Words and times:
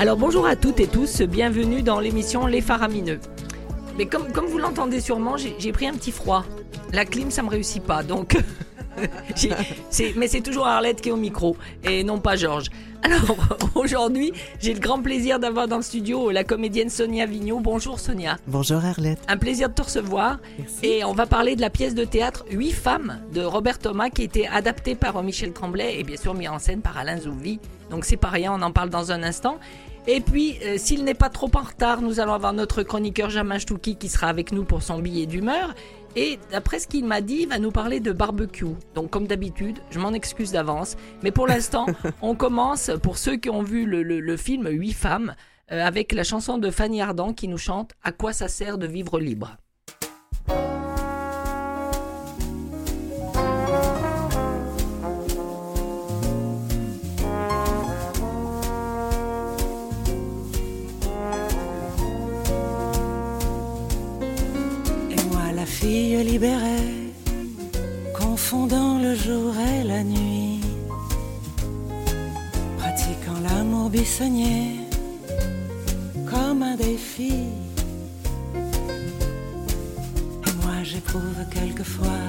Alors 0.00 0.16
bonjour 0.16 0.46
à 0.46 0.56
toutes 0.56 0.80
et 0.80 0.86
tous, 0.86 1.20
bienvenue 1.20 1.82
dans 1.82 2.00
l'émission 2.00 2.46
Les 2.46 2.62
Faramineux. 2.62 3.20
Mais 3.98 4.06
comme, 4.06 4.32
comme 4.32 4.46
vous 4.46 4.56
l'entendez 4.56 4.98
sûrement, 4.98 5.36
j'ai 5.36 5.72
pris 5.72 5.86
un 5.86 5.92
petit 5.92 6.10
froid. 6.10 6.42
La 6.94 7.04
clim, 7.04 7.30
ça 7.30 7.42
me 7.42 7.50
réussit 7.50 7.82
pas, 7.82 8.02
donc... 8.02 8.38
mais 10.16 10.26
c'est 10.26 10.40
toujours 10.40 10.66
Arlette 10.66 11.02
qui 11.02 11.10
est 11.10 11.12
au 11.12 11.16
micro, 11.16 11.54
et 11.84 12.02
non 12.02 12.18
pas 12.18 12.34
Georges. 12.34 12.70
Alors 13.02 13.36
aujourd'hui, 13.74 14.32
j'ai 14.58 14.72
le 14.72 14.80
grand 14.80 15.02
plaisir 15.02 15.38
d'avoir 15.38 15.68
dans 15.68 15.76
le 15.76 15.82
studio 15.82 16.30
la 16.30 16.44
comédienne 16.44 16.88
Sonia 16.88 17.26
Vigneault. 17.26 17.60
Bonjour 17.60 18.00
Sonia. 18.00 18.38
Bonjour 18.46 18.82
Arlette. 18.82 19.20
Un 19.28 19.36
plaisir 19.36 19.68
de 19.68 19.74
te 19.74 19.82
recevoir. 19.82 20.38
Merci. 20.58 20.78
Et 20.82 21.04
on 21.04 21.12
va 21.12 21.26
parler 21.26 21.56
de 21.56 21.60
la 21.60 21.70
pièce 21.70 21.94
de 21.94 22.04
théâtre 22.04 22.46
Huit 22.50 22.72
femmes 22.72 23.20
de 23.34 23.42
Robert 23.42 23.78
Thomas 23.78 24.08
qui 24.08 24.22
a 24.22 24.24
été 24.24 24.48
adaptée 24.48 24.94
par 24.94 25.22
Michel 25.22 25.52
Tremblay 25.52 25.98
et 25.98 26.04
bien 26.04 26.16
sûr 26.16 26.34
mis 26.34 26.48
en 26.48 26.58
scène 26.58 26.80
par 26.80 26.96
Alain 26.96 27.18
Zouvi. 27.18 27.58
Donc 27.90 28.04
c'est 28.04 28.16
pas 28.16 28.28
rien, 28.28 28.52
on 28.52 28.62
en 28.62 28.70
parle 28.70 28.90
dans 28.90 29.12
un 29.12 29.22
instant. 29.22 29.58
Et 30.06 30.20
puis, 30.20 30.58
euh, 30.64 30.76
s'il 30.78 31.04
n'est 31.04 31.14
pas 31.14 31.28
trop 31.28 31.50
en 31.54 31.60
retard, 31.60 32.00
nous 32.02 32.20
allons 32.20 32.32
avoir 32.34 32.52
notre 32.52 32.82
chroniqueur 32.82 33.30
Jamin 33.30 33.58
Stouki 33.58 33.96
qui 33.96 34.08
sera 34.08 34.28
avec 34.28 34.50
nous 34.52 34.64
pour 34.64 34.82
son 34.82 34.98
billet 34.98 35.26
d'humeur. 35.26 35.74
Et 36.16 36.38
d'après 36.50 36.80
ce 36.80 36.88
qu'il 36.88 37.04
m'a 37.04 37.20
dit, 37.20 37.40
il 37.42 37.48
va 37.48 37.58
nous 37.58 37.70
parler 37.70 38.00
de 38.00 38.10
barbecue. 38.12 38.74
Donc 38.94 39.10
comme 39.10 39.26
d'habitude, 39.28 39.78
je 39.90 40.00
m'en 40.00 40.12
excuse 40.12 40.50
d'avance. 40.52 40.96
Mais 41.22 41.30
pour 41.30 41.46
l'instant, 41.46 41.86
on 42.22 42.34
commence, 42.34 42.90
pour 43.02 43.18
ceux 43.18 43.36
qui 43.36 43.50
ont 43.50 43.62
vu 43.62 43.84
le, 43.86 44.02
le- 44.02 44.20
le 44.20 44.36
film 44.36 44.66
Huit 44.68 44.92
femmes, 44.94 45.34
euh, 45.70 45.84
avec 45.86 46.12
la 46.12 46.24
chanson 46.24 46.58
de 46.58 46.70
Fanny 46.70 47.00
Ardant 47.00 47.32
qui 47.32 47.46
nous 47.46 47.58
chante 47.58 47.92
À 48.02 48.10
quoi 48.10 48.32
ça 48.32 48.48
sert 48.48 48.76
de 48.78 48.86
vivre 48.88 49.20
libre? 49.20 49.56
Fille 65.80 66.22
libérée, 66.22 66.92
confondant 68.18 68.98
le 68.98 69.14
jour 69.14 69.54
et 69.72 69.82
la 69.84 70.02
nuit, 70.04 70.60
pratiquant 72.78 73.40
l'amour 73.46 73.88
buissonnier 73.88 74.80
comme 76.30 76.62
un 76.62 76.76
défi. 76.76 77.32
Et 80.48 80.54
moi, 80.62 80.76
j'éprouve 80.82 81.40
quelquefois, 81.50 82.26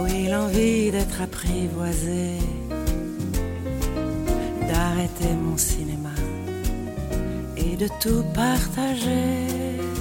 oui, 0.00 0.26
l'envie 0.32 0.90
d'être 0.90 1.18
apprivoisée, 1.22 2.38
d'arrêter 4.68 5.32
mon 5.46 5.56
cinéma 5.56 6.16
et 7.56 7.76
de 7.76 7.88
tout 8.00 8.24
partager. 8.34 9.91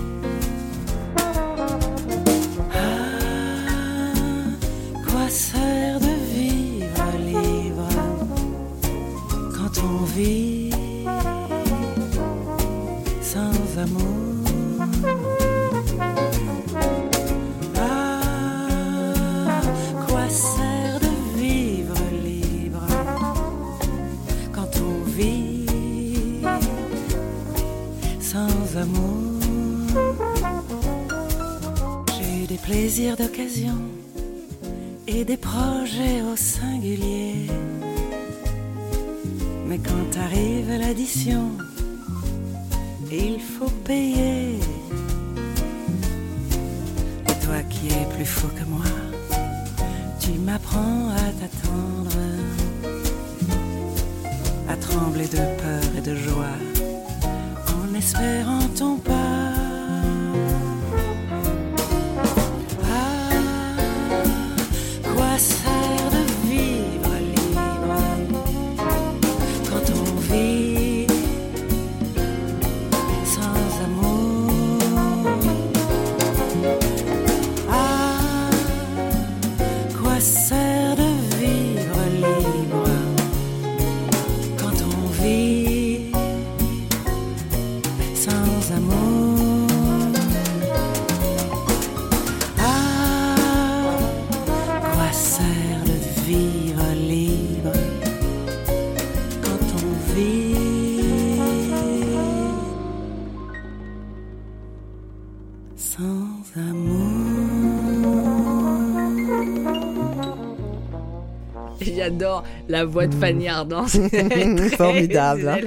J'adore 112.02 112.44
la 112.68 112.84
voix 112.84 113.06
de 113.06 113.14
Fanny 113.14 113.48
Ardant. 113.48 113.86
c'est 113.88 114.10
très 114.10 114.70
Formidable, 114.76 115.48
hein. 115.48 115.60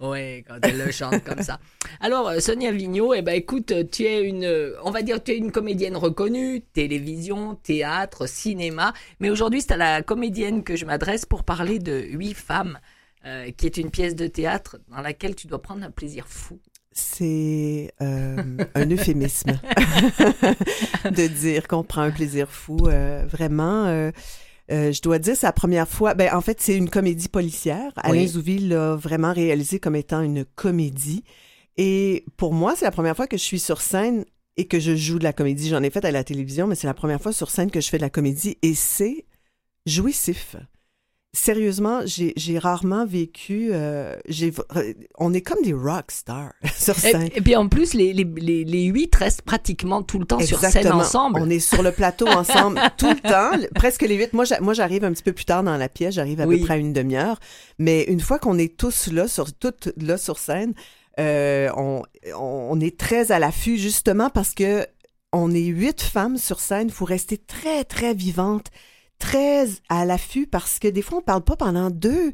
Ouais, 0.00 0.44
quand 0.48 0.56
elle 0.62 0.76
le 0.76 0.90
chante 0.90 1.22
comme 1.22 1.40
ça. 1.42 1.60
Alors, 2.00 2.28
euh, 2.28 2.40
Sonia 2.40 2.72
Vigneault, 2.72 3.14
eh 3.14 3.22
ben, 3.22 3.34
écoute, 3.34 3.72
tu 3.92 4.02
es 4.02 4.22
une, 4.24 4.44
euh, 4.44 4.74
on 4.82 4.90
va 4.90 5.02
dire, 5.02 5.22
tu 5.22 5.30
es 5.30 5.36
une 5.36 5.52
comédienne 5.52 5.96
reconnue, 5.96 6.62
télévision, 6.72 7.54
théâtre, 7.54 8.26
cinéma. 8.28 8.92
Mais 9.20 9.30
aujourd'hui, 9.30 9.60
c'est 9.60 9.74
à 9.74 9.76
la 9.76 10.02
comédienne 10.02 10.64
que 10.64 10.74
je 10.74 10.84
m'adresse 10.84 11.24
pour 11.24 11.44
parler 11.44 11.78
de 11.78 12.00
Huit 12.10 12.34
femmes, 12.34 12.80
euh, 13.24 13.52
qui 13.56 13.66
est 13.66 13.76
une 13.76 13.90
pièce 13.90 14.16
de 14.16 14.26
théâtre 14.26 14.78
dans 14.90 15.00
laquelle 15.00 15.36
tu 15.36 15.46
dois 15.46 15.62
prendre 15.62 15.84
un 15.84 15.92
plaisir 15.92 16.26
fou. 16.26 16.58
C'est 16.90 17.92
euh, 18.02 18.36
un 18.74 18.90
euphémisme 18.90 19.52
de 21.04 21.26
dire 21.28 21.68
qu'on 21.68 21.84
prend 21.84 22.02
un 22.02 22.10
plaisir 22.10 22.50
fou. 22.50 22.76
euh, 22.88 23.24
vraiment, 23.28 24.10
euh, 24.70 24.92
je 24.92 25.00
dois 25.00 25.18
dire, 25.18 25.36
c'est 25.36 25.46
la 25.46 25.52
première 25.52 25.88
fois. 25.88 26.14
Ben, 26.14 26.34
en 26.34 26.40
fait, 26.40 26.60
c'est 26.60 26.76
une 26.76 26.90
comédie 26.90 27.28
policière. 27.28 27.92
Alain 27.96 28.12
Oui. 28.12 28.28
Zouvi 28.28 28.58
l'a 28.58 28.96
vraiment 28.96 29.32
réalisé 29.32 29.80
comme 29.80 29.96
étant 29.96 30.20
une 30.20 30.44
comédie. 30.44 31.24
Et 31.76 32.24
pour 32.36 32.52
moi, 32.52 32.74
c'est 32.76 32.84
la 32.84 32.90
première 32.90 33.16
fois 33.16 33.26
que 33.26 33.36
je 33.36 33.42
suis 33.42 33.60
sur 33.60 33.80
scène 33.80 34.24
et 34.56 34.66
que 34.66 34.80
je 34.80 34.94
joue 34.96 35.18
de 35.18 35.24
la 35.24 35.32
comédie. 35.32 35.68
J'en 35.68 35.82
ai 35.82 35.90
fait 35.90 36.04
à 36.04 36.10
la 36.10 36.24
télévision, 36.24 36.66
mais 36.66 36.74
c'est 36.74 36.86
la 36.86 36.94
première 36.94 37.20
fois 37.20 37.32
sur 37.32 37.50
scène 37.50 37.70
que 37.70 37.80
je 37.80 37.88
fais 37.88 37.98
de 37.98 38.02
la 38.02 38.10
comédie 38.10 38.58
et 38.62 38.74
c'est 38.74 39.24
jouissif. 39.86 40.56
Sérieusement, 41.34 42.00
j'ai 42.06 42.58
rarement 42.58 43.04
vécu. 43.04 43.68
euh, 43.72 44.16
on 45.18 45.34
est 45.34 45.42
comme 45.42 45.60
des 45.62 45.74
rock 45.74 46.10
stars 46.10 46.52
sur 46.74 46.96
Et, 46.96 47.00
scène. 47.12 47.28
et 47.34 47.40
puis 47.42 47.54
en 47.54 47.68
plus, 47.68 47.92
les, 47.92 48.14
les, 48.14 48.24
les, 48.24 48.64
les 48.64 48.84
huit 48.84 49.14
restent 49.14 49.42
pratiquement 49.42 50.02
tout 50.02 50.18
le 50.18 50.24
temps 50.24 50.40
sur 50.40 50.58
scène 50.58 50.90
ensemble. 50.90 51.38
On 51.40 51.50
est 51.50 51.60
sur 51.60 51.82
le 51.82 51.92
plateau 51.92 52.26
ensemble 52.28 52.80
tout 52.96 53.10
le 53.10 53.20
temps, 53.20 53.50
presque 53.74 54.02
les 54.02 54.14
huit. 54.16 54.32
Moi, 54.32 54.46
j'a- 54.46 54.60
moi, 54.60 54.72
j'arrive 54.72 55.04
un 55.04 55.12
petit 55.12 55.22
peu 55.22 55.32
plus 55.34 55.44
tard 55.44 55.62
dans 55.62 55.76
la 55.76 55.90
pièce, 55.90 56.14
j'arrive 56.14 56.40
à 56.40 56.46
Oui. 56.46 56.60
peu 56.60 56.64
près 56.64 56.74
à 56.74 56.76
une 56.78 56.94
demi-heure. 56.94 57.38
Mais 57.78 58.04
une 58.04 58.20
fois 58.20 58.38
qu'on 58.38 58.56
est 58.58 58.76
tous 58.78 59.08
là, 59.12 59.28
sur 59.28 59.52
toutes 59.52 59.90
là 59.98 60.16
sur 60.16 60.38
scène, 60.38 60.72
euh, 61.20 61.68
on, 61.76 62.02
on 62.38 62.80
est 62.80 62.98
très 62.98 63.32
à 63.32 63.38
l'affût 63.38 63.76
justement 63.76 64.30
parce 64.30 64.54
que 64.54 64.86
on 65.34 65.52
est 65.52 65.60
huit 65.66 66.00
femmes 66.00 66.38
sur 66.38 66.58
scène. 66.58 66.88
Il 66.88 66.92
faut 66.94 67.04
rester 67.04 67.36
très 67.36 67.84
très 67.84 68.14
vivante, 68.14 68.68
très 69.18 69.66
à 69.88 70.04
l'affût 70.04 70.46
parce 70.46 70.78
que 70.78 70.88
des 70.88 71.02
fois 71.02 71.18
on 71.18 71.22
parle 71.22 71.42
pas 71.42 71.56
pendant 71.56 71.90
deux 71.90 72.32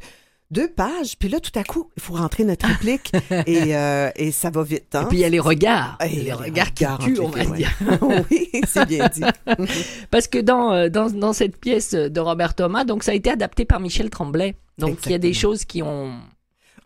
deux 0.50 0.68
pages, 0.68 1.18
puis 1.18 1.28
là 1.28 1.40
tout 1.40 1.58
à 1.58 1.64
coup 1.64 1.90
il 1.96 2.02
faut 2.02 2.14
rentrer 2.14 2.44
notre 2.44 2.66
réplique 2.66 3.12
et, 3.46 3.76
euh, 3.76 4.10
et 4.14 4.30
ça 4.30 4.50
va 4.50 4.62
vite. 4.62 4.94
Hein? 4.94 5.02
Et 5.02 5.06
puis 5.06 5.16
il 5.18 5.20
y 5.20 5.24
a 5.24 5.28
les 5.28 5.40
regards. 5.40 5.98
Et 6.04 6.20
les 6.20 6.32
regards 6.32 6.72
qui 6.72 6.84
tuent, 6.84 7.20
on 7.20 7.28
va 7.28 7.44
ouais. 7.44 7.56
dire. 7.56 7.72
oui, 8.30 8.50
c'est 8.66 8.86
bien 8.86 9.08
dit. 9.08 9.24
Parce 10.10 10.28
que 10.28 10.38
dans, 10.38 10.72
euh, 10.72 10.88
dans, 10.88 11.10
dans 11.10 11.32
cette 11.32 11.56
pièce 11.56 11.92
de 11.92 12.20
Robert 12.20 12.54
Thomas, 12.54 12.84
donc 12.84 13.02
ça 13.02 13.12
a 13.12 13.14
été 13.14 13.30
adapté 13.30 13.64
par 13.64 13.80
Michel 13.80 14.10
Tremblay. 14.10 14.54
Donc 14.78 14.98
il 15.06 15.12
y 15.12 15.14
a 15.14 15.18
des 15.18 15.32
choses 15.32 15.64
qui 15.64 15.82
ont 15.82 16.12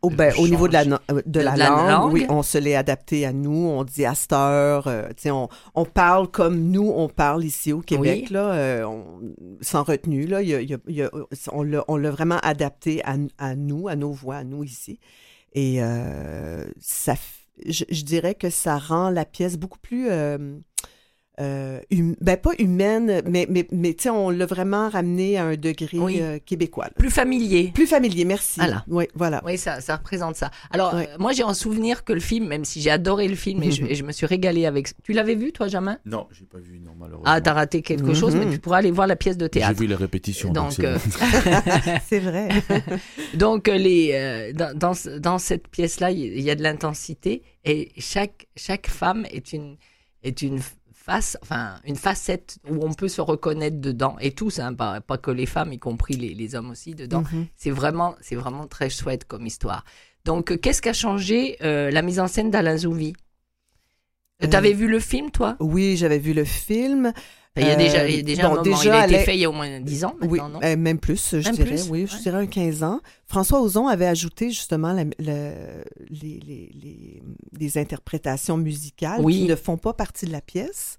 Au, 0.00 0.10
ben, 0.10 0.32
au 0.38 0.46
niveau 0.46 0.68
de 0.68 0.74
la, 0.74 0.84
de 0.84 0.90
la, 0.90 1.22
de 1.26 1.40
la 1.40 1.56
langue, 1.56 1.88
langue. 1.90 2.12
oui, 2.12 2.26
on 2.28 2.42
se 2.44 2.56
l'est 2.56 2.76
adapté 2.76 3.26
à 3.26 3.32
nous. 3.32 3.50
On 3.66 3.82
dit 3.82 4.04
à 4.04 4.14
cette 4.14 4.32
heure, 4.32 4.86
euh, 4.86 5.08
on, 5.26 5.48
on 5.74 5.84
parle 5.84 6.28
comme 6.28 6.70
nous, 6.70 6.88
on 6.94 7.08
parle 7.08 7.44
ici 7.44 7.72
au 7.72 7.80
Québec, 7.80 8.26
Oui. 8.28 8.32
là, 8.32 8.52
euh, 8.52 8.84
on- 8.84 9.04
sans 9.60 9.82
retenue. 9.82 10.26
Là, 10.26 10.40
Il 10.42 10.48
y 10.50 10.54
a- 10.54 10.60
il 10.60 10.70
y 10.70 10.74
a- 10.74 10.78
il 10.86 10.94
y 10.94 11.02
a- 11.02 11.10
on 11.52 11.96
l'a 11.96 12.10
vraiment 12.12 12.38
adapté 12.44 13.02
à, 13.04 13.16
à 13.38 13.56
nous, 13.56 13.88
à 13.88 13.96
nos 13.96 14.12
voix, 14.12 14.36
à 14.36 14.44
nous 14.44 14.62
ici. 14.62 15.00
Et 15.54 15.82
euh, 15.82 16.64
ça, 16.80 17.14
je 17.66 18.02
dirais 18.04 18.36
que 18.36 18.50
ça 18.50 18.78
rend 18.78 19.10
la 19.10 19.24
pièce 19.24 19.56
beaucoup 19.56 19.80
plus... 19.80 20.08
euh, 21.40 21.80
hum- 21.92 22.16
ben 22.20 22.36
pas 22.36 22.50
humaine, 22.58 23.22
mais, 23.26 23.46
mais, 23.48 23.66
mais 23.70 23.94
tu 23.94 24.04
sais, 24.04 24.10
on 24.10 24.30
l'a 24.30 24.46
vraiment 24.46 24.88
ramené 24.88 25.36
à 25.38 25.44
un 25.44 25.56
degré 25.56 25.98
Oui. 25.98 26.18
euh, 26.20 26.38
québécois. 26.44 26.86
là. 26.86 26.90
Plus 26.98 27.10
familier. 27.10 27.70
Plus 27.74 27.86
familier, 27.86 28.24
merci. 28.24 28.58
Voilà. 28.60 28.84
Oui, 28.88 29.06
voilà. 29.14 29.42
Oui, 29.44 29.56
ça, 29.56 29.80
ça 29.80 29.96
représente 29.96 30.36
ça. 30.36 30.50
Alors, 30.70 30.94
euh, 30.94 31.04
moi, 31.18 31.32
j'ai 31.32 31.44
en 31.44 31.54
souvenir 31.54 32.04
que 32.04 32.12
le 32.12 32.20
film, 32.20 32.46
même 32.48 32.64
si 32.64 32.80
j'ai 32.80 32.90
adoré 32.90 33.28
le 33.28 33.36
film 33.36 33.62
et 33.62 33.70
je, 33.70 33.84
et 33.88 33.94
je 33.94 34.02
me 34.04 34.12
suis 34.12 34.26
régalée 34.26 34.66
avec. 34.66 34.88
Tu 35.02 35.12
l'avais 35.12 35.34
vu, 35.36 35.52
toi, 35.52 35.68
Jamin? 35.68 35.98
Non, 36.04 36.26
j'ai 36.32 36.44
pas 36.44 36.58
vu, 36.58 36.80
non, 36.80 36.92
malheureusement. 36.98 37.24
Ah, 37.30 37.40
t'as 37.40 37.52
raté 37.52 37.82
quelque 37.82 38.14
chose, 38.14 38.34
Mhm. 38.34 38.44
mais 38.44 38.50
tu 38.52 38.58
pourras 38.58 38.78
aller 38.78 38.90
voir 38.90 39.06
la 39.06 39.16
pièce 39.16 39.36
de 39.36 39.44
J'ai 39.46 39.60
théâtre. 39.60 39.78
vu 39.80 39.86
les 39.86 39.94
répétitions. 39.94 40.52
Donc, 40.52 40.72
c'est 42.08 42.24
euh, 42.24 42.30
vrai. 42.30 42.48
Donc, 43.34 43.68
les, 43.68 44.10
euh, 44.14 44.52
dans, 44.52 44.76
dans, 44.76 44.92
dans 45.20 45.38
cette 45.38 45.68
pièce-là, 45.68 46.10
il 46.10 46.18
y- 46.18 46.26
il 46.38 46.40
y 46.42 46.50
a 46.50 46.54
de 46.54 46.62
l'intensité 46.62 47.42
et 47.64 47.90
chaque, 47.98 48.46
chaque 48.56 48.88
femme 48.88 49.26
est 49.30 49.52
une, 49.52 49.76
est 50.22 50.42
une 50.42 50.58
face, 51.08 51.38
enfin, 51.42 51.76
une 51.84 51.96
facette 51.96 52.58
où 52.68 52.84
on 52.84 52.92
peut 52.92 53.08
se 53.08 53.22
reconnaître 53.22 53.80
dedans. 53.80 54.16
Et 54.20 54.32
tous, 54.32 54.58
hein, 54.58 54.74
pas, 54.74 55.00
pas 55.00 55.16
que 55.16 55.30
les 55.30 55.46
femmes, 55.46 55.72
y 55.72 55.78
compris 55.78 56.16
les, 56.16 56.34
les 56.34 56.54
hommes 56.54 56.70
aussi 56.70 56.94
dedans. 56.94 57.22
Mhm. 57.32 57.46
C'est 57.56 57.70
vraiment, 57.70 58.14
c'est 58.20 58.36
vraiment 58.36 58.66
très 58.66 58.90
chouette 58.90 59.24
comme 59.24 59.46
histoire. 59.46 59.84
Donc, 60.26 60.52
euh, 60.52 60.58
qu'est-ce 60.58 60.82
qui 60.82 60.90
a 60.90 60.92
changé 60.92 61.56
euh, 61.62 61.90
la 61.90 62.02
mise 62.02 62.20
en 62.20 62.28
scène 62.28 62.50
d'Alain 62.50 62.76
Zouvi? 62.76 63.14
Euh, 64.42 64.48
T'avais 64.48 64.74
vu 64.74 64.86
le 64.86 65.00
film, 65.00 65.30
toi? 65.30 65.56
Oui, 65.60 65.96
j'avais 65.96 66.18
vu 66.18 66.34
le 66.34 66.44
film. 66.44 67.12
Il 67.60 67.66
y 67.66 67.70
a 67.70 67.74
euh, 67.74 67.76
déjà, 67.76 68.08
il 68.08 68.16
y 68.16 68.18
a 68.18 68.22
déjà 68.22 68.42
bon, 68.42 68.48
un 68.48 68.50
moment. 68.50 68.62
déjà, 68.62 69.06
il 69.06 69.14
a 69.14 69.16
été 69.16 69.24
fait 69.24 69.34
il 69.36 69.40
y 69.40 69.44
a 69.44 69.50
au 69.50 69.52
moins 69.52 69.80
10 69.80 70.04
ans 70.04 70.14
Oui, 70.22 70.38
maintenant, 70.38 70.60
non? 70.60 70.66
euh, 70.66 70.76
même 70.76 70.98
plus, 70.98 71.30
je 71.32 71.36
Même 71.44 71.54
dirais. 71.54 71.68
plus, 71.68 71.88
Oui, 71.90 72.00
ouais. 72.02 72.06
je 72.06 72.16
dirais 72.22 72.38
un 72.42 72.46
15 72.46 72.82
ans. 72.82 73.00
François 73.26 73.60
Ozon 73.60 73.86
avait 73.88 74.06
ajouté 74.06 74.50
justement 74.50 74.92
la- 74.92 75.04
les, 75.18 75.52
les, 76.10 76.70
les- 76.74 77.22
les 77.58 77.78
interprétations 77.78 78.56
musicales 78.56 79.20
Oui. 79.22 79.34
qui 79.40 79.44
ne 79.46 79.56
font 79.56 79.76
pas 79.76 79.92
partie 79.92 80.26
de 80.26 80.32
la 80.32 80.40
pièce. 80.40 80.98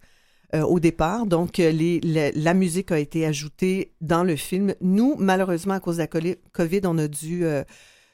euh, 0.56 0.63
au 0.63 0.79
départ, 0.79 1.27
donc 1.27 1.59
euh, 1.59 1.69
les, 1.71 2.00
la, 2.33 2.53
musique 2.56 2.91
a 2.91 2.97
été 2.97 3.23
ajoutée 3.23 3.91
dans 4.01 4.23
le 4.23 4.35
film. 4.35 4.73
Nous, 4.81 5.15
malheureusement, 5.19 5.75
à 5.75 5.79
cause 5.79 5.97
de 5.97 6.01
la 6.01 6.07
COVID, 6.53 6.81
on 6.85 6.97
a 6.97 7.07
dû 7.07 7.45
euh, 7.45 7.63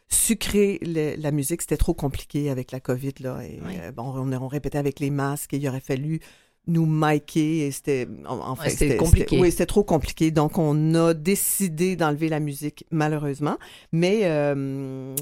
sucrer 0.09 0.79
le- 0.81 1.15
la 1.17 1.31
musique. 1.31 1.61
C'était 1.61 1.77
trop 1.77 1.93
compliqué 1.93 2.49
avec 2.49 2.71
la 2.73 2.79
COVID 2.81 3.13
là. 3.21 3.39
Et 3.41 3.59
Oui. 3.65 3.73
euh, 3.81 3.91
bon, 3.91 4.03
on, 4.15 4.31
on 4.33 4.47
répétait 4.49 4.77
avec 4.77 4.99
les 4.99 5.09
masques 5.11 5.53
et 5.53 5.57
il 5.57 5.67
aurait 5.69 5.79
fallu 5.79 6.19
nous 6.67 6.85
micer 6.87 7.65
et 7.67 7.71
c'était 7.71 8.07
en, 8.27 8.37
en 8.39 8.55
fait 8.55 8.63
Ouais, 8.63 8.69
c'était 8.69 8.97
compliqué. 8.97 9.39
oui 9.39 9.51
c'était 9.51 9.65
trop 9.65 9.83
compliqué 9.83 10.31
donc 10.31 10.57
on 10.57 10.95
a 10.95 11.13
décidé 11.13 11.95
d'enlever 11.95 12.29
la 12.29 12.39
musique 12.39 12.85
malheureusement 12.91 13.57
mais 13.91 14.21
euh, 14.23 15.13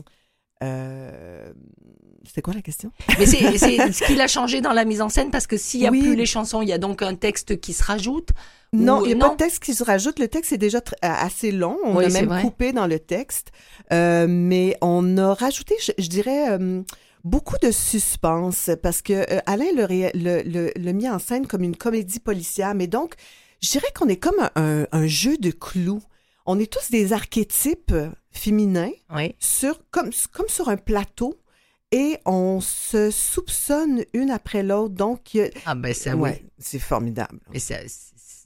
euh, 0.64 1.52
c'était 2.26 2.42
quoi 2.42 2.54
la 2.54 2.62
question? 2.62 2.92
Mais 3.20 3.26
c'est 3.26 3.58
c'est 3.58 3.92
ce 3.92 4.04
qu'il 4.06 4.22
a 4.22 4.28
changé 4.28 4.62
dans 4.62 4.72
la 4.72 4.86
mise 4.86 5.02
en 5.02 5.10
scène 5.10 5.30
parce 5.30 5.46
que 5.48 5.58
s'il 5.58 5.82
n'y 5.82 5.88
a 5.88 5.92
Oui. 5.92 6.02
plus 6.02 6.16
les 6.16 6.26
chansons, 6.26 6.62
il 6.62 6.70
y 6.70 6.74
a 6.74 6.78
donc 6.78 7.02
un 7.02 7.16
texte 7.16 7.60
qui 7.60 7.74
se 7.74 7.84
rajoute. 7.84 8.30
non 8.72 9.04
il 9.04 9.08
n'y 9.08 9.14
a 9.14 9.18
pas 9.18 9.28
non? 9.28 9.34
de 9.34 9.38
texte 9.38 9.60
qui 9.62 9.74
se 9.74 9.84
rajoute 9.84 10.20
le 10.20 10.30
texte 10.30 10.54
est 10.54 10.58
déjà 10.58 10.78
euh, 10.78 10.82
assez 11.02 11.52
long 11.52 11.78
on 11.84 11.98
Oui, 11.98 12.06
a 12.06 12.10
même 12.10 12.28
vrai. 12.28 12.42
coupé 12.42 12.72
dans 12.72 12.88
le 12.88 13.00
texte 13.00 13.52
Euh, 13.92 14.26
mais 14.30 14.78
on 14.82 15.18
a 15.18 15.34
rajouté 15.34 15.76
je, 15.86 15.92
je 16.02 16.08
dirais 16.08 16.52
euh, 16.58 16.82
beaucoup 17.24 17.58
de 17.62 17.72
suspense 17.72 18.70
parce 18.82 19.02
que 19.02 19.14
euh, 19.14 19.40
Alain 19.46 19.72
le, 19.76 19.88
le, 20.14 20.72
le, 20.76 20.92
en 21.10 21.20
scène 21.20 21.48
comme 21.48 21.64
une 21.64 21.76
comédie 21.76 22.20
policière 22.20 22.76
mais 22.76 22.88
donc 22.88 23.16
je 23.62 23.72
dirais 23.72 23.88
qu'on 23.96 24.08
est 24.10 24.18
comme 24.18 24.50
un, 24.56 24.86
jeu 25.08 25.38
de 25.38 25.52
clous 25.52 26.02
on 26.46 26.60
est 26.60 26.72
tous 26.72 26.92
des 26.92 27.14
archétypes 27.14 27.94
féminins 28.32 28.92
Oui. 29.16 29.34
sur, 29.40 29.80
comme, 29.92 30.10
comme 30.34 30.50
sur 30.50 30.68
un 30.68 30.76
plateau 30.78 31.40
et 31.92 32.18
on 32.26 32.60
se 32.60 33.12
soupçonne 33.12 34.04
une 34.14 34.32
après 34.32 34.64
l'autre. 34.64 34.96
Donc, 34.96 35.36
a- 35.36 35.50
Ah 35.66 35.76
ben 35.76 35.94
ça 35.94 36.16
ouais, 36.18 36.42
oui. 36.44 36.50
c'est 36.58 36.80
formidable. 36.80 37.40
Mais 37.54 37.60
ça, 37.60 37.76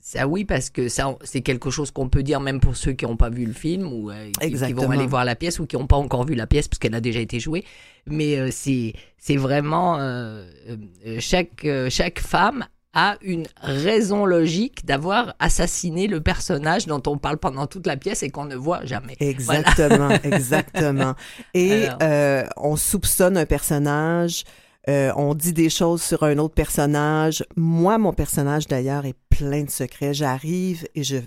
ça 0.09 0.25
oui 0.25 0.45
parce 0.45 0.69
que 0.69 0.87
ça 0.87 1.13
c'est 1.21 1.41
quelque 1.41 1.69
chose 1.69 1.91
qu'on 1.91 2.07
peut 2.07 2.23
dire 2.23 2.39
même 2.39 2.61
pour 2.61 2.77
ceux 2.77 2.93
qui 2.93 3.03
n'ont 3.05 3.17
pas 3.17 3.29
vu 3.29 3.45
le 3.45 3.51
film 3.51 3.91
ou 3.91 4.09
euh, 4.09 4.31
qui, 4.39 4.51
qui 4.53 4.71
vont 4.73 4.89
aller 4.89 5.05
voir 5.05 5.25
la 5.25 5.35
pièce 5.35 5.59
ou 5.59 5.65
qui 5.65 5.75
n'ont 5.75 5.85
pas 5.85 5.97
encore 5.97 6.23
vu 6.25 6.33
la 6.33 6.47
pièce 6.47 6.69
parce 6.69 6.79
qu'elle 6.79 6.95
a 6.95 7.01
déjà 7.01 7.19
été 7.19 7.41
jouée. 7.41 7.65
Mais 8.05 8.37
euh, 8.37 8.47
c'est 8.49 8.93
c'est 9.17 9.35
vraiment 9.35 9.97
euh, 9.99 10.45
euh, 11.05 11.17
chaque 11.19 11.65
euh, 11.65 11.89
chaque 11.89 12.19
femme 12.19 12.65
a 12.93 13.17
une 13.21 13.47
raison 13.61 14.25
logique 14.25 14.85
d'avoir 14.85 15.35
assassiné 15.39 16.07
le 16.07 16.21
personnage 16.21 16.85
dont 16.87 17.03
on 17.05 17.17
parle 17.17 17.37
pendant 17.37 17.67
toute 17.67 17.85
la 17.85 17.97
pièce 17.97 18.23
et 18.23 18.29
qu'on 18.29 18.45
ne 18.45 18.55
voit 18.55 18.85
jamais. 18.85 19.17
Exactement, 19.19 20.09
exactement. 20.23 21.15
Et 21.53 21.83
Alors. 21.85 21.97
euh, 22.01 22.43
on 22.55 22.77
soupçonne 22.77 23.35
un 23.37 23.45
personnage, 23.45 24.45
euh, 24.89 25.11
on 25.15 25.33
dit 25.35 25.53
des 25.53 25.69
choses 25.69 26.01
sur 26.01 26.23
un 26.23 26.37
autre 26.37 26.53
personnage. 26.55 27.43
Moi, 27.55 27.97
mon 27.97 28.13
personnage, 28.13 28.67
d'ailleurs, 28.67 29.05
est 29.05 29.15
plein 29.29 29.63
de 29.63 29.69
secrets. 29.69 30.13
J'arrive 30.13 30.87
et 30.95 31.03
je 31.03 31.17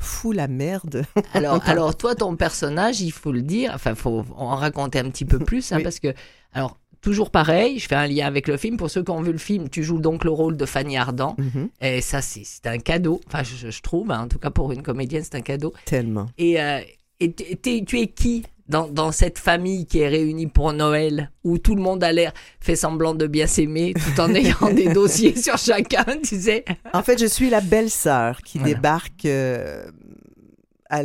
fous 0.00 0.32
la 0.32 0.48
merde. 0.48 1.04
Alors, 1.34 1.60
alors 1.66 1.96
toi, 1.96 2.14
ton 2.14 2.36
personnage, 2.36 3.00
il 3.00 3.10
faut 3.12 3.32
le 3.32 3.40
dire, 3.42 3.72
enfin, 3.74 3.94
faut 3.94 4.24
en 4.36 4.54
raconter 4.56 4.98
un 4.98 5.08
petit 5.10 5.24
peu 5.24 5.38
plus, 5.38 5.72
hein, 5.72 5.76
Oui. 5.78 5.82
parce 5.82 5.98
que, 5.98 6.12
alors, 6.52 6.78
toujours 7.00 7.30
pareil, 7.30 7.78
je 7.78 7.86
fais 7.88 7.94
un 7.94 8.06
lien 8.06 8.26
avec 8.26 8.46
le 8.48 8.56
film. 8.58 8.76
Pour 8.76 8.90
ceux 8.90 9.02
qui 9.02 9.10
ont 9.10 9.22
vu 9.22 9.32
le 9.32 9.38
film, 9.38 9.70
tu 9.70 9.82
joues 9.82 10.00
donc 10.00 10.24
le 10.24 10.30
rôle 10.30 10.56
de 10.58 10.66
Fanny 10.66 10.98
Ardant, 10.98 11.36
Mhm, 11.38 11.68
et 11.80 12.00
ça, 12.02 12.20
c'est 12.20 12.44
un 12.66 12.78
cadeau. 12.78 13.20
Enfin, 13.28 13.42
je, 13.44 13.70
je 13.70 13.80
trouve, 13.82 14.10
hein, 14.10 14.24
en 14.24 14.28
tout 14.28 14.38
cas 14.38 14.50
pour 14.50 14.72
une 14.72 14.82
comédienne, 14.82 15.22
c'est 15.22 15.36
un 15.36 15.40
cadeau. 15.42 15.72
Tellement. 15.86 16.26
Et, 16.36 16.60
euh, 16.60 16.80
et 17.20 17.32
t'es- 17.32 17.84
tu 17.86 18.00
es 18.00 18.08
qui? 18.08 18.44
Dans, 18.68 18.88
dans 18.88 19.12
cette 19.12 19.38
famille 19.38 19.86
qui 19.86 19.98
est 20.00 20.08
réunie 20.08 20.46
pour 20.46 20.72
Noël, 20.72 21.30
où 21.44 21.58
tout 21.58 21.74
le 21.74 21.82
monde 21.82 22.02
a 22.02 22.12
l'air 22.12 22.32
fait 22.60 22.76
semblant 22.76 23.14
de 23.14 23.26
bien 23.26 23.46
s'aimer, 23.46 23.92
tout 23.94 24.20
en 24.20 24.34
ayant 24.34 24.72
des 24.72 24.88
dossiers 24.92 25.36
sur 25.36 25.58
chacun, 25.58 26.04
tu 26.22 26.40
sais 26.40 26.64
En 26.92 27.02
fait, 27.02 27.18
je 27.20 27.26
suis 27.26 27.50
la 27.50 27.60
belle-sœur 27.60 28.40
qui 28.42 28.58
Voilà. 28.58 28.74
débarque 28.74 29.24
euh, 29.26 29.84
à 30.88 31.02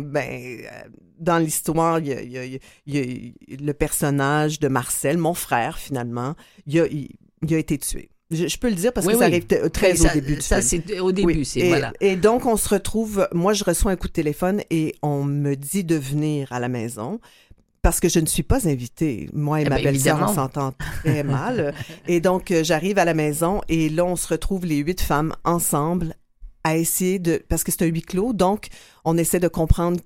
ben, 0.00 0.26
euh, 0.26 0.88
dans 1.18 1.38
l'histoire. 1.38 1.98
Il 2.00 2.06
y 2.08 2.12
a, 2.12 2.20
il 2.22 2.32
y 2.32 2.38
a- 2.38 2.44
il 2.44 2.52
y 2.54 2.98
a- 2.98 3.02
il 3.02 3.34
y 3.48 3.54
a 3.54 3.56
le 3.64 3.74
personnage 3.74 4.58
de 4.60 4.68
Marcel, 4.68 5.18
mon 5.18 5.34
frère, 5.34 5.78
finalement. 5.78 6.34
Il 6.66 6.80
a, 6.80 6.84
a 6.84 7.58
été 7.58 7.78
tué. 7.78 8.10
Je, 8.30 8.46
je 8.46 8.58
peux 8.58 8.68
le 8.68 8.74
dire 8.74 8.92
parce 8.92 9.06
Oui, 9.06 9.14
que 9.14 9.18
ça 9.20 9.24
oui. 9.26 9.32
arrive 9.32 9.46
t- 9.46 9.70
très 9.70 9.92
au 10.00 10.04
ça, 10.06 10.12
début 10.14 10.34
du 10.36 10.42
Ça, 10.42 10.60
c'est 10.60 11.00
au 11.00 11.12
début, 11.12 11.44
c'est 11.44 11.60
et, 11.60 11.68
voilà. 11.68 11.92
et 12.00 12.16
donc, 12.16 12.44
on 12.46 12.56
se 12.56 12.68
retrouve. 12.68 13.26
Moi, 13.32 13.52
je 13.54 13.64
reçois 13.64 13.92
un 13.92 13.96
coup 13.96 14.08
de 14.08 14.12
téléphone 14.12 14.62
et 14.70 14.94
on 15.02 15.24
me 15.24 15.54
dit 15.54 15.84
de 15.84 15.94
venir 15.96 16.52
à 16.52 16.60
la 16.60 16.68
maison 16.68 17.20
parce 17.80 18.00
que 18.00 18.08
je 18.08 18.18
ne 18.20 18.26
suis 18.26 18.42
pas 18.42 18.68
invitée. 18.68 19.30
Moi 19.32 19.60
et 19.60 19.64
Eh 19.64 19.68
ma 19.70 19.76
ben, 19.76 19.84
belle-sœur, 19.84 20.18
on 20.28 20.34
s'entend 20.34 20.72
très 20.72 21.22
mal. 21.24 21.72
Et 22.06 22.20
donc, 22.20 22.50
euh, 22.50 22.62
j'arrive 22.64 22.98
à 22.98 23.04
la 23.06 23.14
maison 23.14 23.62
et 23.68 23.88
là, 23.88 24.04
on 24.04 24.16
se 24.16 24.28
retrouve 24.28 24.66
les 24.66 24.76
huit 24.78 25.00
femmes 25.00 25.32
ensemble 25.44 26.14
à 26.64 26.76
essayer 26.76 27.18
de... 27.18 27.42
Parce 27.48 27.64
que 27.64 27.72
c'est 27.72 27.82
un 27.84 27.86
huis 27.86 28.02
clos, 28.02 28.34
donc 28.34 28.66
on 29.06 29.16
essaie 29.16 29.40
de 29.40 29.48
comprendre 29.48 30.00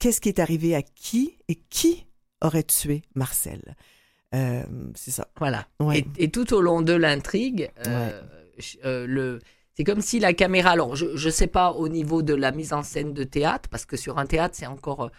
qu'est-ce 0.00 0.20
qui 0.20 0.30
est 0.30 0.40
arrivé 0.40 0.74
à 0.74 0.82
qui 0.82 1.36
et 1.48 1.54
qui 1.70 2.06
aurait 2.42 2.62
tué 2.64 3.02
Marcel. 3.14 3.76
Euh, 4.34 4.62
c'est 4.94 5.10
ça. 5.10 5.28
Voilà. 5.38 5.66
Ouais. 5.80 6.04
Et, 6.18 6.24
et 6.24 6.30
tout 6.30 6.52
au 6.54 6.60
long 6.60 6.82
de 6.82 6.92
l'intrigue, 6.92 7.70
euh, 7.86 8.20
euh, 8.84 9.06
le, 9.06 9.38
c'est 9.74 9.84
comme 9.84 10.00
si 10.00 10.18
la 10.20 10.32
caméra. 10.34 10.70
Alors, 10.70 10.96
je 10.96 11.06
ne 11.24 11.30
sais 11.30 11.46
pas 11.46 11.72
au 11.72 11.88
niveau 11.88 12.22
de 12.22 12.34
la 12.34 12.50
mise 12.52 12.72
en 12.72 12.82
scène 12.82 13.14
de 13.14 13.24
théâtre, 13.24 13.68
parce 13.70 13.86
que 13.86 13.96
sur 13.96 14.18
un 14.18 14.26
théâtre, 14.26 14.54
c'est 14.56 14.66
encore. 14.66 15.10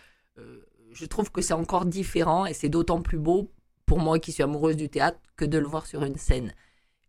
je 0.94 1.06
trouve 1.06 1.32
que 1.32 1.42
c'est 1.42 1.54
encore 1.54 1.86
différent 1.86 2.46
et 2.46 2.54
c'est 2.54 2.70
d'autant 2.70 3.02
plus 3.02 3.20
beau 3.20 3.52
pour 3.86 4.00
moi 4.00 4.20
qui 4.20 4.32
suis 4.32 4.44
amoureuse 4.44 4.76
du 4.76 4.90
théâtre 4.90 5.20
que 5.36 5.46
de 5.46 5.58
le 5.58 5.66
voir 5.66 5.86
sur 5.88 6.04
une 6.04 6.18
scène. 6.18 6.54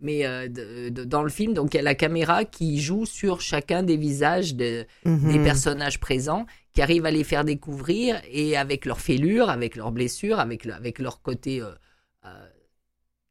Mais 0.02 0.24
euh, 0.24 0.48
de- 0.48 0.88
de- 0.88 1.04
dans 1.04 1.22
le 1.22 1.28
film, 1.28 1.52
donc 1.52 1.74
il 1.74 1.76
y 1.76 1.80
a 1.80 1.82
la 1.82 1.94
caméra 1.94 2.44
qui 2.46 2.80
joue 2.80 3.04
sur 3.04 3.40
chacun 3.42 3.82
des 3.82 3.98
visages 3.98 4.54
de, 4.54 4.86
des 5.04 5.10
Mhm. 5.10 5.44
personnages 5.44 6.00
présents 6.00 6.46
qui 6.72 6.80
arrivent 6.80 7.04
à 7.04 7.10
les 7.10 7.24
faire 7.24 7.44
découvrir 7.44 8.20
et 8.30 8.56
avec 8.56 8.86
leurs 8.86 9.00
fêlures, 9.00 9.50
avec 9.50 9.76
leurs 9.76 9.92
blessures, 9.92 10.40
avec, 10.40 10.64
le- 10.64 10.72
avec 10.74 10.98
leur 11.00 11.20
côté 11.20 11.60
euh, 11.60 11.72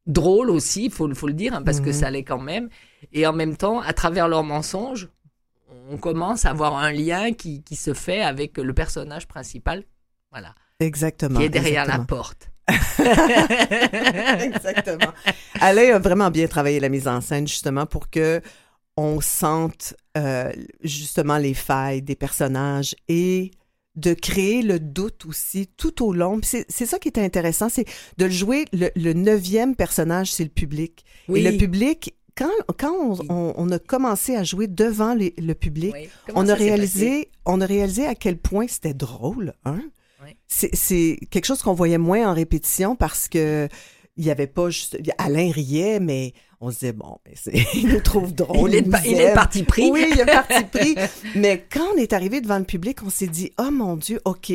drôle 0.06 0.50
aussi, 0.50 0.86
il 0.86 0.90
faut, 0.90 1.06
le- 1.06 1.14
faut 1.14 1.26
le 1.28 1.32
dire, 1.34 1.54
hein, 1.54 1.62
parce 1.62 1.80
que 1.80 1.88
Mhm. 1.88 1.92
ça 1.94 2.10
l'est 2.10 2.24
quand 2.24 2.38
même. 2.40 2.68
Et 3.12 3.26
en 3.26 3.32
même 3.32 3.56
temps, 3.56 3.80
à 3.80 3.92
travers 3.92 4.28
leurs 4.28 4.44
mensonges, 4.44 5.08
on 5.90 5.96
commence 5.98 6.44
à 6.46 6.50
avoir 6.50 6.76
un 6.76 6.92
lien 6.92 7.32
qui, 7.32 7.62
qui 7.62 7.76
se 7.76 7.94
fait 7.94 8.22
avec 8.22 8.58
le 8.58 8.72
personnage 8.74 9.26
principal, 9.28 9.84
voilà, 10.30 10.54
Exactement. 10.80 11.38
qui 11.38 11.46
est 11.46 11.48
derrière 11.48 11.82
exactement. 11.84 11.98
la 11.98 12.06
porte. 12.06 12.50
Exactement. 14.40 15.12
Alain 15.60 15.94
a 15.96 15.98
vraiment 15.98 16.30
bien 16.30 16.46
travaillé 16.46 16.80
la 16.80 16.88
mise 16.88 17.08
en 17.08 17.20
scène 17.20 17.46
justement 17.46 17.86
pour 17.86 18.10
que 18.10 18.40
on 18.96 19.20
sente 19.20 19.94
euh, 20.16 20.52
justement 20.82 21.38
les 21.38 21.54
failles 21.54 22.02
des 22.02 22.16
personnages 22.16 22.94
et 23.08 23.50
de 23.96 24.14
créer 24.14 24.62
le 24.62 24.78
doute 24.78 25.26
aussi 25.26 25.66
tout 25.76 26.04
au 26.06 26.12
long. 26.12 26.40
C'est 26.42 26.86
ça 26.86 26.98
qui 26.98 27.08
est 27.08 27.18
intéressant, 27.18 27.68
c'est 27.68 27.84
de 28.18 28.24
le 28.26 28.30
jouer. 28.30 28.64
Le, 28.72 28.88
le 28.96 29.12
neuvième 29.12 29.74
personnage, 29.74 30.32
c'est 30.32 30.44
le 30.44 30.50
public. 30.50 31.04
Oui. 31.28 31.40
Et 31.40 31.50
le 31.50 31.56
public, 31.58 32.14
quand, 32.36 32.50
quand 32.78 32.92
on, 32.94 33.18
on- 33.28 33.54
on 33.56 33.70
a 33.70 33.78
commencé 33.78 34.36
à 34.36 34.44
jouer 34.44 34.68
devant 34.68 35.14
les- 35.14 35.34
le 35.38 35.54
public, 35.54 35.92
Oui. 35.94 36.08
On 36.34 36.48
a 36.48 36.54
réalisé, 36.54 37.30
on 37.44 37.60
a 37.60 37.66
réalisé 37.66 38.06
à 38.06 38.14
quel 38.14 38.38
point 38.38 38.66
c'était 38.68 38.94
drôle, 38.94 39.54
hein? 39.64 39.80
Oui. 40.24 40.36
C'est- 40.46 40.74
C'est 40.74 41.18
quelque 41.30 41.46
chose 41.46 41.62
qu'on 41.62 41.74
voyait 41.74 41.98
moins 41.98 42.30
en 42.30 42.34
répétition 42.34 42.94
parce 42.96 43.28
que 43.28 43.68
il 44.16 44.24
y 44.24 44.30
avait 44.30 44.46
pas 44.46 44.70
juste 44.70 44.98
Alain 45.18 45.50
riait, 45.50 45.98
mais 45.98 46.32
on 46.60 46.70
se 46.70 46.78
disait 46.80 46.92
bon, 46.92 47.18
mais 47.26 47.32
c'est 47.36 47.52
il 47.74 47.88
nous 47.88 48.00
trouve 48.00 48.34
drôle, 48.34 48.70
il, 48.74 48.76
est 48.76 49.28
il 49.28 49.32
parti 49.34 49.62
pris. 49.62 49.90
Oui, 49.90 50.06
il 50.12 50.20
est 50.20 50.26
parti 50.26 50.64
pris. 50.64 50.94
Mais 51.34 51.66
quand 51.72 51.86
on 51.94 51.96
est 51.96 52.12
arrivé 52.12 52.40
devant 52.40 52.58
le 52.58 52.64
public, 52.64 53.02
on 53.02 53.10
s'est 53.10 53.28
dit, 53.28 53.50
oh 53.58 53.70
mon 53.70 53.96
Dieu, 53.96 54.20
OK. 54.24 54.52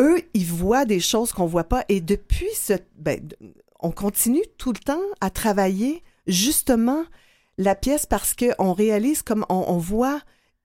Eux, 0.00 0.22
ils 0.34 0.46
voient 0.46 0.84
des 0.84 1.00
choses 1.00 1.32
qu'on 1.32 1.46
voit 1.46 1.64
pas. 1.64 1.84
Et 1.88 2.00
depuis 2.00 2.48
ce. 2.54 2.74
Ben, 2.98 3.20
on 3.80 3.90
continue 3.90 4.42
tout 4.58 4.72
le 4.72 4.78
temps 4.78 5.00
à 5.20 5.28
travailler 5.30 6.02
justement 6.26 7.04
la 7.58 7.74
pièce 7.74 8.06
parce 8.06 8.34
qu'on 8.34 8.72
réalise 8.72 9.22
comme 9.22 9.44
on, 9.48 9.64
on 9.68 9.76
voit 9.78 10.20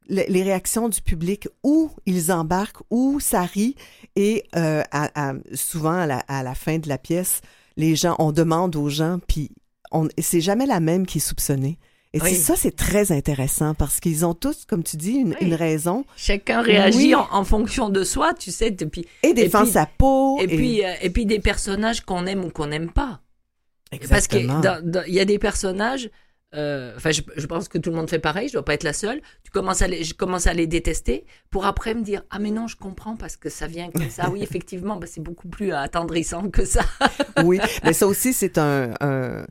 le- 0.07 0.23
les 0.29 0.43
réactions 0.43 0.87
du 0.87 1.01
public, 1.01 1.47
où 1.63 1.91
ils 2.05 2.31
embarquent, 2.31 2.81
où 2.89 3.19
ça 3.19 3.41
rit. 3.41 3.75
Et 4.15 4.45
euh, 4.55 4.81
à- 4.91 5.29
à- 5.29 5.33
souvent, 5.53 5.91
à 5.99 6.05
la, 6.05 6.19
à 6.27 6.41
la 6.43 6.55
fin 6.55 6.77
de 6.79 6.87
la 6.87 6.97
pièce, 6.97 7.41
les 7.75 7.95
gens, 7.95 8.15
on 8.19 8.31
demande 8.31 8.75
aux 8.77 8.89
gens, 8.89 9.19
puis 9.27 9.51
on- 9.91 10.07
c'est 10.19 10.41
jamais 10.41 10.65
la 10.65 10.79
même 10.79 11.05
qui 11.05 11.17
est 11.19 11.21
soupçonnée. 11.21 11.77
Et 12.13 12.21
Oui. 12.21 12.33
ça, 12.35 12.55
c'est 12.55 12.75
très 12.75 13.11
intéressant 13.11 13.73
parce 13.75 13.99
qu'ils 13.99 14.25
ont 14.25 14.33
tous, 14.33 14.65
comme 14.65 14.81
tu 14.83 14.95
dis, 14.97 15.11
une, 15.11 15.29
Oui. 15.31 15.35
une 15.47 15.53
raison 15.53 16.05
Chacun 16.15 16.61
réagit 16.61 16.97
Oui. 16.97 17.15
en, 17.15 17.27
en 17.31 17.43
fonction 17.43 17.89
de 17.89 18.03
soi, 18.03 18.33
tu 18.33 18.49
sais. 18.49 18.67
Et 18.69 18.85
puis, 18.85 19.05
et 19.23 19.33
défend 19.33 19.63
puis- 19.63 19.71
sa 19.73 19.85
peau. 19.85 20.39
et 20.39 20.47
puis, 20.47 20.83
euh, 20.85 20.93
et 21.01 21.09
puis 21.09 21.25
des 21.25 21.39
personnages 21.39 22.01
qu'on 22.01 22.25
aime 22.25 22.45
ou 22.45 22.49
qu'on 22.49 22.67
n'aime 22.67 22.89
pas. 22.91 23.19
Parce 23.91 24.01
Exactement. 24.03 24.59
dans- 24.61 24.81
dans- 24.83 25.03
il 25.07 25.13
y 25.13 25.19
a 25.19 25.25
des 25.25 25.37
personnages. 25.39 26.09
euh, 26.55 26.93
Enfin, 26.95 27.11
je, 27.11 27.21
je 27.35 27.45
pense 27.45 27.67
que 27.67 27.77
tout 27.77 27.89
le 27.89 27.97
monde 27.97 28.09
fait 28.09 28.19
pareil. 28.19 28.47
Je 28.47 28.53
dois 28.53 28.63
pas 28.63 28.73
être 28.73 28.83
la 28.85 28.93
seule. 28.93 29.21
Tu 29.43 29.51
commences 29.51 29.81
à 29.81 29.87
les, 29.89 30.05
je 30.05 30.13
commence 30.13 30.47
à 30.47 30.53
les 30.53 30.65
détester 30.65 31.25
pour 31.51 31.65
après 31.65 31.93
me 31.93 32.01
dire 32.03 32.23
ah 32.29 32.39
mais 32.39 32.51
non 32.51 32.67
je 32.67 32.77
comprends 32.77 33.17
parce 33.17 33.35
que 33.35 33.49
ça 33.49 33.67
vient 33.67 33.91
comme 33.91 34.09
ça. 34.09 34.29
Oui 34.29 34.41
effectivement, 34.43 34.95
bah, 34.95 35.07
c'est 35.07 35.21
beaucoup 35.21 35.49
plus 35.49 35.73
attendrissant 35.73 36.49
que 36.49 36.63
ça. 36.65 36.81
oui, 37.43 37.59
mais 37.83 37.91
ça 37.91 38.07
aussi, 38.07 38.31
c'est 38.31 38.57
un, 38.57 38.93
un, 39.01 39.45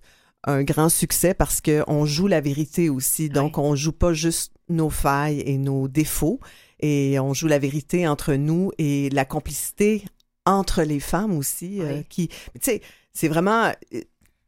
un 0.46 0.62
grand 0.62 0.88
succès 0.88 1.34
parce 1.34 1.60
qu'on 1.60 2.06
joue 2.06 2.26
la 2.28 2.40
vérité 2.40 2.88
aussi. 2.88 3.28
Donc, 3.28 3.58
on 3.58 3.74
joue 3.74 3.92
pas 3.92 4.12
juste 4.12 4.52
nos 4.68 4.90
failles 4.90 5.40
et 5.46 5.58
nos 5.58 5.88
défauts, 5.88 6.40
et 6.80 7.18
on 7.20 7.34
joue 7.34 7.46
la 7.48 7.58
vérité 7.58 8.06
entre 8.08 8.34
nous 8.34 8.70
et 8.78 9.10
la 9.10 9.24
complicité 9.24 10.04
entre 10.44 10.82
les 10.82 11.00
femmes 11.00 11.36
aussi. 11.36 11.80
euh, 11.80 12.02
qui, 12.08 12.28
tu 12.28 12.36
sais, 12.60 12.82
c'est 13.12 13.28
vraiment... 13.28 13.72
euh, 13.94 14.00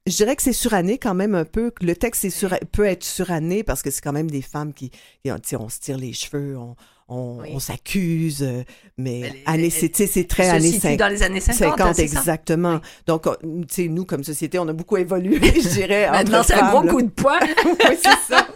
Je 0.06 0.16
dirais 0.16 0.36
que 0.36 0.42
c'est 0.42 0.52
suranné 0.52 0.98
quand 0.98 1.14
même 1.14 1.34
un 1.34 1.44
peu. 1.44 1.72
Le 1.80 1.94
texte 1.94 2.24
est 2.24 2.30
sur- 2.30 2.58
peut 2.72 2.84
être 2.86 3.04
suranné 3.04 3.62
parce 3.62 3.82
que 3.82 3.90
c'est 3.90 4.00
quand 4.02 4.12
même 4.12 4.30
des 4.30 4.42
femmes 4.42 4.72
qui, 4.72 4.90
qui, 4.90 5.30
sais, 5.42 5.56
on 5.56 5.68
se 5.68 5.80
tire 5.80 5.98
les 5.98 6.12
cheveux, 6.12 6.56
on, 6.56 6.76
on, 7.08 7.38
Oui. 7.40 7.48
on 7.54 7.58
s'accuse, 7.58 8.42
euh, 8.42 8.62
mais 8.98 9.22
années, 9.46 9.64
elle- 9.74 10.06
c'est 10.06 10.28
très 10.28 10.48
années 10.50 10.66
situe 10.72 10.80
50. 10.80 10.98
dans 10.98 11.08
les 11.08 11.22
années 11.22 11.40
50. 11.40 11.58
50, 11.70 11.80
hein, 11.80 11.92
c'est 11.94 12.06
ça. 12.08 12.18
exactement. 12.20 12.80
Donc, 13.06 13.24
tu 13.42 13.48
sais, 13.70 13.88
nous, 13.88 14.04
comme 14.04 14.24
société, 14.24 14.58
on 14.58 14.68
a 14.68 14.72
beaucoup 14.72 14.96
évolué, 14.98 15.40
je 15.62 15.68
dirais. 15.68 16.10
Maintenant 16.10 16.38
entre 16.40 16.48
c'est 16.48 16.54
un 16.54 16.70
gros 16.70 16.82
là. 16.82 16.92
coup 16.92 17.02
de 17.02 17.08
poing, 17.08 17.38
oui, 17.64 17.96
c'est 18.02 18.32
ça. 18.34 18.46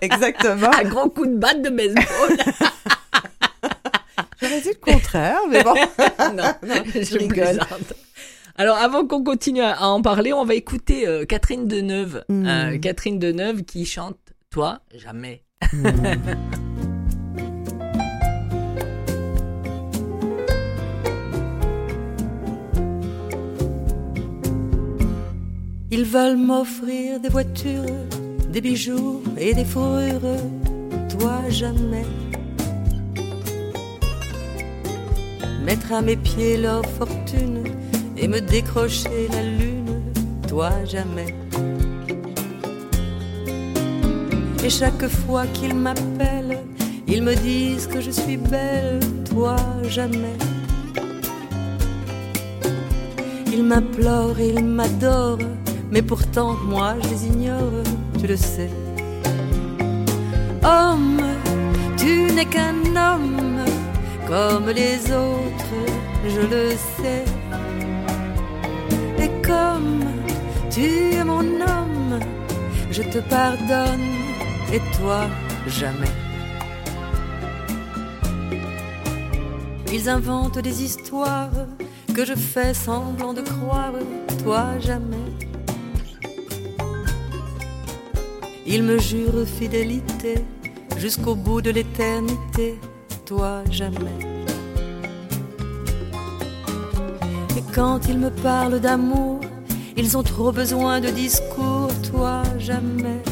Exactement. 0.00 0.70
un 0.72 0.84
gros 0.88 1.08
coup 1.10 1.26
de 1.26 1.36
batte 1.36 1.62
de 1.62 1.70
baseball. 1.70 2.04
J'aurais 4.40 4.60
dit 4.60 4.68
le 4.68 4.92
contraire, 4.92 5.38
mais 5.50 5.62
bon. 5.64 5.74
non, 6.36 6.44
je, 6.94 7.02
je 7.02 7.18
rigole. 7.18 7.36
plaisante. 7.44 7.92
Alors, 8.56 8.76
avant 8.78 9.06
qu'on 9.06 9.22
continue 9.22 9.62
à 9.62 9.82
en 9.88 10.00
parler, 10.02 10.32
on 10.32 10.44
va 10.44 10.54
écouter 10.54 11.06
euh, 11.06 11.24
Catherine 11.24 11.66
Deneuve. 11.68 12.24
Mm. 12.28 12.46
Euh, 12.46 12.78
Catherine 12.78 13.18
Deneuve 13.18 13.62
qui 13.64 13.84
chante 13.84 14.16
Toi, 14.50 14.80
jamais. 14.94 15.42
Ils 15.72 16.67
veulent 26.08 26.38
m'offrir 26.38 27.20
des 27.20 27.28
voitures, 27.28 28.06
des 28.50 28.62
bijoux 28.62 29.22
et 29.36 29.52
des 29.52 29.64
fourrures, 29.64 30.40
toi 31.10 31.36
jamais. 31.50 32.06
Mettre 35.66 35.92
à 35.92 36.00
mes 36.00 36.16
pieds 36.16 36.56
leur 36.56 36.82
fortune 36.98 37.64
et 38.16 38.26
me 38.26 38.40
décrocher 38.40 39.28
la 39.30 39.42
lune, 39.42 40.00
toi 40.48 40.70
jamais. 40.86 41.34
Et 44.64 44.70
chaque 44.70 45.06
fois 45.08 45.44
qu'ils 45.52 45.74
m'appellent, 45.74 46.60
ils 47.06 47.22
me 47.22 47.34
disent 47.34 47.86
que 47.86 48.00
je 48.00 48.10
suis 48.10 48.38
belle, 48.38 49.00
toi 49.28 49.56
jamais. 49.88 50.38
Ils 53.52 53.64
m'implorent 53.64 54.40
ils 54.40 54.64
m'adorent, 54.64 55.38
mais 55.90 56.02
pourtant 56.02 56.54
moi 56.54 56.94
je 57.02 57.08
les 57.08 57.26
ignore, 57.26 57.82
tu 58.18 58.26
le 58.26 58.36
sais. 58.36 58.70
Homme, 60.62 61.22
tu 61.96 62.32
n'es 62.32 62.44
qu'un 62.44 62.96
homme 62.96 63.64
comme 64.26 64.68
les 64.68 64.98
autres, 65.10 65.82
je 66.26 66.40
le 66.40 66.70
sais. 67.00 67.24
Et 69.18 69.30
comme 69.46 70.04
tu 70.70 71.14
es 71.14 71.24
mon 71.24 71.40
homme, 71.40 72.20
je 72.90 73.02
te 73.02 73.18
pardonne 73.18 74.10
et 74.72 74.80
toi 74.98 75.22
jamais. 75.66 76.14
Ils 79.90 80.08
inventent 80.10 80.58
des 80.58 80.82
histoires 80.82 81.66
que 82.14 82.24
je 82.26 82.34
fais 82.34 82.74
semblant 82.74 83.32
de 83.32 83.40
croire, 83.40 83.94
toi 84.44 84.78
jamais. 84.80 85.27
Ils 88.70 88.82
me 88.82 88.98
jurent 88.98 89.46
fidélité 89.46 90.34
jusqu'au 90.98 91.34
bout 91.34 91.62
de 91.62 91.70
l'éternité, 91.70 92.78
toi 93.24 93.64
jamais. 93.70 94.18
Et 97.56 97.62
quand 97.74 98.00
ils 98.10 98.18
me 98.18 98.28
parlent 98.28 98.78
d'amour, 98.78 99.40
ils 99.96 100.18
ont 100.18 100.22
trop 100.22 100.52
besoin 100.52 101.00
de 101.00 101.08
discours, 101.08 101.88
toi 102.12 102.42
jamais. 102.58 103.22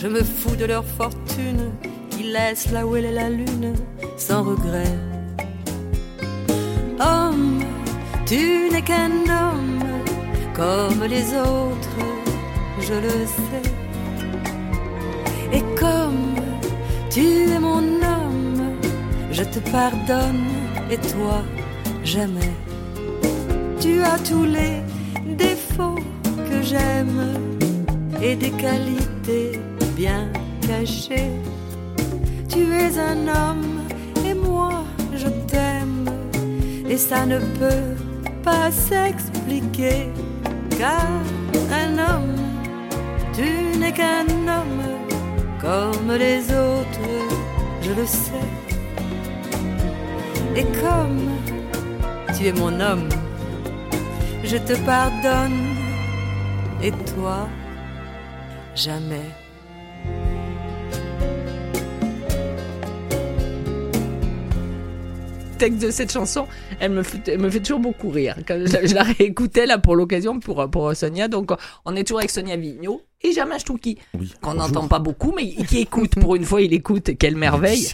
Je 0.00 0.06
me 0.06 0.22
fous 0.22 0.54
de 0.54 0.66
leur 0.66 0.84
fortune, 0.84 1.72
qui 2.10 2.22
laissent 2.22 2.70
là 2.70 2.86
où 2.86 2.94
elle 2.94 3.06
est 3.06 3.12
la 3.12 3.28
lune, 3.28 3.74
sans 4.16 4.44
regret. 4.44 4.96
Homme, 7.00 7.60
tu 8.24 8.68
n'es 8.70 8.82
qu'un 8.82 9.10
homme, 9.40 9.82
comme 10.54 11.04
les 11.08 11.34
autres, 11.34 11.89
je 12.90 12.96
le 13.06 13.26
sais. 13.36 13.68
Et 15.52 15.62
comme 15.78 16.34
tu 17.08 17.24
es 17.54 17.58
mon 17.58 17.84
homme, 18.12 18.62
je 19.30 19.44
te 19.44 19.60
pardonne, 19.70 20.46
et 20.90 20.98
toi, 21.12 21.42
jamais. 22.04 22.54
Tu 23.80 24.02
as 24.02 24.18
tous 24.28 24.44
les 24.44 24.76
défauts 25.44 26.02
que 26.48 26.62
j'aime 26.62 27.20
et 28.20 28.34
des 28.36 28.50
qualités 28.50 29.52
bien 29.96 30.28
cachées. 30.66 31.30
Tu 32.48 32.60
es 32.84 32.92
un 32.98 33.20
homme 33.38 33.78
et 34.26 34.34
moi 34.34 34.84
je 35.14 35.28
t'aime 35.50 36.04
et 36.88 36.96
ça 36.96 37.24
ne 37.24 37.38
peut 37.38 37.94
pas 38.42 38.70
s'expliquer 38.70 40.08
car 40.78 41.08
un 41.72 41.92
homme, 41.98 42.39
tu 43.32 43.78
n'es 43.78 43.92
qu'un 43.92 44.26
homme 44.54 45.00
comme 45.60 46.12
les 46.16 46.40
autres, 46.50 47.10
je 47.82 47.92
le 47.92 48.06
sais. 48.06 48.48
Et 50.56 50.64
comme 50.82 51.30
tu 52.36 52.46
es 52.46 52.52
mon 52.52 52.80
homme, 52.80 53.08
je 54.42 54.56
te 54.56 54.74
pardonne 54.84 55.76
et 56.82 56.92
toi, 56.92 57.48
jamais. 58.74 59.39
Texte 65.60 65.82
de 65.82 65.90
cette 65.90 66.10
chanson, 66.12 66.46
elle 66.80 66.92
me 66.92 67.02
fait, 67.02 67.28
elle 67.28 67.38
me 67.40 67.50
fait 67.50 67.60
toujours 67.60 67.80
beaucoup 67.80 68.08
rire. 68.08 68.36
Quand 68.48 68.58
je, 68.58 68.86
je 68.88 68.94
la 68.94 69.02
réécoutais 69.04 69.66
là 69.66 69.78
pour 69.78 69.94
l'occasion 69.94 70.40
pour, 70.40 70.68
pour 70.70 70.96
Sonia. 70.96 71.28
Donc 71.28 71.50
on 71.84 71.94
est 71.94 72.04
toujours 72.04 72.18
avec 72.20 72.30
Sonia 72.30 72.56
Vigneault 72.56 73.02
et 73.22 73.32
Jamin 73.32 73.58
Stouki, 73.58 73.98
Oui. 74.18 74.32
qu'on 74.40 74.54
n'entend 74.54 74.88
pas 74.88 74.98
beaucoup, 74.98 75.32
mais 75.36 75.52
qui 75.66 75.78
écoute. 75.80 76.12
Pour 76.18 76.36
une 76.36 76.44
fois, 76.44 76.62
il 76.62 76.72
écoute. 76.72 77.10
Quelle 77.18 77.36
merveille. 77.36 77.86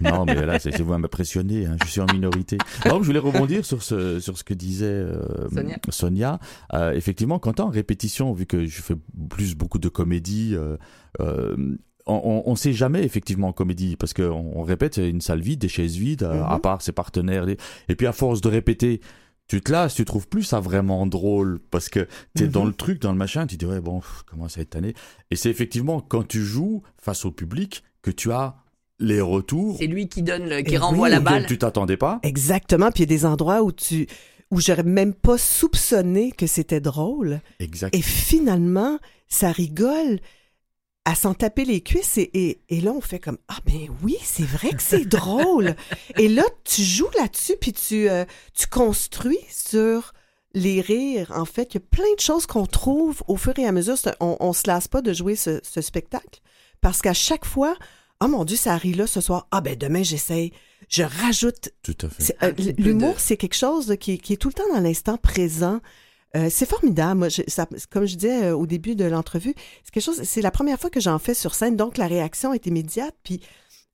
Non, 0.00 0.24
mais 0.24 0.46
là, 0.46 0.58
c'est 0.58 0.80
vous 0.80 0.96
m'impressionner. 0.96 1.66
Hein. 1.66 1.76
Je 1.84 1.90
suis 1.90 2.00
en 2.00 2.06
minorité. 2.10 2.56
Donc, 2.88 3.02
je 3.02 3.06
voulais 3.08 3.18
rebondir 3.18 3.66
sur 3.66 3.82
ce, 3.82 4.20
sur 4.20 4.38
ce 4.38 4.44
que 4.44 4.54
disait 4.54 4.86
euh, 4.86 5.48
Sonia. 5.54 5.76
Sonia. 5.90 6.38
Euh, 6.72 6.92
effectivement, 6.92 7.38
quand 7.38 7.60
en 7.60 7.68
répétition, 7.68 8.32
vu 8.32 8.46
que 8.46 8.64
je 8.64 8.80
fais 8.80 8.94
plus 9.28 9.54
beaucoup 9.54 9.78
de 9.78 9.90
comédie, 9.90 10.56
euh, 11.20 11.56
on, 12.06 12.42
on 12.46 12.54
sait 12.56 12.72
jamais 12.72 13.02
effectivement 13.04 13.48
en 13.48 13.52
comédie 13.52 13.96
parce 13.96 14.12
qu'on 14.12 14.52
on 14.54 14.62
répète 14.62 14.94
c'est 14.96 15.08
une 15.08 15.20
salle 15.20 15.40
vide, 15.40 15.60
des 15.60 15.68
chaises 15.68 15.96
vides, 15.96 16.22
euh, 16.22 16.34
Mhm. 16.34 16.46
à 16.52 16.58
part 16.58 16.82
ses 16.82 16.92
partenaires. 16.92 17.46
les- 17.46 17.56
Et 17.88 17.96
puis 17.96 18.06
à 18.06 18.12
force 18.12 18.40
de 18.40 18.48
répéter, 18.48 19.00
tu 19.48 19.60
te 19.60 19.70
lasses, 19.72 19.94
tu 19.94 20.04
trouves 20.04 20.28
plus 20.28 20.42
ça 20.42 20.60
vraiment 20.60 21.06
drôle 21.06 21.60
parce 21.70 21.88
que 21.88 22.06
t'es 22.34 22.44
Mhm. 22.44 22.50
dans 22.50 22.64
le 22.64 22.72
truc, 22.72 23.00
dans 23.00 23.12
le 23.12 23.18
machin, 23.18 23.46
tu 23.46 23.56
te 23.56 23.64
dis 23.64 23.70
ouais 23.70 23.80
bon, 23.80 24.00
comment 24.26 24.48
ça 24.48 24.56
va 24.56 24.62
être 24.62 24.70
tanné? 24.70 24.94
Et 25.30 25.36
c'est 25.36 25.50
effectivement 25.50 26.00
quand 26.00 26.26
tu 26.26 26.42
joues 26.42 26.82
face 26.98 27.24
au 27.24 27.30
public 27.30 27.82
que 28.02 28.10
tu 28.10 28.32
as 28.32 28.56
les 29.00 29.20
retours 29.20 29.76
C'est 29.78 29.86
lui 29.86 30.08
qui 30.08 30.22
donne, 30.22 30.48
le, 30.48 30.60
qui 30.62 30.74
Et 30.74 30.78
renvoie 30.78 31.06
oui, 31.08 31.10
la 31.10 31.20
balle. 31.20 31.46
tu 31.46 31.58
t'attendais 31.58 31.96
pas. 31.96 32.20
Exactement. 32.22 32.90
Puis 32.90 33.02
il 33.04 33.10
y 33.10 33.14
a 33.14 33.16
des 33.16 33.26
endroits 33.26 33.62
où 33.62 33.72
tu 33.72 34.06
où 34.50 34.60
j'aurais 34.60 34.84
même 34.84 35.14
pas 35.14 35.36
soupçonné 35.36 36.30
que 36.30 36.46
c'était 36.46 36.80
drôle. 36.80 37.40
Exact. 37.58 37.94
Et 37.96 38.02
finalement, 38.02 38.98
ça 39.26 39.50
rigole 39.50 40.20
à 41.06 41.14
s'en 41.14 41.34
taper 41.34 41.64
les 41.64 41.82
cuisses 41.82 42.16
et, 42.18 42.30
et, 42.34 42.60
et 42.70 42.80
là 42.80 42.92
on 42.92 43.00
fait 43.00 43.18
comme 43.18 43.36
ah 43.48 43.58
ben 43.66 43.88
oui 44.02 44.16
c'est 44.22 44.44
vrai 44.46 44.70
que 44.70 44.82
c'est 44.82 45.04
drôle. 45.08 45.74
Et 46.18 46.28
là 46.28 46.44
tu 46.64 46.82
joues 46.82 47.10
là-dessus 47.18 47.56
puis 47.60 47.72
tu 47.72 48.08
euh, 48.08 48.24
tu 48.54 48.66
construis 48.66 49.38
sur 49.50 50.14
les 50.54 50.80
rires. 50.80 51.32
En 51.34 51.44
fait 51.44 51.74
il 51.74 51.74
y 51.74 51.78
a 51.78 51.86
plein 51.90 52.14
de 52.16 52.20
choses 52.20 52.46
qu'on 52.46 52.66
trouve 52.66 53.22
au 53.28 53.36
fur 53.36 53.52
et 53.58 53.66
à 53.66 53.72
mesure. 53.72 53.96
On, 54.20 54.36
on 54.40 54.52
se 54.52 54.62
lasse 54.66 54.88
pas 54.88 55.02
de 55.02 55.12
jouer 55.12 55.36
ce, 55.36 55.60
ce 55.62 55.80
spectacle 55.80 56.40
parce 56.80 57.02
qu'à 57.02 57.14
chaque 57.14 57.44
fois 57.44 57.76
oh 58.22 58.28
mon 58.28 58.44
dieu 58.44 58.56
ça 58.56 58.74
rit 58.76 58.94
là 58.94 59.06
ce 59.06 59.20
soir. 59.20 59.46
Ah 59.50 59.60
ben 59.60 59.76
demain 59.76 60.02
j'essaye. 60.02 60.52
Je 60.88 61.02
rajoute 61.02 61.70
Tout 61.82 61.96
à 62.02 62.08
fait. 62.10 62.36
euh, 62.42 62.52
L'humour, 62.78 63.14
de- 63.14 63.18
c'est 63.18 63.38
quelque 63.38 63.56
chose 63.56 63.96
qui, 63.98 64.18
qui 64.18 64.34
est 64.34 64.36
tout 64.36 64.48
le 64.48 64.54
temps 64.54 64.68
dans 64.72 64.80
l'instant 64.80 65.16
présent. 65.16 65.80
Euh, 66.36 66.48
c'est 66.50 66.68
formidable. 66.68 67.18
Moi, 67.20 67.28
je- 67.28 67.42
ça- 67.48 67.68
comme 67.90 68.06
je 68.06 68.16
disais 68.16 68.44
euh, 68.46 68.56
au 68.56 68.66
début 68.66 68.96
de 68.96 69.04
l'entrevue, 69.04 69.54
c'est 69.84 69.90
quelque 69.92 70.02
chose. 70.02 70.22
C'est 70.24 70.40
la 70.42 70.50
première 70.50 70.80
fois 70.80 70.90
que 70.90 71.00
j'en 71.00 71.18
fais 71.18 71.34
sur 71.34 71.54
scène, 71.54 71.76
donc 71.76 71.96
la 71.96 72.06
réaction 72.08 72.52
est 72.52 72.66
immédiate. 72.66 73.14
Puis 73.22 73.40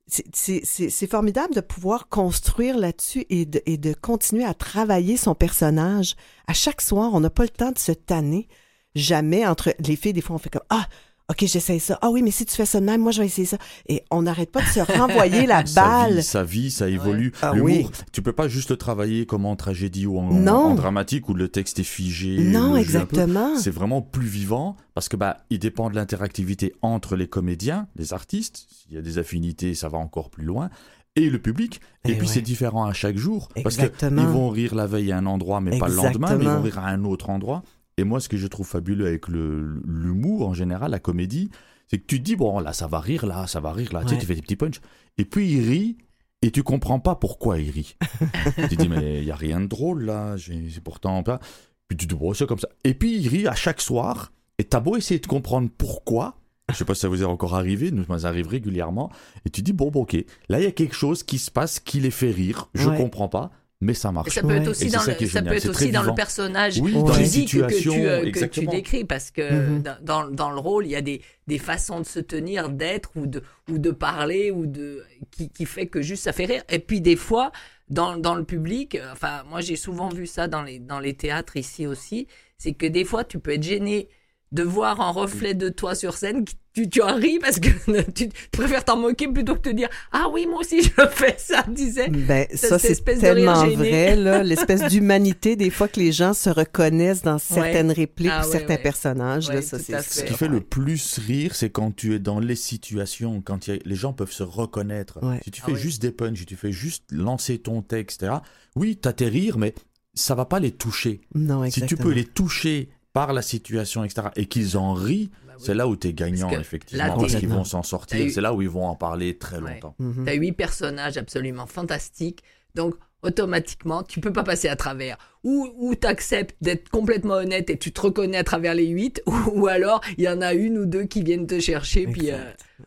c'est- 0.07 1.07
formidable 1.07 1.53
de 1.53 1.61
pouvoir 1.61 2.09
construire 2.09 2.77
là-dessus 2.77 3.25
et 3.29 3.45
de, 3.45 3.61
et 3.65 3.77
de 3.77 3.93
continuer 3.93 4.43
à 4.43 4.53
travailler 4.53 5.17
son 5.17 5.35
personnage. 5.35 6.15
À 6.47 6.53
chaque 6.53 6.81
soir, 6.81 7.11
on 7.13 7.19
n'a 7.19 7.29
pas 7.29 7.43
le 7.43 7.49
temps 7.49 7.71
de 7.71 7.77
se 7.79 7.91
tanner. 7.91 8.47
Jamais 8.95 9.45
entre 9.45 9.73
les 9.79 9.95
filles, 9.95 10.13
des 10.13 10.21
fois, 10.21 10.35
on 10.35 10.39
fait 10.39 10.49
comme 10.49 10.63
ah. 10.69 10.87
OK, 11.31 11.45
j'essaye 11.47 11.79
ça. 11.79 11.97
Ah 12.01 12.09
oui, 12.09 12.21
mais 12.21 12.31
si 12.31 12.45
tu 12.45 12.53
fais 12.53 12.65
ça 12.65 12.81
de 12.81 12.85
même, 12.85 12.99
moi, 12.99 13.13
je 13.13 13.21
vais 13.21 13.25
essayer 13.25 13.45
ça. 13.47 13.57
Et 13.87 14.03
on 14.11 14.21
n'arrête 14.23 14.51
pas 14.51 14.61
de 14.61 14.67
se 14.67 14.79
renvoyer 14.97 15.45
la 15.45 15.63
balle. 15.63 16.21
ça 16.23 16.43
vit, 16.43 16.69
ça 16.69 16.89
évolue. 16.89 17.31
Ah 17.41 17.53
L'humour, 17.53 17.67
oui. 17.69 17.87
tu 18.11 18.21
peux 18.21 18.33
pas 18.33 18.49
juste 18.49 18.71
le 18.71 18.75
travailler 18.75 19.25
comme 19.25 19.45
en 19.45 19.55
tragédie 19.55 20.05
ou 20.05 20.19
en, 20.19 20.75
dramatique 20.75 21.29
où 21.29 21.33
le 21.33 21.47
texte 21.47 21.79
est 21.79 21.83
figé. 21.83 22.37
Non, 22.37 22.75
exactement. 22.75 23.55
C'est 23.57 23.71
vraiment 23.71 24.01
plus 24.01 24.27
vivant 24.27 24.75
parce 24.93 25.07
que 25.07 25.15
bah 25.15 25.37
il 25.49 25.59
dépend 25.59 25.89
de 25.89 25.95
l'interactivité 25.95 26.73
entre 26.81 27.15
les 27.15 27.27
comédiens, 27.27 27.87
les 27.95 28.11
artistes. 28.11 28.67
S'il 28.69 28.95
y 28.95 28.97
a 28.97 29.01
des 29.01 29.17
affinités, 29.17 29.73
ça 29.73 29.87
va 29.87 29.97
encore 29.99 30.29
plus 30.31 30.43
loin. 30.43 30.69
Et 31.15 31.29
le 31.29 31.39
public. 31.39 31.79
Et, 32.05 32.11
Eh 32.11 32.13
puis 32.15 32.27
ouais. 32.27 32.33
c'est 32.33 32.41
différent 32.41 32.85
à 32.85 32.93
chaque 32.93 33.17
jour. 33.17 33.47
Parce 33.63 33.75
Exactement. 33.75 34.21
qu'ils 34.21 34.31
vont 34.31 34.49
rire 34.49 34.75
la 34.75 34.87
veille 34.87 35.11
à 35.13 35.17
un 35.17 35.25
endroit, 35.25 35.61
mais 35.61 35.77
pas 35.77 35.87
le 35.87 35.95
lendemain, 35.95 36.35
mais 36.35 36.43
ils 36.43 36.49
vont 36.49 36.61
rire 36.61 36.79
à 36.79 36.87
un 36.87 37.05
autre 37.05 37.29
endroit. 37.29 37.63
Et 38.01 38.03
moi, 38.03 38.19
ce 38.19 38.27
que 38.27 38.35
je 38.37 38.47
trouve 38.47 38.67
fabuleux 38.67 39.05
avec 39.05 39.27
l'humour 39.27 40.47
en 40.47 40.53
général, 40.53 40.91
la 40.91 40.99
comédie, 40.99 41.49
c'est 41.87 41.99
que 41.99 42.05
tu 42.05 42.17
te 42.19 42.23
dis, 42.23 42.35
bon, 42.35 42.59
là, 42.59 42.73
ça 42.73 42.87
va 42.87 42.99
rire, 42.99 43.25
là, 43.25 43.45
ça 43.47 43.59
va 43.59 43.71
rire, 43.73 43.93
là, 43.93 44.01
tu 44.03 44.09
sais, 44.09 44.17
tu 44.17 44.25
fais 44.25 44.35
des 44.35 44.41
petits 44.41 44.55
punchs. 44.55 44.81
Et 45.17 45.25
puis 45.25 45.51
il 45.51 45.61
rit, 45.69 45.97
et 46.41 46.49
tu 46.51 46.63
comprends 46.63 46.99
pas 46.99 47.15
pourquoi 47.15 47.59
il 47.59 47.69
rit. 47.69 47.95
tu 48.55 48.67
te 48.69 48.75
dis, 48.75 48.89
mais 48.89 49.19
il 49.19 49.25
y 49.25 49.31
a 49.31 49.35
rien 49.35 49.61
de 49.61 49.67
drôle, 49.67 50.03
là, 50.05 50.35
c'est 50.37 50.83
pourtant 50.83 51.21
pas. 51.21 51.39
Puis 51.87 51.97
tu 51.97 52.07
te 52.07 52.13
dis, 52.13 52.19
bon, 52.19 52.33
c'est 52.33 52.47
comme 52.47 52.59
ça. 52.59 52.69
Et 52.83 52.93
puis 52.93 53.17
il 53.17 53.27
rit 53.27 53.47
à 53.47 53.53
chaque 53.55 53.81
soir, 53.81 54.31
et 54.57 54.63
t'as 54.63 54.79
beau 54.79 54.95
essayer 54.97 55.19
de 55.19 55.27
comprendre 55.27 55.69
pourquoi. 55.77 56.37
Je 56.71 56.75
sais 56.77 56.85
pas 56.85 56.95
si 56.95 57.01
ça 57.01 57.09
vous 57.09 57.21
est 57.21 57.25
encore 57.25 57.53
arrivé, 57.55 57.91
nous, 57.91 58.05
ça 58.17 58.29
arrive 58.29 58.47
régulièrement. 58.47 59.11
Et 59.45 59.49
tu 59.49 59.61
dis, 59.61 59.73
bon, 59.73 59.91
bon, 59.91 60.01
ok, 60.03 60.13
là, 60.47 60.59
il 60.59 60.63
y 60.63 60.67
a 60.67 60.71
quelque 60.71 60.95
chose 60.95 61.21
qui 61.23 61.37
se 61.37 61.51
passe 61.51 61.79
qui 61.81 61.99
les 61.99 62.11
fait 62.11 62.31
rire. 62.31 62.69
Je 62.73 62.87
Ouais. 62.89 62.97
comprends 62.97 63.27
pas, 63.27 63.51
mais 63.81 63.93
ça 63.93 64.09
Et 64.09 64.11
marche. 64.11 64.29
ça 64.29 64.41
peut 64.43 64.55
être 64.55 64.67
aussi 64.67 64.89
dans 64.89 64.99
ça 64.99 65.15
le, 65.19 65.27
ça 65.27 65.41
peut 65.41 65.53
être 65.53 65.69
aussi 65.69 65.91
dans 65.91 66.03
le 66.03 66.13
personnage 66.13 66.79
Oui, 66.79 66.93
dans 66.93 67.13
physique 67.13 67.51
que 67.51 67.81
tu, 67.81 67.89
euh, 67.89 68.31
que 68.31 68.45
tu 68.45 68.65
décris 68.67 69.03
parce 69.05 69.31
que 69.31 69.41
Mhm. 69.41 69.81
dans, 69.83 69.97
dans, 70.01 70.29
dans 70.29 70.51
le 70.51 70.59
rôle 70.59 70.85
il 70.85 70.91
y 70.91 70.95
a 70.95 71.01
des, 71.01 71.21
des 71.47 71.57
façons 71.57 71.99
de 71.99 72.05
se 72.05 72.19
tenir 72.19 72.69
d'être 72.69 73.11
ou 73.15 73.25
de 73.27 73.41
ou 73.69 73.77
de 73.79 73.91
parler 73.91 74.51
ou 74.51 74.65
de 74.67 75.03
qui, 75.31 75.49
qui 75.49 75.65
fait 75.65 75.87
que 75.87 76.01
juste 76.01 76.23
ça 76.23 76.33
fait 76.33 76.45
rire. 76.45 76.63
Et 76.69 76.79
puis 76.79 77.01
des 77.01 77.15
fois 77.15 77.51
dans, 77.89 78.17
dans 78.17 78.35
le 78.35 78.43
public 78.43 78.95
euh, 78.95 79.11
enfin 79.11 79.43
moi 79.49 79.61
j'ai 79.61 79.75
souvent 79.75 80.09
vu 80.09 80.27
ça 80.27 80.47
dans 80.47 80.61
les 80.63 80.79
dans 80.79 80.99
les 80.99 81.13
théâtres 81.15 81.57
ici 81.57 81.87
aussi 81.87 82.27
c'est 82.57 82.73
que 82.73 82.85
des 82.85 83.03
fois 83.05 83.23
tu 83.23 83.39
peux 83.39 83.51
être 83.51 83.63
gêné 83.63 84.07
de 84.51 84.63
voir 84.63 84.99
un 84.99 85.11
reflet 85.11 85.53
de 85.53 85.69
toi 85.69 85.95
sur 85.95 86.15
scène, 86.17 86.43
tu, 86.73 86.89
tu 86.89 87.01
en 87.01 87.15
ris 87.15 87.39
parce 87.39 87.59
que 87.59 87.69
tu, 88.13 88.29
tu 88.29 88.33
préfères 88.51 88.83
t'en 88.83 88.97
moquer 88.97 89.27
plutôt 89.27 89.55
que 89.55 89.61
te 89.61 89.69
dire 89.69 89.87
Ah 90.11 90.27
oui, 90.31 90.45
moi 90.45 90.59
aussi 90.59 90.81
je 90.83 90.89
fais 91.11 91.35
ça, 91.37 91.63
disais. 91.67 92.09
Ben, 92.09 92.45
ça, 92.53 92.77
c'est 92.79 93.01
tellement 93.03 93.65
vrai, 93.65 94.15
là. 94.15 94.43
L'espèce 94.43 94.83
d'humanité, 94.89 95.55
des 95.55 95.69
fois, 95.69 95.87
que 95.87 95.99
les 95.99 96.11
gens 96.11 96.33
se 96.33 96.49
reconnaissent 96.49 97.21
dans 97.21 97.37
certaines 97.39 97.91
répliques 97.91 98.29
Ah, 98.31 98.41
ou 98.41 98.45
ouais, 98.45 98.51
certains 98.51 98.75
ouais. 98.75 98.81
personnages, 98.81 99.49
là. 99.49 99.61
Ça, 99.61 99.79
c'est 99.79 100.01
Ce 100.01 100.23
qui 100.23 100.33
fait 100.33 100.47
le 100.47 100.61
plus 100.61 101.17
rire, 101.19 101.55
c'est 101.55 101.69
quand 101.69 101.95
tu 101.95 102.13
es 102.15 102.19
dans 102.19 102.39
les 102.39 102.55
situations, 102.55 103.41
quand 103.41 103.69
a- 103.69 103.77
les 103.85 103.95
gens 103.95 104.13
peuvent 104.13 104.31
se 104.31 104.43
reconnaître. 104.43 105.19
Ouais. 105.23 105.39
Si 105.43 105.51
tu 105.51 105.61
Ah 105.63 105.67
fais 105.67 105.73
oui. 105.73 105.79
juste 105.79 106.01
des 106.01 106.11
punchs, 106.11 106.39
si 106.39 106.45
tu 106.45 106.55
fais 106.55 106.71
juste 106.71 107.03
lancer 107.11 107.57
ton 107.59 107.81
texte, 107.81 108.23
etc. 108.23 108.39
Oui, 108.75 108.97
t'as 109.01 109.13
tes 109.13 109.27
rires, 109.27 109.57
mais 109.57 109.73
ça 110.13 110.35
va 110.35 110.45
pas 110.45 110.59
les 110.59 110.71
toucher. 110.71 111.21
Non, 111.35 111.69
Si 111.69 111.85
tu 111.85 111.95
peux 111.95 112.11
les 112.11 112.25
toucher 112.25 112.89
par 113.13 113.33
la 113.33 113.41
situation, 113.41 114.03
etc., 114.03 114.27
et 114.35 114.45
qu'ils 114.45 114.77
en 114.77 114.93
rient, 114.93 115.29
Bah 115.45 115.53
oui. 115.57 115.63
c'est 115.65 115.73
là 115.73 115.87
où 115.87 115.95
tu 115.97 116.07
es 116.07 116.13
gagnant, 116.13 116.49
Parce 116.49 116.61
effectivement, 116.61 117.05
là, 117.05 117.13
parce 117.17 117.35
qu'ils 117.35 117.49
vont 117.49 117.63
s'en 117.63 117.81
T'as 117.81 117.87
sortir. 117.87 118.25
eu- 118.25 118.29
C'est 118.29 118.41
là 118.41 118.53
où 118.53 118.61
ils 118.61 118.69
vont 118.69 118.85
en 118.85 118.95
parler 118.95 119.37
très 119.37 119.59
Ouais. 119.59 119.73
longtemps. 119.75 119.95
Mhm. 119.99 120.23
T'as 120.25 120.33
huit 120.33 120.53
personnages 120.53 121.17
absolument 121.17 121.67
fantastiques, 121.67 122.41
donc 122.75 122.95
automatiquement, 123.23 124.01
tu 124.03 124.19
peux 124.19 124.33
pas 124.33 124.43
passer 124.43 124.67
à 124.67 124.75
travers. 124.75 125.17
Ou, 125.43 125.69
ou 125.77 125.93
t'acceptes 125.95 126.55
d'être 126.61 126.89
complètement 126.89 127.35
honnête 127.35 127.69
et 127.69 127.77
tu 127.77 127.91
te 127.91 128.01
reconnais 128.01 128.37
à 128.37 128.43
travers 128.43 128.73
les 128.73 128.87
huit, 128.87 129.21
ou, 129.27 129.33
ou 129.61 129.67
alors 129.67 130.01
il 130.17 130.23
y 130.23 130.29
en 130.29 130.41
a 130.41 130.53
une 130.53 130.77
ou 130.77 130.85
deux 130.85 131.03
qui 131.03 131.21
viennent 131.21 131.47
te 131.47 131.59
chercher, 131.59 132.07
puis 132.07 132.31
euh, 132.31 132.37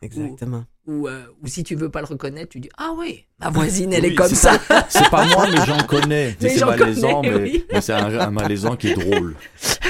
Exactement. 0.03 0.59
ou, 0.59 0.65
euh, 0.89 1.23
ou 1.43 1.47
si 1.47 1.65
tu 1.65 1.75
veux 1.75 1.89
pas 1.91 2.01
le 2.01 2.07
reconnaître, 2.07 2.51
tu 2.51 2.61
dis 2.61 2.69
ah 2.77 2.93
oui, 2.97 3.25
ma 3.39 3.51
voisine 3.51 3.93
elle 3.93 4.05
Oui, 4.05 4.13
est 4.13 4.15
comme 4.15 4.29
c'est 4.29 4.35
ça. 4.35 4.59
C'est 4.89 5.09
pas 5.11 5.25
moi, 5.27 5.47
mais 5.51 5.65
j'en 5.67 5.87
connais. 5.87 6.37
Mais 6.41 6.49
c'est 6.49 6.59
j'en 6.59 6.67
malaisant, 6.67 7.21
connais, 7.23 7.39
mais, 7.39 7.43
oui. 7.43 7.65
mais 7.73 7.81
c'est 7.81 7.93
un, 7.93 8.19
un 8.19 8.31
malaisant 8.31 8.77
qui 8.77 8.89
est 8.89 8.95
drôle. 8.95 9.37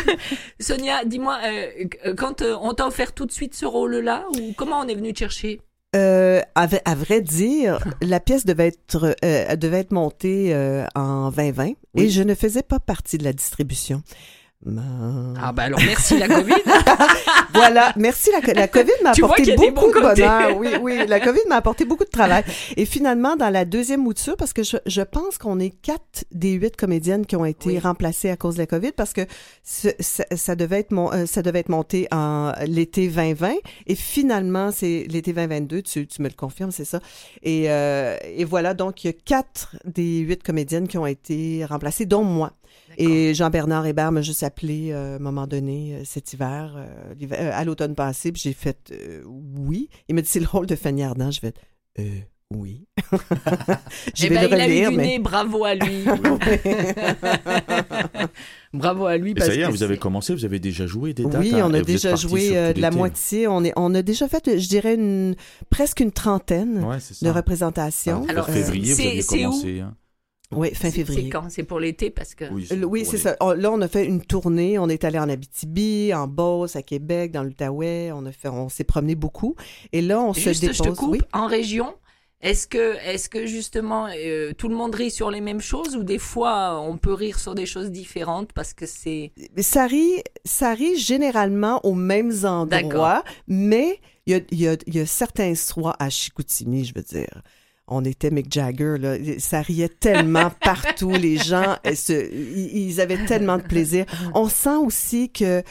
Sonia, 0.61 1.05
dis-moi, 1.05 1.39
euh, 1.47 2.13
quand 2.17 2.43
euh, 2.43 2.57
on 2.61 2.75
t'a 2.75 2.87
offert 2.87 3.13
tout 3.13 3.27
de 3.27 3.33
suite 3.33 3.55
ce 3.55 3.67
rôle-là, 3.67 4.27
ou 4.37 4.53
comment 4.57 4.81
on 4.81 4.89
est 4.89 4.95
venu 4.95 5.13
te 5.13 5.19
chercher? 5.19 5.61
Euh, 5.95 6.41
à, 6.57 6.67
vrai 6.67 7.21
dire, 7.21 7.79
la 8.03 8.19
pièce 8.19 8.45
devait 8.45 8.69
être, 8.69 9.05
euh, 9.05 9.15
elle 9.21 9.59
devait 9.59 9.81
être 9.81 9.93
montée 9.93 10.53
euh, 10.53 10.87
en 10.97 11.31
2020 11.31 11.75
et 11.97 12.09
je 12.09 12.23
ne 12.23 12.35
faisais 12.35 12.63
pas 12.65 12.81
partie 12.81 13.17
de 13.17 13.25
la 13.25 13.33
distribution. 13.33 14.03
Ma- 14.67 14.83
Ah 15.43 15.53
bah 15.53 15.65
alors 15.65 15.81
merci 15.85 16.19
la 16.19 16.29
Covid. 16.29 16.55
Voilà, 17.53 17.93
merci. 17.97 18.31
La, 18.33 18.53
la 18.53 18.67
COVID 18.69 18.91
m'a 19.05 19.11
apporté 19.11 19.55
beaucoup 19.55 19.93
de 19.93 20.01
bonheur. 20.01 20.57
Oui, 20.57 20.69
oui, 20.83 21.07
la 21.07 21.21
COVID 21.21 21.41
m'a 21.49 21.57
apporté 21.57 21.85
beaucoup 21.85 22.05
de 22.05 22.11
travail. 22.11 22.43
Et 22.77 22.85
finalement, 22.85 23.37
dans 23.37 23.49
la 23.51 23.65
deuxième 23.65 24.03
mouture, 24.03 24.37
parce 24.37 24.53
que 24.53 24.65
je, 24.65 24.77
je 24.87 25.03
pense 25.03 25.39
qu'on 25.39 25.61
est 25.61 25.71
quatre 25.71 26.25
des 26.33 26.53
huit 26.53 26.75
comédiennes 26.77 27.25
qui 27.27 27.37
ont 27.37 27.45
été 27.45 27.69
Oui. 27.69 27.79
remplacées 27.79 28.31
à 28.31 28.37
cause 28.37 28.55
de 28.57 28.61
la 28.63 28.67
COVID, 28.67 28.91
parce 28.93 29.13
que 29.13 29.21
ce- 29.63 29.89
ça, 30.01 30.25
ça 30.35 30.57
devait 30.57 30.81
être 30.81 30.91
mon, 30.91 31.13
euh, 31.13 31.27
ça 31.27 31.43
devait 31.43 31.61
être 31.61 31.69
monté 31.69 32.09
en 32.11 32.53
l'été 32.67 33.07
2020, 33.07 33.53
et 33.87 33.95
finalement, 33.95 34.71
c'est 34.73 35.07
l'été 35.09 35.33
2022. 35.33 35.83
Tu, 35.83 36.07
tu 36.09 36.23
me 36.23 36.29
le 36.29 36.35
confirmes, 36.35 36.73
c'est 36.73 36.85
ça. 36.85 36.99
Et, 37.45 37.71
euh, 37.71 38.17
et 38.25 38.45
voilà, 38.45 38.75
donc 38.75 39.05
il 39.05 39.09
y 39.09 39.11
a 39.11 39.13
quatre 39.13 39.77
des 39.85 40.19
huit 40.19 40.43
comédiennes 40.43 40.89
qui 40.89 40.99
ont 40.99 41.07
été 41.07 41.65
remplacées, 41.65 42.05
dont 42.07 42.25
moi. 42.25 42.51
Et 42.97 43.35
Jean-Bernard 43.35 43.87
Hébert 43.87 44.13
m'a 44.13 44.23
juste 44.23 44.45
appelé 44.45 44.91
euh, 44.93 45.15
à 45.15 45.17
un 45.17 45.19
moment 45.19 45.49
donné 45.49 45.97
euh, 45.97 46.03
cet 46.05 46.33
hiver, 46.33 46.75
euh, 46.77 47.15
euh, 47.33 47.51
à 47.53 47.65
l'automne 47.65 47.97
passé, 47.97 48.31
puis 48.31 48.41
j'ai 48.43 48.53
fait 48.53 48.93
euh, 48.93 49.23
oui. 49.27 49.89
Il 50.09 50.15
m'a 50.15 50.23
dit 50.23 50.29
c'est 50.29 50.39
le 50.41 50.47
rôle 50.47 50.67
de 50.67 50.77
Fanny 50.77 51.03
Ardant. 51.03 51.33
Je 51.33 51.41
vais 51.41 51.53
euh, 51.99 52.05
Oui. 52.55 52.87
je 54.15 54.27
Eh 54.27 54.29
vais 54.29 54.35
ben, 54.37 54.43
le 54.43 54.49
il 54.49 54.55
a 54.55 54.59
eu 54.59 54.63
relire, 54.71 54.91
du 54.91 54.97
mais... 54.97 55.03
nez, 55.07 55.19
bravo 55.19 55.65
à 55.65 55.75
lui. 55.75 56.05
bravo 58.73 59.07
à 59.07 59.17
lui. 59.17 59.33
Et 59.33 59.35
parce 59.35 59.49
ça 59.49 59.55
y 59.55 59.61
est, 59.61 59.67
que 59.67 59.71
vous 59.71 59.83
avez 59.83 59.99
commencé, 59.99 60.35
vous 60.35 60.45
avez 60.45 60.59
déjà 60.59 60.87
joué 60.87 61.15
des 61.15 61.25
dates 61.25 61.41
Oui, 61.41 61.53
hein, 61.55 61.67
on 61.69 61.75
a 61.75 61.81
déjà 61.81 62.15
joué 62.17 62.57
euh, 62.57 62.73
de 62.73 62.81
la 62.81 62.91
moitié. 62.91 63.47
On, 63.49 63.65
est, 63.65 63.73
on 63.77 63.95
a 63.95 64.03
déjà 64.03 64.29
fait, 64.29 64.59
je 64.59 64.69
dirais, 64.69 64.95
une, 64.95 65.35
presque 65.71 66.01
une 66.01 66.13
trentaine 66.13 66.85
Ouais, 66.85 66.99
de 67.23 67.31
représentations. 67.31 68.25
Alors, 68.29 68.47
Alors, 68.47 68.51
février, 68.51 68.95
vous 68.95 69.03
où 69.03 69.27
commencé. 69.27 69.81
hein. 69.81 69.95
Oui, 70.57 70.75
fin 70.75 70.91
février. 70.91 71.25
C'est 71.25 71.29
quand? 71.31 71.49
C'est 71.51 71.63
pour 71.65 71.81
l'été 71.81 72.11
parce 72.11 72.35
que. 72.35 72.45
Oui, 72.85 73.05
c'est 73.05 73.19
ça. 73.19 73.37
On- 73.41 73.53
Là, 73.53 73.71
on 73.73 73.81
a 73.81 73.89
fait 73.89 74.05
une 74.05 74.21
tournée. 74.23 74.79
On 74.79 74.89
est 74.89 75.05
allé 75.05 75.19
en 75.19 75.29
Abitibi, 75.29 76.13
en 76.15 76.27
Beauce, 76.27 76.77
à 76.77 76.83
Québec, 76.83 77.33
dans 77.33 77.43
l'Outaouais. 77.43 78.11
On 78.13 78.25
a 78.27 78.33
fait, 78.33 78.49
on 78.49 78.69
s'est 78.69 78.85
promené 78.85 79.15
beaucoup. 79.15 79.55
Et 79.93 80.03
là, 80.03 80.21
on 80.21 80.33
se 80.35 80.41
Juste, 80.41 80.61
dépose. 80.63 80.77
je 80.77 80.83
te 80.83 80.89
coupe. 80.91 81.11
Oui. 81.13 81.21
En 81.33 81.47
région, 81.47 81.95
est-ce 82.41 82.67
que, 82.67 82.97
est-ce 83.07 83.29
que 83.31 83.47
justement 83.47 84.07
euh, 84.15 84.53
tout 84.53 84.69
le 84.69 84.75
monde 84.77 84.95
rit 84.95 85.11
sur 85.11 85.31
les 85.31 85.41
mêmes 85.41 85.61
choses 85.63 85.97
ou 85.97 86.03
des 86.03 86.19
fois 86.19 86.79
on 86.81 86.99
peut 86.99 87.15
rire 87.15 87.39
sur 87.39 87.55
des 87.55 87.65
choses 87.65 87.91
différentes 87.91 88.53
parce 88.53 88.75
que 88.75 88.85
c'est. 88.85 89.33
Ça 89.59 89.87
rit, 89.87 90.23
ça 90.45 90.75
rit 90.75 90.99
généralement 90.99 91.81
aux 91.87 91.95
mêmes 91.95 92.33
endroits, 92.45 93.23
mais 93.49 93.99
il 94.27 94.33
y 94.33 94.37
a, 94.37 94.41
il 94.51 94.61
y, 94.61 94.69
a, 94.69 94.77
il 94.87 94.95
y 94.95 95.01
a 95.01 95.07
certains 95.07 95.55
soirs 95.55 95.97
à 95.99 96.11
Chicoutimi, 96.11 96.85
je 96.85 96.93
veux 96.95 97.03
dire. 97.03 97.43
On 97.87 98.05
était 98.05 98.31
Mick 98.31 98.51
Jagger, 98.53 98.97
là. 98.99 99.17
Ça 99.39 99.61
riait 99.61 99.89
tellement 99.91 100.51
partout. 100.63 101.11
Les 101.11 101.37
gens, 101.37 101.77
euh, 101.87 101.95
se- 101.95 102.33
ils 102.33 102.89
ils 102.89 103.01
avaient 103.01 103.25
tellement 103.27 103.59
de 103.59 103.63
plaisir. 103.63 104.07
On 104.35 104.49
sent 104.49 104.77
aussi 104.77 105.31
que 105.31 105.63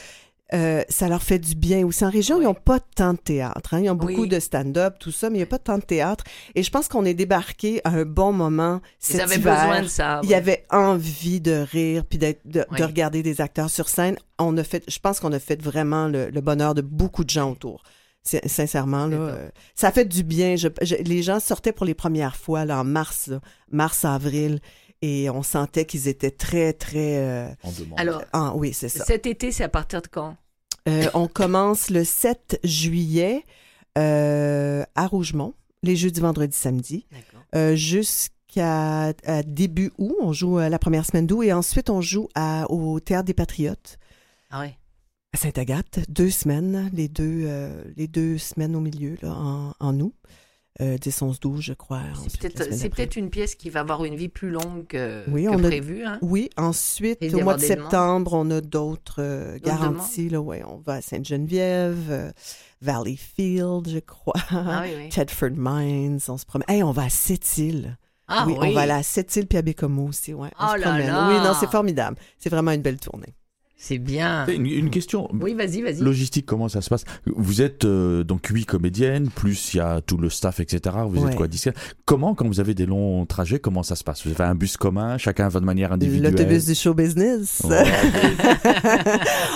euh, 0.53 0.83
ça 0.89 1.07
leur 1.07 1.23
fait 1.23 1.39
du 1.39 1.55
bien. 1.55 1.83
Aussi, 1.87 2.05
en 2.05 2.11
région, 2.11 2.35
Oui. 2.35 2.43
ils 2.43 2.45
n'ont 2.45 2.53
pas 2.53 2.79
tant 2.79 3.13
de 3.13 3.17
théâtre. 3.17 3.73
hein. 3.73 3.79
Ils 3.81 3.89
ont 3.89 3.95
beaucoup 3.95 4.21
Oui. 4.23 4.27
de 4.27 4.39
stand-up, 4.39 4.97
tout 4.99 5.11
ça, 5.11 5.31
mais 5.31 5.37
il 5.37 5.39
n'y 5.39 5.43
a 5.43 5.47
pas 5.47 5.57
tant 5.57 5.79
de 5.79 5.83
théâtre. 5.83 6.23
Et 6.53 6.61
je 6.61 6.69
pense 6.69 6.87
qu'on 6.87 7.05
est 7.05 7.15
débarqué 7.15 7.81
à 7.83 7.89
un 7.89 8.05
bon 8.05 8.31
moment 8.31 8.79
Ils 9.01 9.13
cet 9.13 9.21
avaient 9.21 9.37
hiver. 9.37 9.55
besoin 9.59 9.81
de 9.81 9.87
ça. 9.87 10.19
Il 10.21 10.27
oui. 10.27 10.31
y 10.33 10.35
avait 10.35 10.65
envie 10.69 11.41
de 11.41 11.53
rire 11.71 12.03
puis 12.07 12.19
de, 12.19 12.35
regarder 12.69 13.23
des 13.23 13.41
acteurs 13.41 13.71
sur 13.71 13.89
scène. 13.89 14.17
On 14.37 14.55
a 14.57 14.63
fait, 14.63 14.83
je 14.87 14.99
pense 14.99 15.19
qu'on 15.19 15.31
a 15.33 15.39
fait 15.39 15.59
vraiment 15.59 16.07
le, 16.07 16.29
le 16.29 16.41
bonheur 16.41 16.75
de 16.75 16.81
beaucoup 16.81 17.23
de 17.23 17.31
gens 17.31 17.49
autour. 17.51 17.81
C'est- 18.23 18.47
Sincèrement, 18.47 19.05
là, 19.07 19.17
euh, 19.17 19.49
ça 19.75 19.91
fait 19.91 20.05
du 20.05 20.23
bien. 20.23 20.55
Je- 20.55 20.69
je- 20.81 20.95
les 20.95 21.21
gens 21.23 21.39
sortaient 21.39 21.73
pour 21.73 21.85
les 21.85 21.93
premières 21.93 22.35
fois 22.37 22.63
là, 22.65 22.79
en 22.79 22.83
mars, 22.85 23.27
là, 23.27 23.39
mars-avril, 23.71 24.59
et 25.01 25.29
on 25.29 25.43
sentait 25.43 25.85
qu'ils 25.85 26.07
étaient 26.07 26.31
très, 26.31 26.71
très... 26.73 27.17
euh. 27.17 27.47
Alors, 27.97 28.23
ah, 28.31 28.53
oui, 28.55 28.73
c'est 28.73 28.87
ça. 28.89 29.03
cet 29.03 29.25
été, 29.27 29.51
c'est 29.51 29.63
à 29.65 29.69
partir 29.69 30.01
de 30.01 30.07
quand? 30.07 30.37
Euh, 30.87 31.09
on 31.13 31.27
commence 31.27 31.89
le 31.89 32.03
7 32.05 32.59
juillet 32.63 33.43
euh, 33.97 34.83
à 34.95 35.07
Rougemont, 35.07 35.53
les 35.83 35.95
jeudis, 35.95 36.19
vendredis. 36.21 37.05
Euh, 37.55 37.75
jusqu'à 37.75 39.07
à 39.25 39.43
début 39.43 39.91
août. 39.97 40.15
On 40.21 40.31
joue 40.33 40.59
euh, 40.59 40.69
la 40.69 40.79
première 40.79 41.05
semaine 41.05 41.27
d'août 41.27 41.43
et 41.43 41.53
ensuite 41.53 41.89
on 41.89 42.01
joue 42.01 42.27
à- 42.35 42.65
au 42.71 42.99
Théâtre 42.99 43.25
des 43.25 43.33
Patriotes 43.33 43.97
Ah 44.49 44.61
ouais. 44.61 44.77
À 45.33 45.37
Sainte-Agathe. 45.37 45.99
Deux 46.09 46.29
semaines, 46.29 46.89
les 46.93 47.07
deux, 47.07 47.43
euh, 47.45 47.83
les 47.97 48.07
deux 48.07 48.37
semaines 48.37 48.75
au 48.75 48.79
milieu, 48.79 49.17
là, 49.21 49.33
en, 49.33 49.73
en 49.79 49.99
août. 49.99 50.13
Euh, 50.81 50.97
10, 50.97 51.21
11, 51.21 51.39
12, 51.39 51.61
je 51.61 51.73
crois. 51.73 52.01
C'est 52.27 52.89
peut-être, 52.89 53.15
une 53.15 53.29
pièce 53.29 53.53
qui 53.53 53.69
va 53.69 53.81
avoir 53.81 54.05
une 54.05 54.15
vie 54.15 54.27
plus 54.27 54.49
longue 54.49 54.87
que, 54.87 55.23
Oui, 55.29 55.43
que 55.43 55.49
on 55.49 55.59
a- 55.63 55.67
prévu. 55.67 56.03
Hein? 56.03 56.17
Oui, 56.23 56.49
ensuite, 56.57 57.19
Et 57.21 57.27
au 57.35 57.41
mois 57.41 57.57
de 57.57 57.61
demandes. 57.61 57.79
septembre, 57.81 58.33
on 58.33 58.49
a 58.49 58.59
d'autres 58.59 59.17
euh, 59.19 59.59
garanties. 59.63 60.29
Là, 60.29 60.41
ouais, 60.41 60.63
on 60.67 60.77
va 60.77 60.93
à 60.93 61.01
Sainte-Geneviève, 61.01 62.07
euh, 62.09 62.31
Valleyfield, 62.81 63.87
je 63.87 63.99
crois. 63.99 64.33
Ah 64.49 64.81
oui, 64.83 64.89
oui. 64.97 65.09
Tedford 65.13 65.51
Mines, 65.55 66.19
on 66.27 66.37
se 66.37 66.45
promène. 66.45 66.65
Hey, 66.67 66.81
on 66.83 66.91
va 66.91 67.03
à 67.03 67.09
Sept-Îles. 67.09 67.95
Ah 68.27 68.45
oui, 68.47 68.55
oui. 68.59 68.69
on 68.69 68.73
va 68.73 68.81
aller 68.81 68.91
à 68.93 69.03
Sept-Îles 69.03 69.45
puis 69.47 69.57
à 69.57 69.61
Bécomo 69.61 70.07
aussi, 70.07 70.33
ouais. 70.33 70.49
On 70.59 70.65
Oh 70.65 70.71
se 70.75 70.79
là 70.79 70.87
promène. 70.89 71.07
là! 71.07 71.27
Oui, 71.29 71.35
non, 71.47 71.53
c'est 71.59 71.69
formidable. 71.69 72.17
C'est 72.39 72.49
vraiment 72.49 72.71
une 72.71 72.81
belle 72.81 72.99
tournée. 72.99 73.35
C'est 73.85 73.97
bien. 73.97 74.45
Une, 74.47 74.65
une 74.65 74.89
question. 74.89 75.27
Oui, 75.33 75.53
vas-y, 75.55 75.81
vas-y. 75.81 75.99
Logistique, 75.99 76.45
comment 76.45 76.69
ça 76.69 76.79
se 76.79 76.87
passe? 76.89 77.03
Vous 77.25 77.61
êtes 77.61 77.83
euh, 77.83 78.23
donc 78.23 78.47
huit 78.47 78.63
comédiennes, 78.65 79.27
plus 79.29 79.73
il 79.73 79.77
y 79.77 79.79
a 79.81 79.99
tout 79.99 80.15
le 80.15 80.29
staff, 80.29 80.61
etc. 80.61 80.95
Vous 81.09 81.21
Ouais. 81.25 81.31
êtes 81.31 81.35
quoi, 81.35 81.49
10 81.49 81.67
Comment, 82.05 82.33
quand 82.33 82.47
vous 82.47 82.61
avez 82.61 82.75
des 82.75 82.85
longs 82.85 83.25
trajets, 83.25 83.59
comment 83.59 83.83
ça 83.83 83.97
se 83.97 84.05
passe? 84.05 84.25
Vous 84.25 84.31
avez 84.31 84.45
un 84.45 84.55
bus 84.55 84.77
commun, 84.77 85.17
chacun 85.17 85.47
à 85.47 85.49
votre 85.49 85.65
manière 85.65 85.91
individuelle? 85.91 86.31
L'autobus 86.31 86.63
du 86.65 86.75
show 86.75 86.93
business. 86.93 87.61
Ouais. 87.65 87.83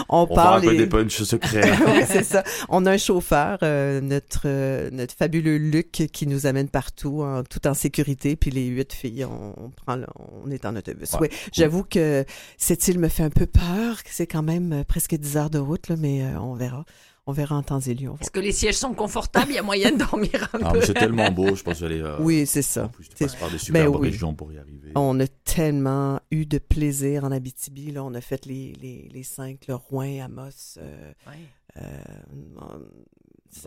on 0.10 0.24
On 0.24 0.26
va 0.26 0.36
parle. 0.36 0.58
un 0.60 0.68
peu 0.68 0.74
et- 0.74 0.78
des 0.78 0.88
punchs 0.88 1.24
secrets. 1.24 1.72
oui, 1.88 2.04
c'est 2.08 2.24
ça. 2.24 2.44
On 2.68 2.86
a 2.86 2.92
un 2.92 2.98
chauffeur, 2.98 3.60
euh, 3.63 4.02
notre, 4.02 4.42
euh, 4.46 4.90
notre 4.92 5.13
fabuleux 5.16 5.58
Luc, 5.58 5.92
qui 6.12 6.28
nous 6.28 6.46
amène 6.46 6.68
partout, 6.68 7.22
en- 7.22 7.44
tout 7.44 7.66
en 7.68 7.74
sécurité. 7.74 8.36
Puis 8.36 8.52
les 8.52 8.66
huit 8.68 8.92
filles, 8.94 9.26
on, 9.26 9.54
on 9.58 9.70
prend, 9.70 9.96
le- 9.96 10.06
on 10.46 10.52
est 10.52 10.66
en 10.66 10.76
autobus. 10.76 11.13
Ouais. 11.13 11.30
Oui, 11.32 11.38
j'avoue 11.54 11.84
que 11.84 12.26
cette 12.58 12.86
île 12.90 13.00
me 13.00 13.08
fait 13.08 13.24
un 13.24 13.30
peu 13.30 13.46
peur. 13.46 14.04
C'est 14.18 14.26
quand 14.26 14.42
même 14.42 14.74
euh, 14.74 14.84
presque 14.84 15.14
10 15.16 15.38
heures 15.38 15.50
de 15.52 15.60
route, 15.60 15.90
là, 15.90 15.96
mais 15.96 16.24
euh, 16.24 16.40
on 16.42 16.56
verra. 16.56 16.86
On 17.28 17.34
verra 17.34 17.56
en 17.56 17.62
temps 17.62 17.80
et 17.82 17.94
lieu. 17.94 18.10
Est-ce 18.20 18.32
que 18.32 18.40
les 18.40 18.52
sièges 18.52 18.78
sont 18.78 18.96
confortables? 18.96 19.52
Il 19.52 19.56
y 19.56 19.58
a 19.60 19.62
moyen 19.62 19.92
de 19.92 19.98
dormir 19.98 20.50
un 20.54 20.60
Ah, 20.64 20.72
peu. 20.72 20.82
c'est 20.82 20.96
tellement 20.96 21.30
beau, 21.30 21.56
je 21.56 21.62
pense 21.62 21.82
que 21.82 21.86
allez. 21.86 22.02
euh, 22.02 22.18
Oui, 22.22 22.48
c'est 22.48 22.62
En 22.62 22.64
ça. 22.64 22.88
plus, 22.88 23.10
tu 23.10 23.16
passes 23.16 23.36
par 23.36 23.52
des 23.52 23.60
superbes 23.60 23.96
oui. 23.98 24.08
régions 24.10 24.34
pour 24.34 24.52
y 24.52 24.58
arriver. 24.58 24.92
On 24.96 25.20
a 25.20 25.28
tellement 25.28 26.20
eu 26.32 26.48
de 26.48 26.58
plaisir 26.58 27.26
en 27.26 27.32
Abitibi. 27.32 27.92
Là. 27.92 28.04
On 28.04 28.16
a 28.16 28.22
fait 28.22 28.46
les, 28.48 28.74
les, 28.82 29.08
les 29.14 29.24
cinq, 29.24 29.68
le 29.68 29.76
Rouen, 29.76 30.20
Amos. 30.24 30.78
euh, 30.80 31.12
Ouais. 31.28 31.34
euh, 31.78 31.82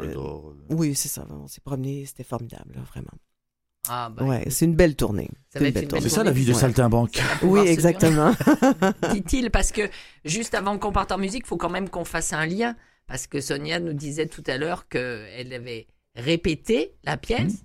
euh, 0.00 0.52
oui, 0.70 0.96
c'est 0.96 1.08
ça. 1.08 1.26
On 1.30 1.46
s'est 1.46 1.60
promené. 1.60 2.06
C'était 2.06 2.24
formidable, 2.24 2.72
là, 2.74 2.80
vraiment. 2.90 3.12
Ah, 3.92 4.08
bah, 4.14 4.24
Ouais, 4.24 4.44
c'est 4.50 4.64
une 4.66 4.76
belle 4.76 4.94
tournée. 4.96 5.28
C'est 5.52 6.08
ça 6.08 6.22
la 6.22 6.30
vie 6.30 6.44
de 6.44 6.52
Ouais. 6.52 6.58
saltimbanque. 6.58 7.20
Oui, 7.42 7.60
exactement. 7.66 8.32
dit-il, 9.12 9.50
parce 9.50 9.72
que 9.72 9.82
juste 10.24 10.54
avant 10.54 10.78
qu'on 10.78 10.92
parte 10.92 11.10
en 11.12 11.18
musique, 11.18 11.42
il 11.44 11.48
faut 11.48 11.56
quand 11.56 11.70
même 11.70 11.88
qu'on 11.88 12.04
fasse 12.04 12.32
un 12.32 12.46
lien. 12.46 12.76
Parce 13.08 13.26
que 13.26 13.40
Sonia 13.40 13.80
nous 13.80 13.92
disait 13.92 14.26
tout 14.26 14.44
à 14.46 14.56
l'heure 14.56 14.86
qu'elle 14.88 15.52
avait 15.52 15.88
répété 16.14 16.92
la 17.02 17.16
pièce 17.16 17.64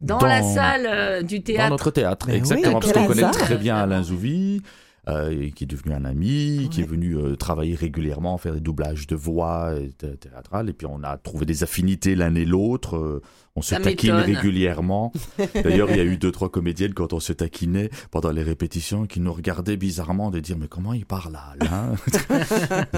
dans, 0.00 0.16
Dans- 0.16 0.26
la 0.26 0.42
salle 0.42 0.86
euh, 0.86 1.20
du 1.22 1.40
Dans 1.40 1.44
théâtre. 1.44 1.70
notre 1.70 1.90
théâtre, 1.90 2.26
Mais 2.26 2.32
oui, 2.32 2.38
exactement. 2.38 2.80
parce 2.80 2.92
qu'on 2.94 3.06
connaît 3.06 3.30
très 3.32 3.56
bien 3.56 3.76
Alain 3.76 4.02
Zouvi, 4.02 4.62
euh, 5.08 5.48
qui 5.50 5.64
est 5.64 5.66
devenu 5.66 5.94
un 5.94 6.04
ami, 6.04 6.68
qui 6.70 6.80
est 6.82 6.86
venu 6.86 7.16
euh, 7.16 7.34
travailler 7.36 7.74
régulièrement, 7.74 8.36
faire 8.38 8.54
des 8.54 8.60
doublages 8.60 9.06
de 9.06 9.16
voix 9.16 9.74
et 9.78 9.90
théâtrales. 10.16 10.68
Et 10.68 10.72
puis 10.72 10.86
on 10.86 11.02
a 11.02 11.16
trouvé 11.16 11.46
des 11.46 11.62
affinités 11.62 12.14
l'un 12.14 12.34
et 12.34 12.44
l'autre. 12.44 12.96
euh, 12.96 13.22
on 13.56 13.62
se 13.62 13.70
Ça 13.74 13.80
taquine 13.80 14.12
régulièrement. 14.12 15.12
D'ailleurs, 15.54 15.90
il 15.90 15.96
y 15.96 16.00
a 16.00 16.04
eu 16.04 16.16
deux, 16.18 16.30
trois 16.30 16.48
comédiennes 16.50 16.94
quand 16.94 17.12
on 17.12 17.18
se 17.20 17.32
taquinait 17.32 17.90
pendant 18.12 18.30
les 18.30 18.42
répétitions 18.44 19.06
qui 19.06 19.18
nous 19.20 19.32
regardaient 19.32 19.76
bizarrement 19.76 20.30
de 20.30 20.38
dire 20.38 20.56
Mais 20.56 20.68
comment 20.68 20.92
il 20.92 21.04
parle 21.04 21.34
à 21.34 21.54
Alain 21.58 21.94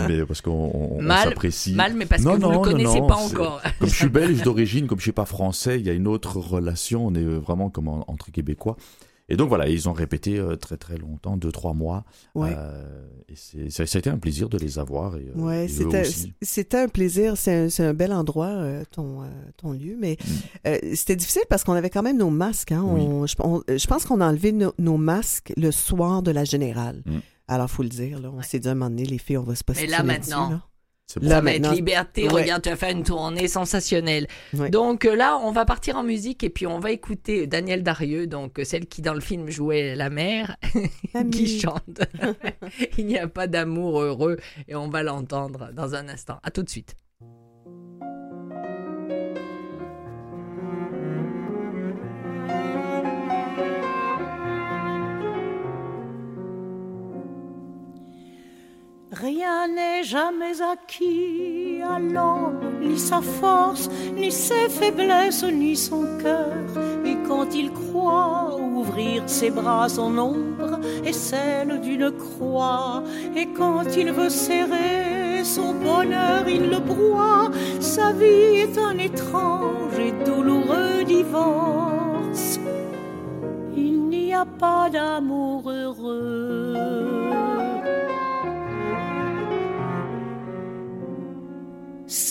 Mais 0.08 0.24
parce 0.26 0.40
qu'on 0.42 0.50
on- 0.74 0.98
on 0.98 1.02
Mal- 1.02 1.28
s'apprécie. 1.28 1.74
Mal, 1.74 1.94
mais 1.94 2.06
parce 2.06 2.22
Non, 2.22 2.36
que 2.36 2.42
vous 2.42 2.48
ne 2.48 2.52
le 2.54 2.58
connaissez 2.60 3.00
non, 3.00 3.06
pas 3.06 3.16
encore. 3.16 3.62
Comme 3.78 3.88
je 3.88 3.94
suis 3.94 4.08
belge 4.10 4.42
d'origine, 4.42 4.86
comme 4.86 4.98
je 4.98 5.04
suis 5.04 5.12
pas 5.12 5.24
français, 5.24 5.80
il 5.80 5.86
y 5.86 5.90
a 5.90 5.94
une 5.94 6.06
autre 6.06 6.36
relation. 6.38 7.06
On 7.06 7.14
est 7.14 7.24
vraiment 7.24 7.70
comme 7.70 7.88
en- 7.88 8.04
entre 8.08 8.30
Québécois. 8.30 8.76
Et 9.32 9.36
donc 9.36 9.48
voilà, 9.48 9.66
ils 9.66 9.88
ont 9.88 9.94
répété 9.94 10.38
euh, 10.38 10.56
très 10.56 10.76
très 10.76 10.98
longtemps, 10.98 11.38
deux 11.38 11.50
trois 11.50 11.72
mois. 11.72 12.04
Ouais. 12.34 12.52
Euh, 12.54 13.06
et 13.28 13.34
c'est, 13.34 13.70
ça, 13.70 13.86
ça 13.86 13.96
a 13.96 14.00
été 14.00 14.10
un 14.10 14.18
plaisir 14.18 14.50
de 14.50 14.58
les 14.58 14.78
avoir. 14.78 15.16
Et, 15.16 15.26
euh, 15.34 15.40
Ouais, 15.40 15.68
c'était 15.68 16.02
aussi. 16.02 16.34
c'était 16.42 16.76
un 16.76 16.88
plaisir. 16.88 17.36
C'est 17.38 17.54
un, 17.54 17.68
c'est 17.70 17.84
un 17.84 17.94
bel 17.94 18.12
endroit, 18.12 18.48
euh, 18.48 18.84
ton, 18.90 19.22
euh, 19.22 19.26
ton 19.56 19.72
lieu. 19.72 19.96
Mais 19.98 20.18
Mm. 20.20 20.30
euh, 20.68 20.78
c'était 20.94 21.16
difficile 21.16 21.42
parce 21.48 21.64
qu'on 21.64 21.72
avait 21.72 21.88
quand 21.88 22.02
même 22.02 22.18
nos 22.18 22.28
masques. 22.30 22.72
Hein. 22.72 22.82
On- 22.84 23.26
je, 23.26 23.34
on- 23.38 23.62
je 23.68 23.86
pense 23.86 24.04
qu'on 24.04 24.20
a 24.20 24.28
enlevé 24.28 24.52
nos- 24.52 24.74
nos 24.78 24.98
masques 24.98 25.52
le 25.56 25.70
soir 25.70 26.22
de 26.22 26.30
la 26.30 26.44
générale. 26.44 27.02
Mm. 27.06 27.18
Alors, 27.48 27.70
faut 27.70 27.82
le 27.82 27.88
dire, 27.88 28.20
là, 28.20 28.30
on 28.32 28.42
s'est 28.42 28.58
dit 28.60 28.68
à 28.68 28.72
un 28.72 28.74
moment 28.74 28.90
donné, 28.90 29.04
les 29.06 29.18
filles, 29.18 29.38
on 29.38 29.42
va 29.42 29.54
se 29.54 29.64
passer 29.64 29.86
là, 29.86 30.02
maintenant, 30.02 30.60
Là, 31.20 31.28
Ça 31.28 31.40
va 31.40 31.50
être 31.52 31.60
maintenant- 31.60 31.74
liberté. 31.74 32.22
Ouais. 32.28 32.42
Regarde, 32.42 32.62
tu 32.62 32.70
vas 32.70 32.76
faire 32.76 32.90
une 32.90 33.02
tournée 33.02 33.48
sensationnelle. 33.48 34.26
Ouais. 34.54 34.70
Donc 34.70 35.04
euh, 35.04 35.14
là, 35.14 35.38
on 35.42 35.52
va 35.52 35.64
partir 35.64 35.96
en 35.96 36.02
musique 36.02 36.42
et 36.44 36.50
puis 36.50 36.66
on 36.66 36.78
va 36.78 36.90
écouter 36.90 37.46
Daniel 37.46 37.82
Darieux, 37.82 38.26
donc 38.26 38.58
euh, 38.58 38.64
celle 38.64 38.86
qui 38.86 39.02
dans 39.02 39.14
le 39.14 39.20
film 39.20 39.50
jouait 39.50 39.94
la 39.94 40.10
mère, 40.10 40.56
qui 41.32 41.60
chante. 41.60 42.00
Il 42.98 43.06
n'y 43.06 43.18
a 43.18 43.28
pas 43.28 43.46
d'amour 43.46 44.00
heureux 44.00 44.38
et 44.68 44.74
on 44.74 44.88
va 44.88 45.02
l'entendre 45.02 45.70
dans 45.74 45.94
un 45.94 46.08
instant. 46.08 46.38
À 46.42 46.50
tout 46.50 46.62
de 46.62 46.70
suite. 46.70 46.94
Rien 59.12 59.68
n'est 59.68 60.04
jamais 60.04 60.62
acquis 60.62 61.82
à 61.84 61.98
l'homme, 61.98 62.80
ni 62.80 62.98
sa 62.98 63.20
force, 63.20 63.90
ni 64.16 64.32
ses 64.32 64.70
faiblesses, 64.70 65.44
ni 65.44 65.76
son 65.76 66.16
cœur. 66.16 66.56
Et 67.04 67.18
quand 67.28 67.54
il 67.54 67.70
croit 67.72 68.56
ouvrir 68.58 69.24
ses 69.26 69.50
bras, 69.50 69.90
son 69.90 70.16
ombre 70.16 70.80
est 71.04 71.12
celle 71.12 71.78
d'une 71.82 72.10
croix. 72.10 73.02
Et 73.36 73.48
quand 73.48 73.84
il 73.98 74.12
veut 74.12 74.30
serrer 74.30 75.44
son 75.44 75.74
bonheur, 75.74 76.48
il 76.48 76.70
le 76.70 76.78
broie. 76.78 77.50
Sa 77.80 78.12
vie 78.12 78.62
est 78.64 78.78
un 78.78 78.96
étrange 78.96 79.98
et 79.98 80.12
douloureux 80.24 81.04
divorce. 81.04 82.58
Il 83.76 84.08
n'y 84.08 84.32
a 84.32 84.46
pas 84.46 84.88
d'amour 84.88 85.70
heureux. 85.70 87.61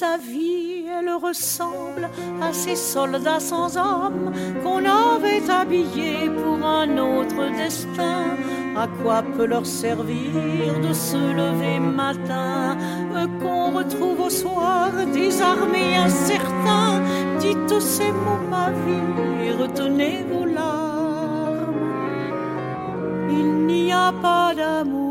Sa 0.02 0.18
vie, 0.18 0.86
elle 0.90 1.12
ressemble 1.14 2.10
à 2.42 2.52
ces 2.54 2.76
soldats 2.76 3.40
sans 3.40 3.78
âme 3.78 4.34
qu'on 4.64 4.80
avait 4.80 5.48
habillés 5.48 6.28
pour 6.42 6.66
un 6.66 6.98
autre 6.98 7.56
destin. 7.56 8.36
À 8.76 8.88
quoi 8.88 9.22
peut 9.22 9.46
leur 9.46 9.64
servir 9.64 10.80
de 10.82 10.92
se 10.92 11.18
lever 11.18 11.80
matin, 11.80 12.78
eux 13.16 13.30
qu'on 13.44 13.78
retrouve 13.78 14.22
au 14.22 14.30
soir 14.32 14.90
désarmés, 15.14 15.98
incertains 15.98 17.04
Dites 17.40 17.80
ces 17.80 18.12
mots, 18.12 18.48
ma 18.50 18.72
vie, 18.72 19.46
et 19.46 19.52
retenez 19.52 20.26
vos 20.32 20.46
larmes. 20.46 21.76
Il 23.30 23.68
n'y 23.68 23.94
a 23.94 24.12
pas 24.20 24.56
d'amour 24.56 25.11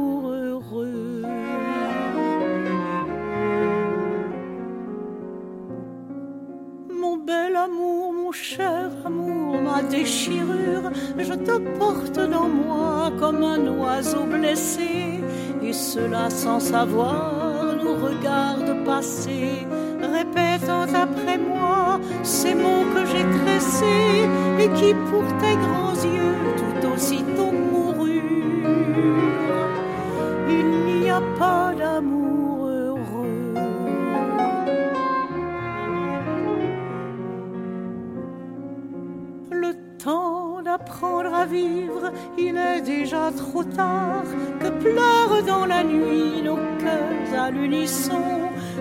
déchirure, 9.82 10.90
je 11.18 11.34
te 11.34 11.58
porte 11.78 12.18
dans 12.18 12.48
moi 12.48 13.12
comme 13.18 13.42
un 13.42 13.66
oiseau 13.78 14.24
blessé, 14.24 15.20
et 15.62 15.72
cela 15.72 16.30
sans 16.30 16.60
savoir 16.60 17.76
nous 17.82 17.94
regarde 17.94 18.84
passer, 18.84 19.66
répétant 20.00 20.86
après 20.94 21.38
moi 21.38 22.00
ces 22.22 22.54
mots 22.54 22.86
que 22.94 23.04
j'ai 23.06 23.26
tressés 23.44 24.28
et 24.58 24.68
qui 24.78 24.94
pour 25.10 25.26
tes 25.42 25.56
grands 25.64 25.98
yeux 26.16 26.36
tout 26.60 26.88
aussitôt 26.94 27.52
moururent. 27.52 28.10
Il 30.48 31.00
n'y 31.00 31.10
a 31.10 31.22
pas 31.38 31.72
d'amour 31.78 32.49
d'apprendre 40.70 41.34
à 41.34 41.46
vivre, 41.46 42.12
il 42.38 42.56
est 42.56 42.82
déjà 42.82 43.30
trop 43.36 43.64
tard. 43.64 44.28
Que 44.60 44.68
pleurent 44.82 45.42
dans 45.52 45.66
la 45.66 45.82
nuit 45.82 46.42
nos 46.42 46.60
cœurs 46.82 47.32
à 47.44 47.50
l'unisson. 47.50 48.24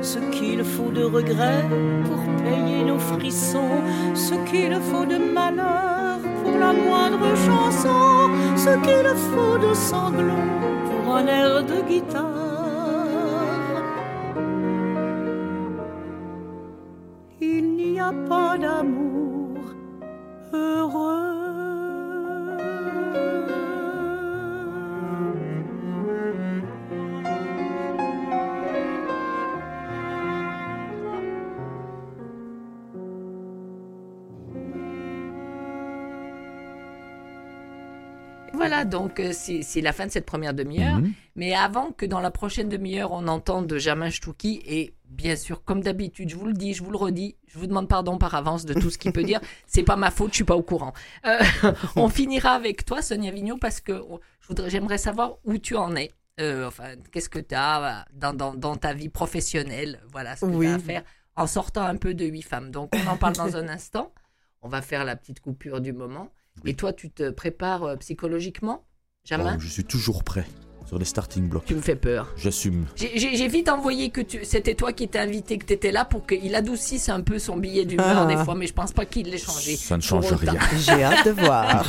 Ce 0.02 0.20
qu'il 0.34 0.64
faut 0.64 0.92
de 1.00 1.04
regrets 1.04 1.66
pour 2.08 2.22
payer 2.44 2.84
nos 2.92 3.00
frissons. 3.00 3.78
Ce 4.14 4.36
qu'il 4.50 4.74
faut 4.90 5.06
de 5.14 5.18
malheur 5.38 6.20
pour 6.42 6.58
la 6.66 6.74
moindre 6.74 7.30
chanson. 7.48 8.30
Ce 8.66 8.74
qu'il 8.86 9.10
faut 9.30 9.58
de 9.68 9.74
sanglots 9.74 10.50
pour 10.88 11.16
un 11.16 11.26
air 11.26 11.64
de 11.72 11.78
guitare. 11.90 12.36
Il 17.42 17.66
n'y 17.78 18.00
a 18.00 18.14
pas 18.32 18.58
d'amour 18.58 19.58
heureux. 20.54 21.39
Voilà, 38.84 38.90
donc 38.90 39.20
euh, 39.20 39.32
c'est 39.34 39.82
la 39.82 39.94
fin 39.94 40.06
de 40.06 40.12
cette 40.12 40.26
première 40.26 40.54
demi-heure. 40.54 40.98
Mhm. 41.00 41.14
Mais 41.36 41.54
avant 41.54 41.92
que 41.92 42.06
dans 42.06 42.20
la 42.20 42.32
prochaine 42.32 42.70
demi-heure, 42.70 43.12
on 43.12 43.28
entende 43.28 43.74
Jamin 43.78 44.10
Stouki, 44.10 44.62
et 44.66 44.94
bien 45.06 45.36
sûr, 45.36 45.64
comme 45.64 45.82
d'habitude, 45.82 46.30
je 46.30 46.36
vous 46.36 46.46
le 46.48 46.54
dis, 46.54 46.74
je 46.74 46.84
vous 46.84 46.92
le 46.92 46.98
redis, 46.98 47.36
je 47.48 47.58
vous 47.58 47.68
demande 47.68 47.88
pardon 47.88 48.18
par 48.18 48.36
avance 48.36 48.66
de 48.66 48.74
tout 48.74 48.90
ce 48.90 48.98
qu'il 48.98 49.12
peut 49.12 49.24
dire. 49.24 49.40
C'est 49.68 49.84
pas 49.84 49.96
ma 49.96 50.12
faute, 50.12 50.32
je 50.32 50.36
suis 50.36 50.44
pas 50.44 50.56
au 50.56 50.64
courant. 50.64 50.94
Euh, 51.26 51.40
on 51.96 52.10
finira 52.10 52.52
avec 52.52 52.86
toi, 52.86 53.02
Sonia 53.02 53.32
Vigneault, 53.32 53.58
parce 53.58 53.80
que 53.82 53.94
oh, 53.94 54.20
je 54.42 54.48
voudrais, 54.48 54.70
j'aimerais 54.70 54.98
savoir 54.98 55.38
où 55.46 55.58
tu 55.58 55.76
en 55.76 55.96
es. 55.96 56.12
Euh, 56.40 56.68
enfin, 56.68 56.96
qu'est-ce 57.12 57.30
que 57.30 57.40
tu 57.40 57.56
as 57.56 58.06
dans, 58.14 58.34
dans, 58.34 58.54
dans 58.54 58.78
ta 58.78 58.94
vie 58.94 59.10
professionnelle, 59.10 60.00
voilà 60.12 60.36
ce 60.38 60.46
que 60.46 60.52
Oui. 60.52 60.68
tu 60.68 60.72
as 60.72 60.76
à 60.76 60.80
faire 60.80 61.04
en 61.36 61.48
sortant 61.48 61.84
un 61.84 61.96
peu 61.96 62.14
de 62.14 62.26
huit 62.26 62.42
femmes. 62.42 62.72
Donc, 62.72 62.94
on 62.94 63.08
en 63.08 63.18
parle 63.18 63.34
dans 63.34 63.56
un 63.56 63.68
instant. 63.70 64.14
On 64.62 64.68
va 64.68 64.82
faire 64.82 65.06
la 65.06 65.16
petite 65.16 65.40
coupure 65.40 65.80
du 65.80 65.94
moment. 65.94 66.30
Et 66.66 66.74
toi, 66.74 66.94
tu 66.94 67.10
te 67.10 67.30
prépares 67.30 67.84
euh, 67.84 67.96
psychologiquement, 67.98 68.84
Jamin 69.26 69.56
Oh, 69.58 69.60
je 69.60 69.68
suis 69.68 69.84
toujours 69.86 70.24
prêt 70.24 70.46
sur 70.88 70.98
les 70.98 71.06
starting 71.06 71.48
blocks. 71.48 71.66
Tu 71.66 71.76
me 71.76 71.82
fais 71.82 71.96
peur. 71.96 72.34
J'assume. 72.36 72.86
J'ai- 72.96 73.48
vite 73.48 73.70
envoyé 73.70 74.10
que 74.10 74.22
tu, 74.22 74.40
c'était 74.44 74.74
toi 74.74 74.92
qui 74.92 75.04
étais 75.04 75.20
invité, 75.20 75.60
que 75.60 75.66
tu 75.66 75.74
étais 75.74 75.92
là 75.92 76.04
pour 76.04 76.26
qu'il 76.26 76.56
adoucisse 76.56 77.10
un 77.10 77.22
peu 77.22 77.38
son 77.38 77.58
billet 77.58 77.86
d'humeur 77.86 78.22
Ah. 78.22 78.26
des 78.26 78.38
fois, 78.38 78.56
mais 78.56 78.66
je 78.66 78.74
pense 78.74 78.92
pas 78.92 79.06
qu'il 79.06 79.30
l'ait 79.30 79.38
changé. 79.38 79.76
Ça 79.76 79.98
ne 79.98 80.02
change 80.02 80.32
rien. 80.34 80.56
J'ai 80.80 81.04
hâte 81.04 81.26
de 81.28 81.32
voir. 81.32 81.86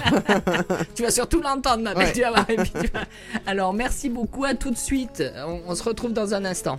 Tu 0.95 1.03
vas 1.03 1.11
surtout 1.11 1.41
l'entendre, 1.41 1.83
ma 1.83 1.95
belle. 1.95 2.13
Ouais. 2.15 2.57
vas- 2.57 3.07
Alors, 3.47 3.73
merci 3.73 4.11
beaucoup. 4.11 4.45
À 4.45 4.55
tout 4.55 4.71
de 4.71 4.77
suite. 4.77 5.23
On, 5.47 5.61
on 5.67 5.75
se 5.75 5.83
retrouve 5.83 6.13
dans 6.13 6.35
un 6.35 6.45
instant. 6.45 6.79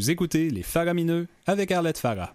Vous 0.00 0.10
écoutez 0.10 0.48
Les 0.48 0.62
Faramineux 0.62 1.26
avec 1.46 1.70
Arlette 1.70 1.98
Farah. 1.98 2.34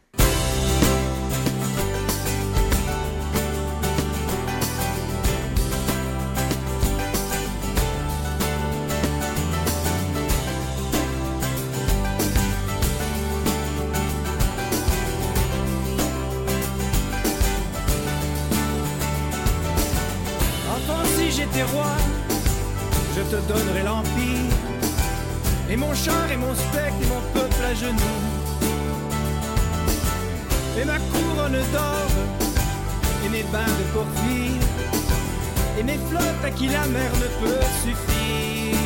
Flottes 36.10 36.44
à 36.44 36.52
qui 36.52 36.68
la 36.68 36.86
mer 36.88 37.12
ne 37.16 37.28
peut 37.42 37.66
suffire. 37.84 38.78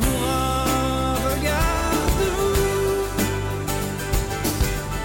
Pour 0.00 0.20
un 0.28 1.14
regard 1.14 2.06
de 2.20 2.28
vous. 2.36 2.58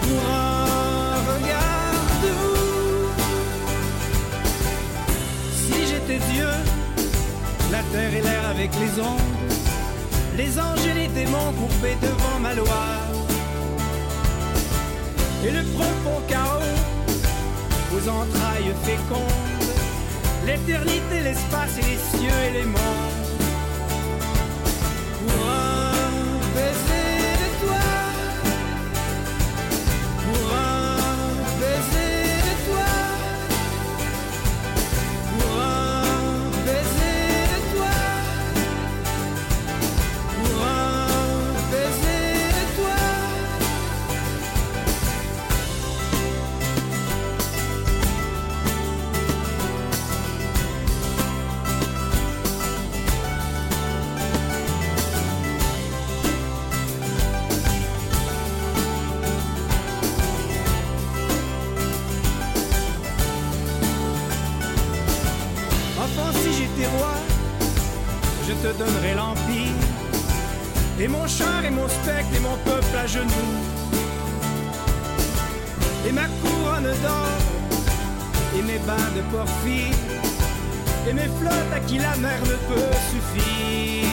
Pour 0.01 0.21
un 0.30 1.15
regard 1.32 2.06
de 2.23 2.32
vous. 2.39 2.62
Si 5.56 5.77
j'étais 5.88 6.19
Dieu, 6.34 6.51
la 7.71 7.82
terre 7.91 8.13
et 8.13 8.21
l'air 8.21 8.43
avec 8.49 8.71
les 8.80 8.93
ondes, 9.01 9.36
les 10.38 10.60
anges 10.60 10.86
et 10.89 10.93
les 10.93 11.08
démons 11.08 11.54
courbés 11.60 11.97
devant 12.01 12.39
ma 12.41 12.54
loi, 12.54 12.86
et 15.45 15.51
le 15.51 15.63
profond 15.75 16.21
chaos 16.27 16.77
aux 17.93 18.10
entrailles 18.10 18.73
fécondes, 18.84 19.50
l'éternité, 20.45 21.21
l'espace 21.23 21.77
et 21.77 21.82
les 21.82 21.97
cieux 21.97 22.39
et 22.49 22.54
les 22.54 22.65
mondes. 22.65 23.20
Donnerai 68.73 69.13
l'empire. 69.15 69.79
Et 70.99 71.07
mon 71.07 71.27
char 71.27 71.63
et 71.65 71.71
mon 71.71 71.88
spectre 71.88 72.34
et 72.36 72.39
mon 72.39 72.57
peuple 72.57 72.95
à 72.97 73.07
genoux. 73.07 73.53
Et 76.07 76.12
ma 76.12 76.27
couronne 76.41 76.91
d'or 77.03 77.38
et 78.57 78.62
mes 78.62 78.79
bains 78.79 79.12
de 79.15 79.21
porphyre. 79.34 79.95
Et 81.10 81.13
mes 81.13 81.29
flottes 81.39 81.73
à 81.73 81.79
qui 81.79 81.97
la 81.97 82.15
mer 82.17 82.39
ne 82.41 82.57
peut 82.69 82.91
suffire. 83.10 84.11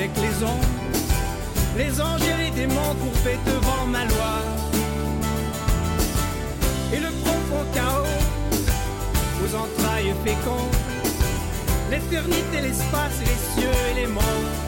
Avec 0.00 0.16
les 0.16 0.42
ombres, 0.42 0.66
les 1.76 2.00
anges 2.00 2.22
et 2.22 2.44
les 2.44 2.50
démons 2.52 2.94
courbaient 3.02 3.38
devant 3.44 3.86
ma 3.86 4.04
loi. 4.06 4.34
Et 6.94 7.00
le 7.00 7.10
profond 7.22 7.64
chaos 7.74 8.06
aux 9.44 9.54
entrailles 9.54 10.14
fécondes, 10.24 10.74
l'éternité, 11.90 12.62
l'espace 12.62 13.18
les 13.20 13.60
cieux 13.60 13.76
et 13.90 13.94
les 14.00 14.06
mondes. 14.06 14.59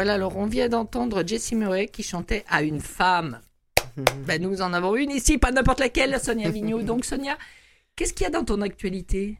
Voilà, 0.00 0.14
alors 0.14 0.38
on 0.38 0.46
vient 0.46 0.70
d'entendre 0.70 1.22
Jessie 1.26 1.54
Murray 1.54 1.86
qui 1.86 2.02
chantait 2.02 2.42
à 2.48 2.62
une 2.62 2.80
femme. 2.80 3.38
Ben, 4.26 4.40
nous 4.40 4.62
en 4.62 4.72
avons 4.72 4.96
une 4.96 5.10
ici, 5.10 5.36
pas 5.36 5.50
n'importe 5.52 5.78
laquelle, 5.78 6.18
Sonia 6.18 6.48
Vigneault. 6.48 6.80
Donc 6.84 7.04
Sonia, 7.04 7.36
qu'est-ce 7.96 8.14
qu'il 8.14 8.24
y 8.24 8.26
a 8.26 8.30
dans 8.30 8.42
ton 8.44 8.62
actualité? 8.62 9.36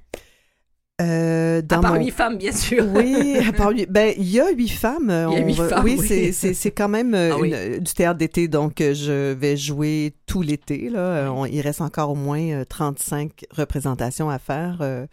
Euh, 1.01 1.63
dans 1.63 1.79
À 1.79 1.81
part 1.81 1.95
mon- 1.95 2.01
huit 2.05 2.11
femmes, 2.11 2.37
bien 2.37 2.53
sûr. 2.53 2.85
Oui, 2.95 3.39
à 3.39 3.53
part 3.55 3.71
huit- 3.75 3.87
ben 3.91 4.13
il 4.19 4.31
y 4.31 4.39
a 4.39 4.51
huit 4.51 4.69
femmes. 4.69 5.11
Il 5.31 5.39
y 5.39 5.41
a 5.43 5.47
huit 5.47 5.55
va- 5.57 5.69
femmes, 5.69 5.85
Oui, 5.85 5.97
oui. 5.99 6.33
c'est- 6.35 6.71
quand 6.73 6.91
même 6.91 7.15
euh, 7.15 7.37
Ah 7.41 7.43
une- 7.47 7.55
euh, 7.55 7.79
du 7.79 7.95
théâtre 7.95 8.19
d'été, 8.19 8.47
donc 8.47 8.83
euh, 8.83 8.93
je 8.93 9.33
vais 9.33 9.57
jouer 9.57 10.13
tout 10.27 10.43
l'été. 10.43 10.91
Là, 10.91 11.31
on- 11.33 11.47
il 11.47 11.63
reste 11.63 11.81
encore 11.81 12.11
au 12.11 12.15
moins 12.17 12.43
euh, 12.51 12.65
35 12.67 13.47
représentations 13.51 14.29
à 14.29 14.39
faire 14.39 14.81
euh, 14.83 15.07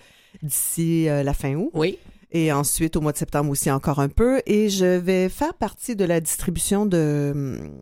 d'ici 0.44 1.08
euh, 1.08 1.24
la 1.24 1.34
fin 1.34 1.54
août. 1.56 1.70
Oui. 1.74 2.00
Et 2.32 2.52
ensuite, 2.52 2.96
au 2.98 3.02
mois 3.02 3.14
de 3.14 3.18
septembre 3.18 3.50
aussi, 3.50 3.72
encore 3.72 4.00
un 4.00 4.10
peu. 4.10 4.42
Et 4.46 4.70
je 4.70 4.86
vais 4.86 5.30
faire 5.30 5.54
partie 5.54 5.96
de 5.96 6.06
la 6.06 6.20
distribution 6.20 6.86
de 6.86 7.32
hum, 7.34 7.82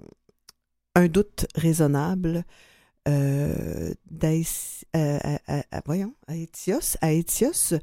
Un 0.95 1.07
doute 1.07 1.45
raisonnable 1.55 2.45
euh, 3.07 3.93
euh, 4.95 5.19
à- 5.23 5.39
à- 5.47 5.63
à- 5.71 5.81
voyons, 5.85 6.15
Aétios, 6.27 6.95
Aétios, 7.01 7.73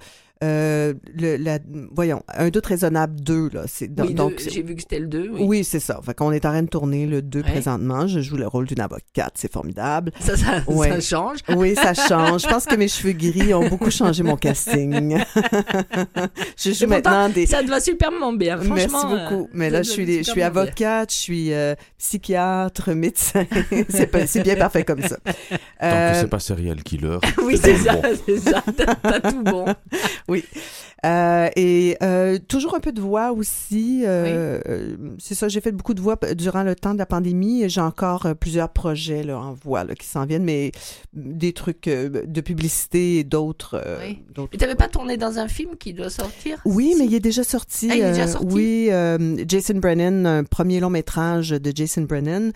euh, 0.43 0.95
le, 1.15 1.37
la, 1.37 1.59
voyons, 1.95 2.23
Un 2.29 2.49
doute 2.51 2.67
raisonnable 2.67 3.21
2, 3.21 3.51
là. 3.53 3.63
C'est, 3.67 3.87
Oui, 4.01 4.09
deux, 4.09 4.15
donc, 4.15 4.35
j'ai 4.51 4.63
vu 4.63 4.75
que 4.75 4.81
c'était 4.83 4.99
le 4.99 5.07
2. 5.07 5.31
Oui. 5.33 5.41
oui, 5.47 5.65
c'est 5.65 5.81
ça. 5.81 6.01
Fait 6.05 6.15
qu'on 6.15 6.33
est 6.33 6.45
en 6.45 6.51
train 6.51 6.63
de 6.63 6.69
tourner 6.69 7.07
le 7.07 7.23
2 7.23 7.41
Ouais. 7.41 7.51
présentement. 7.51 8.07
Je 8.07 8.21
joue 8.21 8.37
le 8.37 8.47
rôle 8.47 8.67
d'une 8.67 8.81
avocate, 8.81 9.33
c'est 9.35 9.53
formidable. 9.53 10.13
Ça, 10.21 10.37
ça, 10.37 10.63
Ouais. 10.67 10.89
ça 10.91 11.01
change. 11.01 11.39
Oui, 11.57 11.75
ça 11.75 11.95
change. 12.09 12.43
Je 12.43 12.49
pense 12.49 12.65
que 12.67 12.75
mes 12.77 12.89
cheveux 12.89 13.13
gris 13.13 13.55
ont 13.55 13.69
beaucoup 13.69 13.91
changé 13.91 14.23
mon 14.23 14.37
casting. 14.37 15.19
je 16.57 16.73
joue 16.73 16.87
maintenant 16.87 17.29
des, 17.29 17.47
Ça 17.47 17.63
te 17.63 17.69
va 17.69 17.81
superment 17.81 18.37
bien. 18.37 18.57
Merci 18.57 18.89
Franchement, 18.89 19.11
beaucoup. 19.11 19.45
euh, 19.45 19.51
Mais 19.55 19.67
ça 19.71 19.77
là, 19.77 19.83
je 19.83 19.91
suis, 19.91 20.19
je 20.19 20.23
suis 20.23 20.35
bien. 20.35 20.47
avocate, 20.47 21.11
je 21.13 21.17
suis 21.17 21.53
euh, 21.53 21.75
psychiatre, 21.99 22.91
médecin. 22.95 23.45
c'est 23.89 24.07
pas- 24.07 24.27
c'est 24.27 24.43
bien 24.43 24.57
parfait 24.57 24.85
comme 24.85 25.03
ça. 25.03 25.17
Tant 25.17 25.33
que 25.33 25.57
Euh, 25.85 26.21
c'est 26.21 26.29
pas 26.29 26.39
serial 26.39 26.83
killer. 26.83 27.19
Oui, 27.45 27.59
c'est 27.63 27.77
ça, 27.77 27.95
bon. 27.95 28.03
c'est 28.27 28.39
ça. 28.39 28.63
T'as 28.77 28.95
t'as 28.95 29.21
tout 29.33 29.43
bon. 29.43 29.65
Oui 30.33 30.47
euh, 31.05 31.49
et 31.57 31.97
euh, 32.03 32.39
toujours 32.47 32.75
un 32.77 32.81
peu 32.81 32.93
de 32.93 33.01
voix 33.01 33.33
aussi. 33.33 34.03
euh, 34.07 34.95
C'est 35.19 35.35
ça, 35.35 35.49
j'ai 35.49 35.61
fait 35.61 35.73
beaucoup 35.73 35.95
de 35.95 36.01
voix 36.01 36.17
durant 36.37 36.63
le 36.63 36.75
temps 36.77 36.93
de 36.95 36.99
la 36.99 37.07
pandémie. 37.07 37.63
et 37.63 37.69
J'ai 37.69 37.81
encore 37.81 38.27
plusieurs 38.39 38.69
projets 38.69 39.23
là, 39.25 39.39
en 39.39 39.53
voix 39.53 39.85
là, 39.85 39.95
qui 39.95 40.07
s'en 40.07 40.27
viennent, 40.27 40.45
mais 40.45 40.71
des 41.13 41.53
trucs 41.53 41.89
de 41.89 42.41
publicité 42.41 43.19
et 43.19 43.25
d'autres. 43.25 43.83
Oui. 44.01 44.23
Mais 44.53 44.59
t'avais 44.59 44.75
pas 44.77 44.89
tourné 44.89 45.17
dans 45.17 45.39
un 45.39 45.49
film 45.49 45.77
qui 45.77 45.93
doit 45.93 46.11
sortir 46.11 46.59
Oui, 46.65 46.95
mais 46.99 47.07
il 47.07 47.15
est 47.15 47.21
déjà 47.21 47.45
sorti. 47.45 47.89
Ah, 47.91 47.95
il 47.97 48.03
est 48.03 48.09
déjà 48.13 48.27
sorti? 48.29 48.47
oui, 48.55 48.91
Jason 49.49 49.75
Brennan, 49.79 50.27
un 50.27 50.45
premier 50.45 50.79
long 50.81 50.91
métrage 50.91 51.51
de 51.51 51.73
Jason 51.75 52.03
Brennan 52.03 52.53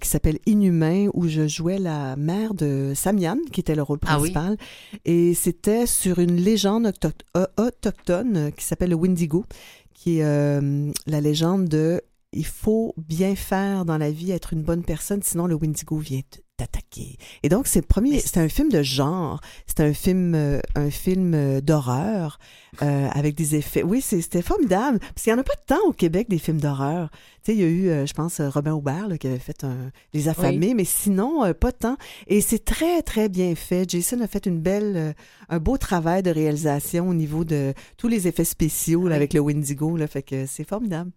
qui 0.00 0.08
s'appelle 0.08 0.38
Inhumain, 0.46 1.08
où 1.12 1.28
je 1.28 1.46
jouais 1.46 1.78
la 1.78 2.16
mère 2.16 2.54
de 2.54 2.92
Samian, 2.94 3.36
qui 3.52 3.60
était 3.60 3.74
le 3.74 3.82
rôle 3.82 3.98
Ah 4.06 4.18
oui. 4.18 4.30
principal. 4.32 4.56
Et 5.04 5.34
c'était 5.34 5.86
sur 5.86 6.18
une 6.20 6.36
légende 6.36 6.90
euh, 7.36 7.70
autochtone 7.74 8.36
euh, 8.36 8.50
qui 8.50 8.64
s'appelle 8.64 8.90
le 8.90 8.96
Wendigo, 8.96 9.44
qui 9.92 10.18
est 10.18 10.24
euh, 10.24 10.90
la 11.06 11.20
légende 11.20 11.68
de 11.68 12.00
il 12.32 12.46
faut 12.46 12.94
bien 12.96 13.36
faire 13.36 13.84
dans 13.84 13.98
la 13.98 14.10
vie, 14.10 14.32
être 14.32 14.52
une 14.52 14.62
bonne 14.62 14.82
personne, 14.82 15.22
sinon 15.22 15.46
le 15.46 15.54
Wendigo 15.54 15.96
vient 15.98 16.20
t'attaquer. 16.56 17.16
Et 17.42 17.48
donc 17.48 17.66
c'est 17.66 17.80
le 17.80 17.86
premier, 17.86 18.10
Mais- 18.12 18.20
c'est 18.20 18.38
un 18.38 18.48
film 18.48 18.68
de 18.70 18.82
genre, 18.82 19.40
c'est 19.66 19.80
un 19.80 19.92
film, 19.92 20.34
euh, 20.34 20.60
un 20.76 20.90
film 20.90 21.34
euh, 21.34 21.60
d'horreur 21.60 22.38
euh, 22.82 23.08
avec 23.12 23.34
des 23.34 23.56
effets. 23.56 23.82
Oui, 23.82 24.00
c'est- 24.00 24.20
c'était 24.20 24.42
formidable 24.42 24.98
parce 25.00 25.22
qu'il 25.22 25.32
y 25.32 25.34
en 25.34 25.38
a 25.38 25.44
pas 25.44 25.56
tant 25.66 25.80
au 25.86 25.92
Québec 25.92 26.28
des 26.28 26.38
films 26.38 26.60
d'horreur. 26.60 27.10
Tu 27.42 27.52
sais, 27.52 27.54
il 27.56 27.60
y 27.60 27.64
a 27.64 27.68
eu, 27.68 27.88
euh, 27.88 28.06
je 28.06 28.14
pense, 28.14 28.40
Robin 28.40 28.72
Aubert 28.72 29.08
là, 29.08 29.18
qui 29.18 29.26
avait 29.26 29.38
fait 29.38 29.64
un, 29.64 29.90
Les 30.12 30.28
Affamés, 30.28 30.74
mais 30.74 30.84
sinon 30.84 31.52
pas 31.54 31.72
tant. 31.72 31.96
Et 32.28 32.40
c'est 32.40 32.64
très 32.64 33.02
très 33.02 33.28
bien 33.28 33.54
fait. 33.54 33.88
Jason 33.90 34.20
a 34.20 34.26
fait 34.28 34.46
une 34.46 34.60
belle, 34.60 35.14
un 35.48 35.58
beau 35.58 35.76
travail 35.76 36.22
de 36.22 36.30
réalisation 36.30 37.08
au 37.08 37.14
niveau 37.14 37.44
de 37.44 37.74
tous 37.96 38.08
les 38.08 38.28
effets 38.28 38.44
spéciaux 38.44 39.02
là, 39.08 39.10
Oui. 39.10 39.16
avec 39.16 39.32
le 39.34 39.40
Wendigo. 39.40 39.96
Là, 39.96 40.06
fait 40.06 40.22
que 40.22 40.46
c'est 40.46 40.64
formidable. 40.66 41.10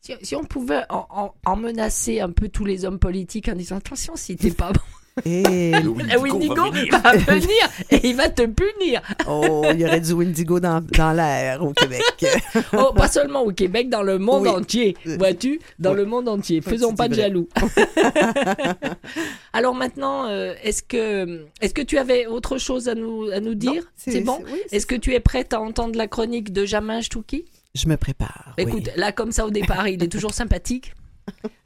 Si, 0.00 0.12
si 0.22 0.34
on 0.34 0.42
pouvait 0.42 0.82
en, 0.90 1.06
en- 1.10 1.34
en 1.46 1.56
menacer 1.56 2.20
un 2.20 2.30
peu 2.30 2.48
tous 2.48 2.64
les 2.64 2.84
hommes 2.84 2.98
politiques 2.98 3.48
en 3.48 3.54
disant 3.54 3.76
attention 3.76 4.14
si 4.16 4.34
t'es 4.36 4.50
pas 4.50 4.72
bon, 4.72 4.80
Et 5.26 5.70
Le 5.72 5.90
Wendigo 5.90 6.20
Wendigo 6.22 6.54
va 6.54 6.70
venir. 6.70 6.98
va 7.02 7.12
venir 7.36 7.70
et 7.90 8.08
il 8.08 8.16
va 8.16 8.30
te 8.30 8.46
punir. 8.46 9.02
oh, 9.28 9.62
il 9.70 9.78
y 9.80 9.84
aurait 9.84 10.00
du 10.00 10.12
Wendigo 10.14 10.58
dans, 10.58 10.80
dans 10.80 11.12
l'air 11.12 11.62
au 11.62 11.72
Québec. 11.74 12.02
Oh, 12.72 12.92
pas 12.94 13.08
seulement 13.08 13.42
au 13.42 13.52
Québec, 13.52 13.90
dans 13.90 14.02
le 14.02 14.18
monde 14.18 14.44
Oui. 14.44 14.48
entier, 14.48 14.96
vois-tu, 15.04 15.60
dans 15.78 15.90
Oui. 15.90 15.96
le 15.98 16.04
monde 16.06 16.28
entier. 16.28 16.62
Faisons 16.62 16.94
pas 16.94 17.08
de 17.08 17.14
vrai. 17.14 17.24
jaloux. 17.24 17.48
Alors 19.52 19.74
maintenant, 19.74 20.26
euh, 20.28 20.54
est-ce 20.62 20.82
que 20.82 21.46
est-ce 21.60 21.74
que 21.74 21.82
tu 21.82 21.98
avais 21.98 22.26
autre 22.26 22.58
chose 22.58 22.88
à 22.88 22.94
nous 22.94 23.30
à 23.30 23.40
nous 23.40 23.54
dire? 23.54 23.84
C'est 23.96 24.20
bon? 24.22 24.38
oui, 24.50 24.60
Est-ce 24.72 24.86
que 24.86 24.94
tu 24.94 25.12
es 25.14 25.20
prête 25.20 25.52
à 25.52 25.60
entendre 25.60 25.96
la 25.96 26.06
chronique 26.08 26.52
de 26.52 26.64
Jamin 26.64 27.02
Stouki? 27.02 27.44
Je 27.74 27.88
me 27.88 27.96
prépare. 27.96 28.54
oui. 28.58 28.64
Écoute, 28.64 28.90
là 28.96 29.12
comme 29.12 29.32
ça 29.32 29.46
au 29.46 29.50
départ, 29.50 29.88
il 29.88 30.02
est 30.02 30.08
toujours 30.12 30.34
sympathique. 30.40 30.94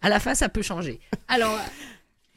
À 0.03 0.09
la 0.09 0.21
fin, 0.21 0.35
ça 0.35 0.49
peut 0.49 0.63
changer. 0.63 1.01
Alors, 1.29 1.59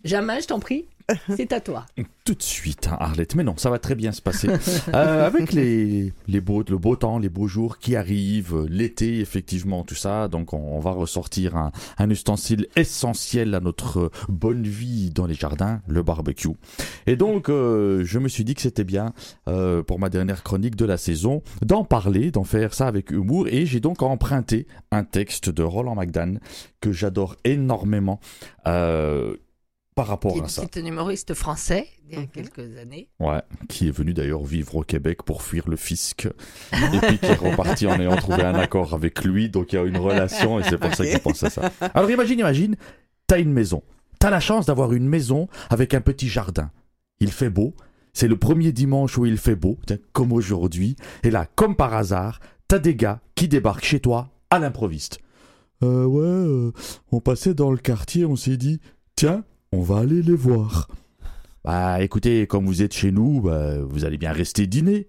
Jamin, 0.03 0.39
je 0.39 0.47
t'en 0.47 0.59
prie, 0.59 0.85
c'est 1.35 1.53
à 1.53 1.59
toi. 1.59 1.85
Tout 2.25 2.35
de 2.35 2.41
suite, 2.43 2.87
hein, 2.87 2.97
Arlette. 2.99 3.35
Mais 3.35 3.43
non, 3.43 3.55
ça 3.57 3.69
va 3.69 3.79
très 3.79 3.95
bien 3.95 4.11
se 4.11 4.21
passer. 4.21 4.49
Euh, 4.93 5.27
avec 5.27 5.53
les, 5.53 6.13
les 6.27 6.41
beaux, 6.41 6.63
le 6.67 6.77
beau 6.77 6.95
temps, 6.95 7.19
les 7.19 7.29
beaux 7.29 7.47
jours 7.47 7.77
qui 7.77 7.95
arrivent, 7.95 8.65
l'été, 8.69 9.19
effectivement, 9.19 9.83
tout 9.83 9.95
ça. 9.95 10.27
Donc, 10.27 10.53
on, 10.53 10.57
on 10.57 10.79
va 10.79 10.91
ressortir 10.91 11.55
un, 11.55 11.71
un 11.97 12.09
ustensile 12.09 12.67
essentiel 12.75 13.53
à 13.53 13.59
notre 13.59 14.11
bonne 14.29 14.63
vie 14.63 15.11
dans 15.11 15.25
les 15.25 15.33
jardins, 15.33 15.81
le 15.87 16.01
barbecue. 16.01 16.49
Et 17.07 17.15
donc, 17.15 17.49
euh, 17.49 18.03
je 18.03 18.19
me 18.19 18.27
suis 18.27 18.43
dit 18.43 18.55
que 18.55 18.61
c'était 18.61 18.83
bien, 18.83 19.13
euh, 19.47 19.83
pour 19.83 19.99
ma 19.99 20.09
dernière 20.09 20.43
chronique 20.43 20.75
de 20.75 20.85
la 20.85 20.97
saison, 20.97 21.41
d'en 21.61 21.83
parler, 21.83 22.31
d'en 22.31 22.43
faire 22.43 22.73
ça 22.73 22.87
avec 22.87 23.11
humour. 23.11 23.47
Et 23.47 23.65
j'ai 23.65 23.79
donc 23.79 24.01
emprunté 24.01 24.67
un 24.91 25.03
texte 25.03 25.49
de 25.49 25.63
Roland 25.63 25.95
McDan 25.95 26.35
que 26.81 26.91
j'adore 26.91 27.35
énormément. 27.43 28.19
Euh, 28.67 29.35
par 29.99 30.07
rapport 30.07 30.41
à 30.41 30.47
ça. 30.47 30.61
C'est 30.61 30.79
un 30.79 30.85
humoriste 30.85 31.33
français 31.33 31.85
il 32.07 32.17
y 32.17 32.21
a 32.21 32.25
quelques 32.25 32.77
années. 32.77 33.09
Ouais, 33.19 33.41
qui 33.67 33.89
est 33.89 33.91
venu 33.91 34.13
d'ailleurs 34.13 34.45
vivre 34.45 34.77
au 34.77 34.83
Québec 34.83 35.23
pour 35.23 35.43
fuir 35.43 35.67
le 35.67 35.75
fisc. 35.75 36.25
Et 36.71 36.99
puis 37.01 37.17
qui 37.17 37.25
est 37.25 37.33
reparti 37.33 37.85
en 37.85 37.99
ayant 37.99 38.15
trouvé 38.15 38.43
un 38.43 38.55
accord 38.55 38.93
avec 38.93 39.25
lui. 39.25 39.49
Donc 39.49 39.73
il 39.73 39.75
y 39.75 39.77
a 39.77 39.83
une 39.83 39.97
relation 39.97 40.57
et 40.57 40.63
c'est 40.63 40.77
pour 40.77 40.95
ça 40.95 41.05
qu'il 41.05 41.19
pense 41.19 41.43
à 41.43 41.49
ça. 41.49 41.69
Alors 41.93 42.09
imagine, 42.09 42.39
imagine, 42.39 42.77
t'as 43.27 43.39
une 43.39 43.51
maison. 43.51 43.83
T'as 44.19 44.29
la 44.29 44.39
chance 44.39 44.65
d'avoir 44.65 44.93
une 44.93 45.05
maison 45.05 45.49
avec 45.69 45.93
un 45.93 45.99
petit 45.99 46.29
jardin. 46.29 46.71
Il 47.19 47.33
fait 47.33 47.49
beau. 47.49 47.75
C'est 48.13 48.29
le 48.29 48.37
premier 48.37 48.71
dimanche 48.71 49.17
où 49.17 49.25
il 49.25 49.37
fait 49.37 49.55
beau, 49.57 49.79
tiens, 49.85 49.97
comme 50.13 50.31
aujourd'hui. 50.31 50.95
Et 51.23 51.29
là, 51.29 51.45
comme 51.55 51.75
par 51.75 51.93
hasard, 51.93 52.39
t'as 52.69 52.79
des 52.79 52.95
gars 52.95 53.19
qui 53.35 53.49
débarquent 53.49 53.83
chez 53.83 53.99
toi 53.99 54.29
à 54.49 54.59
l'improviste. 54.59 55.19
Euh, 55.83 56.05
ouais, 56.05 56.23
euh, 56.23 56.71
on 57.11 57.19
passait 57.19 57.53
dans 57.53 57.71
le 57.71 57.77
quartier, 57.77 58.23
on 58.25 58.37
s'est 58.37 58.55
dit, 58.55 58.79
tiens, 59.15 59.43
on 59.71 59.81
va 59.81 59.99
aller 59.99 60.21
les 60.21 60.35
voir. 60.35 60.87
Bah 61.63 62.01
écoutez, 62.01 62.47
comme 62.47 62.65
vous 62.65 62.81
êtes 62.81 62.93
chez 62.93 63.11
nous, 63.11 63.41
bah, 63.41 63.75
vous 63.81 64.05
allez 64.05 64.17
bien 64.17 64.31
rester 64.31 64.65
dîner. 64.65 65.07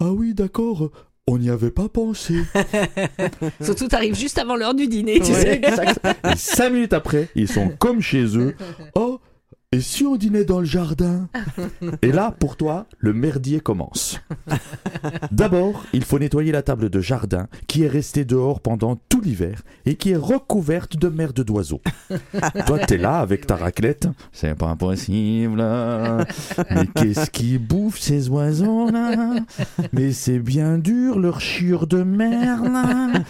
Ah 0.00 0.12
oui, 0.12 0.34
d'accord, 0.34 0.90
on 1.26 1.38
n'y 1.38 1.50
avait 1.50 1.70
pas 1.70 1.88
pensé. 1.88 2.34
Surtout, 3.60 3.88
t'arrives 3.88 4.16
juste 4.16 4.38
avant 4.38 4.56
l'heure 4.56 4.74
du 4.74 4.86
dîner, 4.88 5.20
tu 5.20 5.32
sais. 5.32 5.60
Et 5.62 6.36
cinq 6.36 6.70
minutes 6.70 6.92
après, 6.92 7.28
ils 7.34 7.48
sont 7.48 7.70
comme 7.78 8.00
chez 8.00 8.36
eux. 8.36 8.54
Oh, 8.94 9.07
et 9.70 9.82
si 9.82 10.06
on 10.06 10.16
dînait 10.16 10.46
dans 10.46 10.60
le 10.60 10.64
jardin 10.64 11.28
Et 12.02 12.10
là, 12.10 12.34
pour 12.38 12.56
toi, 12.56 12.86
le 12.96 13.12
merdier 13.12 13.60
commence. 13.60 14.18
D'abord, 15.30 15.84
il 15.92 16.04
faut 16.04 16.18
nettoyer 16.18 16.52
la 16.52 16.62
table 16.62 16.88
de 16.88 17.00
jardin 17.00 17.48
qui 17.66 17.82
est 17.82 17.88
restée 17.88 18.24
dehors 18.24 18.60
pendant 18.60 18.96
tout 19.10 19.20
l'hiver 19.20 19.60
et 19.84 19.96
qui 19.96 20.12
est 20.12 20.16
recouverte 20.16 20.96
de 20.96 21.08
merde 21.08 21.44
d'oiseaux. 21.44 21.82
Toi, 22.66 22.78
t'es 22.78 22.96
là 22.96 23.18
avec 23.18 23.46
ta 23.46 23.56
raclette. 23.56 24.08
C'est 24.32 24.54
pas 24.54 24.74
possible. 24.74 25.62
Mais 26.70 26.86
qu'est-ce 26.94 27.28
qui 27.28 27.58
bouffe 27.58 27.98
ces 27.98 28.30
oiseaux 28.30 28.90
là 28.90 29.34
Mais 29.92 30.12
c'est 30.12 30.38
bien 30.38 30.78
dur 30.78 31.18
leur 31.18 31.42
chiure 31.42 31.86
de 31.86 32.02
merde. 32.04 33.22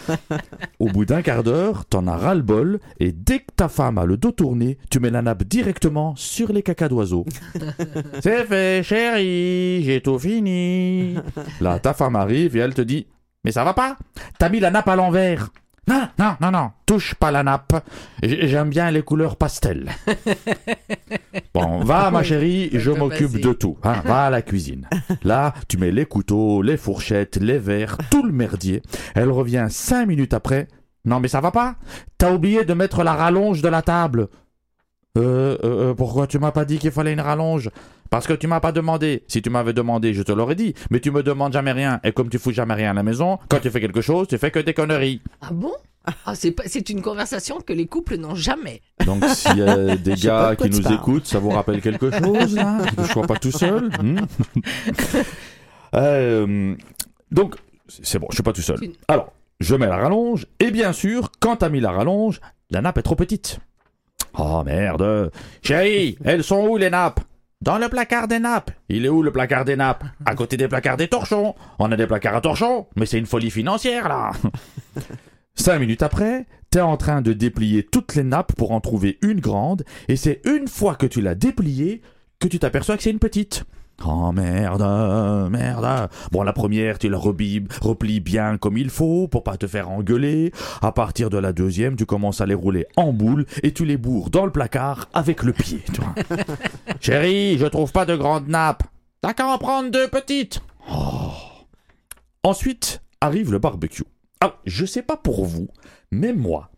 Au 0.79 0.87
bout 0.87 1.03
d'un 1.03 1.21
quart 1.21 1.43
d'heure, 1.43 1.83
t'en 1.83 2.07
as 2.07 2.15
ras-le-bol 2.15 2.79
et 3.01 3.11
dès 3.11 3.39
que 3.39 3.51
ta 3.57 3.67
femme 3.67 3.97
a 3.97 4.05
le 4.05 4.15
dos 4.15 4.31
tourné, 4.31 4.77
tu 4.89 5.01
mets 5.01 5.09
la 5.09 5.21
nappe 5.21 5.43
directement 5.43 6.15
sur 6.15 6.28
les 6.51 6.63
cacas 6.63 6.87
d'oiseaux. 6.89 7.25
C'est 8.21 8.45
fait, 8.45 8.83
chérie, 8.83 9.83
j'ai 9.83 10.01
tout 10.01 10.19
fini. 10.19 11.15
Là, 11.61 11.79
ta 11.79 11.93
femme 11.93 12.15
arrive 12.15 12.55
et 12.55 12.59
elle 12.59 12.73
te 12.73 12.81
dit 12.81 13.07
Mais 13.43 13.51
ça 13.51 13.63
va 13.63 13.73
pas 13.73 13.97
T'as 14.37 14.49
mis 14.49 14.59
la 14.59 14.71
nappe 14.71 14.87
à 14.87 14.95
l'envers. 14.95 15.49
Non, 15.87 16.07
non, 16.19 16.35
non, 16.39 16.51
non, 16.51 16.71
touche 16.85 17.15
pas 17.15 17.31
la 17.31 17.41
nappe. 17.41 17.83
J'aime 18.21 18.69
bien 18.69 18.91
les 18.91 19.01
couleurs 19.01 19.35
pastel. 19.37 19.89
Bon, 21.53 21.83
va 21.83 22.11
ma 22.11 22.21
chérie, 22.23 22.69
je 22.73 22.91
m'occupe 22.91 23.39
de 23.39 23.53
tout. 23.53 23.77
hein, 23.83 24.01
va 24.05 24.25
à 24.25 24.29
la 24.29 24.41
cuisine. 24.41 24.87
Là, 25.23 25.53
tu 25.67 25.77
mets 25.77 25.91
les 25.91 26.05
couteaux, 26.05 26.61
les 26.61 26.77
fourchettes, 26.77 27.37
les 27.37 27.57
verres, 27.57 27.97
tout 28.11 28.23
le 28.23 28.31
merdier. 28.31 28.81
Elle 29.15 29.31
revient 29.31 29.65
cinq 29.69 30.05
minutes 30.07 30.33
après. 30.33 30.67
Non 31.05 31.19
mais 31.19 31.27
ça 31.29 31.39
va 31.41 31.51
pas 31.51 31.75
T'as 32.17 32.31
oublié 32.33 32.65
de 32.65 32.73
mettre 32.73 33.03
la 33.03 33.13
rallonge 33.13 33.61
de 33.61 33.69
la 33.69 33.81
table. 33.81 34.27
Euh, 35.17 35.57
euh, 35.63 35.89
euh, 35.89 35.93
pourquoi 35.93 36.27
tu 36.27 36.37
m'as 36.39 36.51
pas 36.51 36.65
dit 36.65 36.77
qu'il 36.77 36.91
fallait 36.91 37.13
une 37.13 37.19
rallonge? 37.21 37.69
Parce 38.09 38.25
que 38.27 38.33
tu 38.33 38.47
m'as 38.47 38.59
pas 38.59 38.71
demandé. 38.71 39.23
Si 39.27 39.41
tu 39.41 39.49
m'avais 39.49 39.73
demandé, 39.73 40.13
je 40.13 40.23
te 40.23 40.31
l'aurais 40.31 40.55
dit. 40.55 40.73
Mais 40.91 40.99
tu 40.99 41.11
me 41.11 41.23
demandes 41.23 41.53
jamais 41.53 41.71
rien. 41.71 41.99
Et 42.03 42.11
comme 42.11 42.29
tu 42.29 42.39
fous 42.39 42.51
jamais 42.51 42.73
rien 42.73 42.91
à 42.91 42.93
la 42.93 43.03
maison, 43.03 43.37
quand 43.49 43.59
tu 43.59 43.69
fais 43.69 43.81
quelque 43.81 44.01
chose, 44.01 44.27
tu 44.27 44.37
fais 44.37 44.51
que 44.51 44.59
des 44.59 44.73
conneries. 44.73 45.21
Ah 45.41 45.49
bon? 45.51 45.73
Ah, 46.25 46.33
c'est, 46.33 46.51
pas- 46.51 46.63
c'est 46.65 46.89
une 46.89 47.01
conversation 47.01 47.59
que 47.61 47.73
les 47.73 47.85
couples 47.85 48.17
n'ont 48.17 48.33
jamais. 48.33 48.81
Donc 49.05 49.23
s'il 49.25 49.57
y 49.57 49.61
a 49.61 49.95
des 49.97 50.15
Je 50.15 50.25
gars 50.27 50.55
qui 50.55 50.69
tu 50.69 50.81
nous 50.81 50.91
écoutent, 50.91 51.27
ça 51.27 51.37
vous 51.39 51.49
rappelle 51.49 51.81
quelque 51.81 52.09
chose 52.23 52.55
là? 52.55 52.79
Que 52.97 53.03
je 53.03 53.11
sois 53.11 53.27
pas 53.27 53.35
tout 53.35 53.51
seul? 53.51 53.89
Hmm? 54.01 54.19
Euh, 55.95 56.75
Donc 57.31 57.55
c'est 57.87 58.19
bon, 58.19 58.27
je 58.29 58.35
suis 58.35 58.43
pas 58.43 58.53
tout 58.53 58.61
seul. 58.61 58.79
Tu- 58.79 58.91
Alors, 59.07 59.33
je 59.59 59.75
mets 59.75 59.87
la 59.87 59.97
rallonge 59.97 60.45
et 60.59 60.71
bien 60.71 60.93
sûr, 60.93 61.31
quand 61.39 61.57
t'as 61.57 61.69
mis 61.69 61.79
la 61.79 61.91
rallonge, 61.91 62.39
la 62.69 62.81
nappe 62.81 62.99
est 62.99 63.03
trop 63.03 63.15
petite. 63.15 63.59
Oh 64.41 64.63
merde 64.63 65.31
Chérie, 65.61 66.17
elles 66.23 66.45
sont 66.45 66.65
où 66.65 66.77
les 66.77 66.89
nappes? 66.89 67.19
Dans 67.59 67.77
le 67.77 67.89
placard 67.89 68.29
des 68.29 68.39
nappes. 68.39 68.71
Il 68.87 69.05
est 69.05 69.09
où 69.09 69.21
le 69.21 69.33
placard 69.33 69.65
des 69.65 69.75
nappes? 69.75 70.05
À 70.25 70.33
côté 70.33 70.55
des 70.55 70.69
placards 70.69 70.95
des 70.95 71.09
torchons. 71.09 71.55
On 71.77 71.91
a 71.91 71.97
des 71.97 72.07
placards 72.07 72.37
à 72.37 72.41
torchons, 72.41 72.87
mais 72.95 73.05
c'est 73.05 73.19
une 73.19 73.25
folie 73.25 73.51
financière 73.51 74.07
là. 74.07 74.31
Cinq 75.55 75.79
minutes 75.79 76.03
après, 76.03 76.45
t'es 76.69 76.79
en 76.79 76.95
train 76.95 77.21
de 77.21 77.33
déplier 77.33 77.83
toutes 77.83 78.15
les 78.15 78.23
nappes 78.23 78.53
pour 78.55 78.71
en 78.71 78.79
trouver 78.79 79.17
une 79.21 79.41
grande, 79.41 79.83
et 80.07 80.15
c'est 80.15 80.39
une 80.45 80.69
fois 80.69 80.95
que 80.95 81.05
tu 81.05 81.19
l'as 81.19 81.35
dépliée 81.35 82.01
que 82.39 82.47
tu 82.47 82.59
t'aperçois 82.59 82.95
que 82.95 83.03
c'est 83.03 83.11
une 83.11 83.19
petite. 83.19 83.65
Oh 84.05 84.31
merde, 84.31 85.49
merde. 85.51 86.09
Bon, 86.31 86.43
la 86.43 86.53
première, 86.53 86.99
tu 86.99 87.09
la 87.09 87.17
replies 87.17 88.19
bien 88.19 88.57
comme 88.57 88.77
il 88.77 88.89
faut 88.89 89.27
pour 89.27 89.43
pas 89.43 89.57
te 89.57 89.67
faire 89.67 89.89
engueuler. 89.89 90.51
À 90.81 90.91
partir 90.91 91.29
de 91.29 91.37
la 91.37 91.51
deuxième, 91.53 91.95
tu 91.95 92.05
commences 92.05 92.41
à 92.41 92.45
les 92.45 92.53
rouler 92.53 92.87
en 92.95 93.11
boule 93.11 93.45
et 93.63 93.73
tu 93.73 93.85
les 93.85 93.97
bourres 93.97 94.29
dans 94.29 94.45
le 94.45 94.51
placard 94.51 95.09
avec 95.13 95.43
le 95.43 95.53
pied. 95.53 95.81
tu 95.93 96.01
vois. 96.01 96.15
Chérie, 97.01 97.57
je 97.57 97.65
trouve 97.65 97.91
pas 97.91 98.05
de 98.05 98.15
grande 98.15 98.47
nappe. 98.47 98.83
T'as 99.21 99.33
qu'à 99.33 99.47
en 99.47 99.57
prendre 99.57 99.91
deux 99.91 100.07
petites. 100.07 100.61
Oh. 100.91 101.31
Ensuite 102.43 103.01
arrive 103.19 103.51
le 103.51 103.59
barbecue. 103.59 104.03
Ah, 104.41 104.55
je 104.65 104.85
sais 104.85 105.01
pas 105.01 105.17
pour 105.17 105.45
vous, 105.45 105.67
mais 106.11 106.31
moi, 106.31 106.68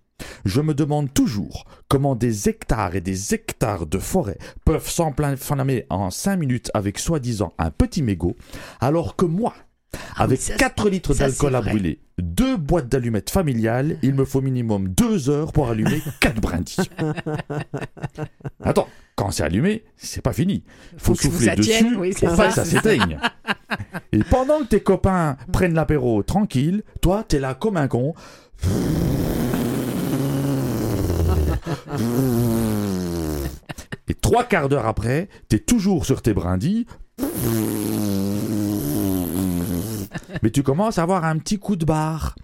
je 0.46 0.62
me 0.62 0.74
demande 0.74 1.14
toujours 1.14 1.66
comment 1.88 2.16
des 2.16 2.50
hectares 2.50 2.96
et 2.96 3.02
des 3.02 3.34
hectares 3.34 3.86
de 3.88 3.98
forêt 4.00 4.38
peuvent 4.66 4.90
s'enflammer 4.90 5.86
en 5.90 6.10
5 6.10 6.38
minutes 6.38 6.72
avec 6.74 7.00
soi-disant 7.00 7.54
un 7.58 7.72
petit 7.72 8.02
mégot, 8.04 8.36
alors 8.80 9.16
que 9.16 9.26
moi, 9.26 9.54
Ah 10.16 10.24
avec 10.24 10.40
oui, 10.40 10.46
ça, 10.46 10.56
4 10.56 10.90
litres 10.90 11.14
d'alcool 11.16 11.56
à 11.56 11.62
brûler, 11.62 12.00
deux 12.20 12.56
boîtes 12.58 12.88
d'allumettes 12.90 13.30
familiales, 13.30 13.98
il 14.02 14.14
me 14.14 14.26
faut 14.26 14.42
minimum 14.42 14.88
2 14.90 15.30
heures 15.30 15.52
pour 15.52 15.70
allumer 15.70 16.02
4 16.22 16.40
brindilles. 16.42 16.90
Attends, 18.64 18.88
quand 19.16 19.32
c'est 19.32 19.44
allumé, 19.44 19.84
c'est 19.98 20.22
pas 20.22 20.34
fini. 20.34 20.64
Faut, 20.98 21.14
Faut 21.14 21.14
que 21.16 21.24
souffler 21.24 21.46
ça 21.48 21.56
dessus 21.56 21.96
oui, 21.98 22.14
pour 22.14 22.36
pas 22.36 22.48
que 22.48 22.54
ça. 22.54 22.64
ça 22.64 22.66
s'éteigne. 22.66 23.20
Et 24.12 24.24
pendant 24.24 24.60
que 24.60 24.66
tes 24.66 24.82
copains 24.82 25.38
prennent 25.52 25.74
l'apéro 25.74 26.24
tranquille, 26.24 26.84
toi, 27.02 27.24
t'es 27.28 27.40
là 27.40 27.54
comme 27.54 27.78
un 27.78 27.88
con. 27.88 28.14
Et 34.08 34.14
trois 34.16 34.44
quarts 34.44 34.70
d'heure 34.70 34.86
après, 34.86 35.30
t'es 35.50 35.60
toujours 35.60 36.06
sur 36.06 36.22
tes 36.22 36.34
brindilles. 36.34 36.86
Mais 40.44 40.50
tu 40.50 40.64
commences 40.64 40.98
à 40.98 41.04
avoir 41.04 41.26
un 41.26 41.38
petit 41.38 41.60
coup 41.60 41.76
de 41.76 41.86
barre. 41.86 42.36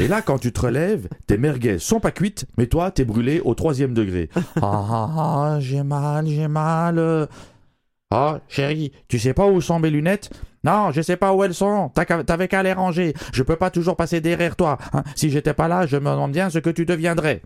Et 0.00 0.08
là, 0.08 0.22
quand 0.22 0.38
tu 0.38 0.52
te 0.52 0.60
relèves, 0.60 1.08
tes 1.26 1.36
merguez 1.36 1.78
sont 1.78 2.00
pas 2.00 2.10
cuites, 2.10 2.46
mais 2.56 2.66
toi, 2.66 2.90
t'es 2.90 3.04
brûlé 3.04 3.40
au 3.44 3.54
troisième 3.54 3.94
degré. 3.94 4.30
Ah, 4.36 4.50
ah, 4.62 5.10
ah, 5.16 5.56
j'ai 5.60 5.82
mal, 5.82 6.26
j'ai 6.26 6.48
mal. 6.48 7.28
Ah, 8.10 8.40
chérie, 8.48 8.92
tu 9.08 9.18
sais 9.18 9.34
pas 9.34 9.46
où 9.46 9.60
sont 9.60 9.78
mes 9.78 9.90
lunettes? 9.90 10.30
Non, 10.64 10.92
je 10.92 11.02
sais 11.02 11.16
pas 11.16 11.32
où 11.34 11.44
elles 11.44 11.54
sont. 11.54 11.90
T'avais 12.26 12.48
qu'à 12.48 12.62
les 12.62 12.72
ranger. 12.72 13.14
Je 13.32 13.42
peux 13.42 13.56
pas 13.56 13.70
toujours 13.70 13.96
passer 13.96 14.20
derrière 14.20 14.56
toi. 14.56 14.78
hein. 14.92 15.02
Si 15.14 15.30
j'étais 15.30 15.54
pas 15.54 15.68
là, 15.68 15.86
je 15.86 15.96
me 15.96 16.10
demande 16.10 16.32
bien 16.32 16.50
ce 16.50 16.58
que 16.58 16.70
tu 16.70 16.84
deviendrais. 16.84 17.42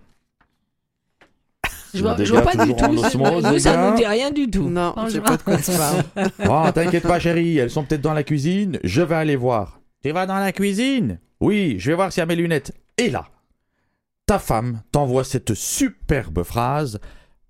Je 1.97 2.03
vois, 2.03 2.17
je 2.23 2.33
vois 2.33 2.43
pas 2.43 2.65
du 2.65 2.75
tout. 2.75 2.85
osmose, 2.85 3.45
Nous, 3.45 3.59
ça 3.59 3.91
nous 3.91 3.97
dit 3.97 4.07
rien 4.07 4.31
du 4.31 4.49
tout. 4.51 4.69
Non, 4.69 4.95
je 5.07 5.13
sais 5.13 5.21
pas 5.21 5.37
de 5.37 5.43
quoi 5.43 5.57
tu 5.57 5.71
parles. 5.73 6.03
Oh, 6.49 6.71
t'inquiète 6.73 7.03
pas, 7.03 7.19
chérie, 7.19 7.59
elles 7.59 7.71
sont 7.71 7.85
peut-être 7.85 8.01
dans 8.03 8.15
la 8.15 8.23
cuisine. 8.23 8.79
Je 8.85 9.03
vais 9.03 9.15
aller 9.15 9.37
voir. 9.37 9.81
Tu 10.03 10.13
vas 10.13 10.27
dans 10.27 10.39
la 10.39 10.53
cuisine? 10.53 11.19
Oui, 11.41 11.77
je 11.79 11.91
vais 11.91 11.97
voir 11.97 12.13
s'il 12.13 12.21
y 12.21 12.23
a 12.23 12.27
mes 12.27 12.37
lunettes. 12.37 12.73
Et 12.99 13.11
là, 13.11 13.27
ta 14.27 14.39
femme 14.39 14.83
t'envoie 14.93 15.25
cette 15.25 15.55
superbe 15.55 16.43
phrase 16.43 17.01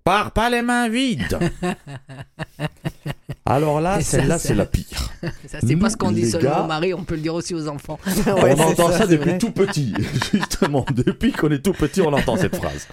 Pars 0.07 0.31
pas 0.31 0.49
les 0.49 0.61
mains 0.61 0.87
vides 0.87 1.37
Alors 3.45 3.81
là, 3.81 3.99
celle-là, 4.01 4.37
c'est- 4.39 4.53
la 4.53 4.65
pire. 4.65 5.11
Ça, 5.47 5.59
c'est 5.65 5.75
pas 5.75 5.89
ce 5.89 5.97
qu'on 5.97 6.11
dit 6.13 6.29
seulement 6.29 6.49
gars- 6.49 6.63
aux 6.63 6.67
maris, 6.67 6.93
on 6.93 7.03
peut 7.03 7.15
le 7.15 7.21
dire 7.21 7.33
aussi 7.33 7.53
aux 7.53 7.67
enfants. 7.67 7.99
Ouais, 8.25 8.55
on 8.57 8.61
entend 8.61 8.89
ça, 8.91 9.05
depuis 9.05 9.29
vrai. 9.31 9.37
tout 9.37 9.51
petit. 9.51 9.93
Justement, 10.31 10.85
depuis 10.93 11.33
qu'on 11.33 11.51
est 11.51 11.59
tout 11.63 11.73
petit, 11.73 12.01
on 12.01 12.13
entend 12.13 12.37
cette 12.37 12.55
phrase. 12.55 12.87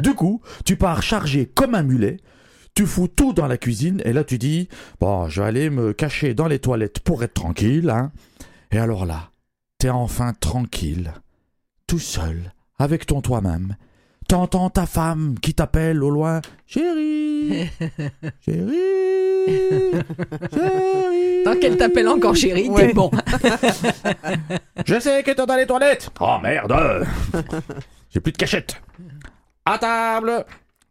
Du 0.00 0.14
coup, 0.14 0.40
tu 0.64 0.76
pars 0.76 1.02
chargé 1.02 1.50
comme 1.54 1.74
un 1.74 1.82
mulet. 1.82 2.16
Tu 2.74 2.86
fous 2.86 3.08
tout 3.08 3.34
dans 3.34 3.46
la 3.46 3.56
cuisine 3.58 4.00
et 4.06 4.12
là 4.14 4.24
tu 4.24 4.36
dis 4.38 4.68
bon, 5.00 5.28
je 5.28 5.42
vais 5.42 5.46
aller 5.46 5.70
me 5.70 5.92
cacher 5.92 6.32
dans 6.34 6.48
les 6.48 6.58
toilettes 6.58 7.00
pour 7.00 7.22
être 7.22 7.34
tranquille. 7.34 7.88
Hein. 7.90 8.10
Et 8.72 8.78
alors 8.78 9.04
là, 9.06 9.30
t'es 9.78 9.90
enfin 9.90 10.32
tranquille, 10.40 11.12
tout 11.86 11.98
seul, 12.00 12.52
avec 12.78 13.04
ton 13.06 13.20
toi-même. 13.20 13.76
T'entends 14.34 14.68
ta 14.68 14.84
femme 14.84 15.36
qui 15.40 15.54
t'appelle 15.54 16.02
au 16.02 16.10
loin 16.10 16.40
Chérie 16.66 17.70
Chérie 18.44 18.72
Chérie 20.52 21.44
Tant 21.44 21.56
qu'elle 21.60 21.76
t'appelle 21.76 22.08
encore 22.08 22.34
chérie, 22.34 22.68
Ouais. 22.68 22.88
t'es 22.88 22.94
bon. 22.94 23.12
Je 24.86 24.98
sais 24.98 25.22
que 25.22 25.30
t'es 25.30 25.46
dans 25.46 25.54
les 25.54 25.68
toilettes. 25.68 26.10
Oh 26.18 26.38
merde. 26.42 27.06
J'ai 28.10 28.18
plus 28.18 28.32
de 28.32 28.36
cachette. 28.36 28.82
À 29.64 29.78
table. 29.78 30.44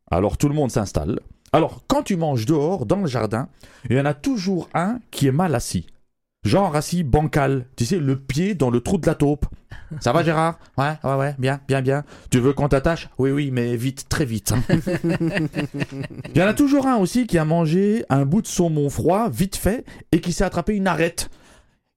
Alors 0.09 0.37
tout 0.37 0.47
le 0.47 0.55
monde 0.55 0.71
s'installe. 0.71 1.19
Alors 1.51 1.81
quand 1.89 2.03
tu 2.03 2.15
manges 2.15 2.45
dehors, 2.45 2.85
dans 2.85 3.01
le 3.01 3.07
jardin, 3.07 3.49
il 3.89 3.97
y 3.97 3.99
en 3.99 4.05
a 4.05 4.13
toujours 4.13 4.69
un 4.73 4.99
qui 5.11 5.27
est 5.27 5.33
mal 5.33 5.53
assis. 5.53 5.87
Genre 6.43 6.75
assis 6.75 7.03
bancal. 7.03 7.65
Tu 7.77 7.85
sais, 7.85 7.97
le 7.99 8.17
pied 8.19 8.53
dans 8.53 8.69
le 8.69 8.81
trou 8.81 8.97
de 8.97 9.05
la 9.05 9.15
taupe. 9.15 9.45
Ça 9.99 10.11
va 10.11 10.23
Gérard? 10.23 10.59
Ouais, 10.77 10.93
ouais, 11.03 11.15
ouais, 11.15 11.35
bien, 11.37 11.59
bien, 11.67 11.81
bien. 11.81 12.03
Tu 12.31 12.39
veux 12.39 12.53
qu'on 12.53 12.67
t'attache? 12.67 13.09
Oui, 13.17 13.31
oui, 13.31 13.49
mais 13.51 13.75
vite, 13.75 14.07
très 14.09 14.25
vite. 14.25 14.51
hein. 14.51 14.63
Il 16.33 16.37
y 16.37 16.41
en 16.43 16.47
a 16.47 16.53
toujours 16.53 16.87
un 16.87 16.97
aussi 16.97 17.27
qui 17.27 17.37
a 17.37 17.45
mangé 17.45 18.03
un 18.09 18.25
bout 18.25 18.41
de 18.41 18.47
saumon 18.47 18.89
froid, 18.89 19.29
vite 19.29 19.55
fait, 19.55 19.85
et 20.11 20.19
qui 20.19 20.33
s'est 20.33 20.43
attrapé 20.43 20.75
une 20.75 20.87
arête. 20.87 21.29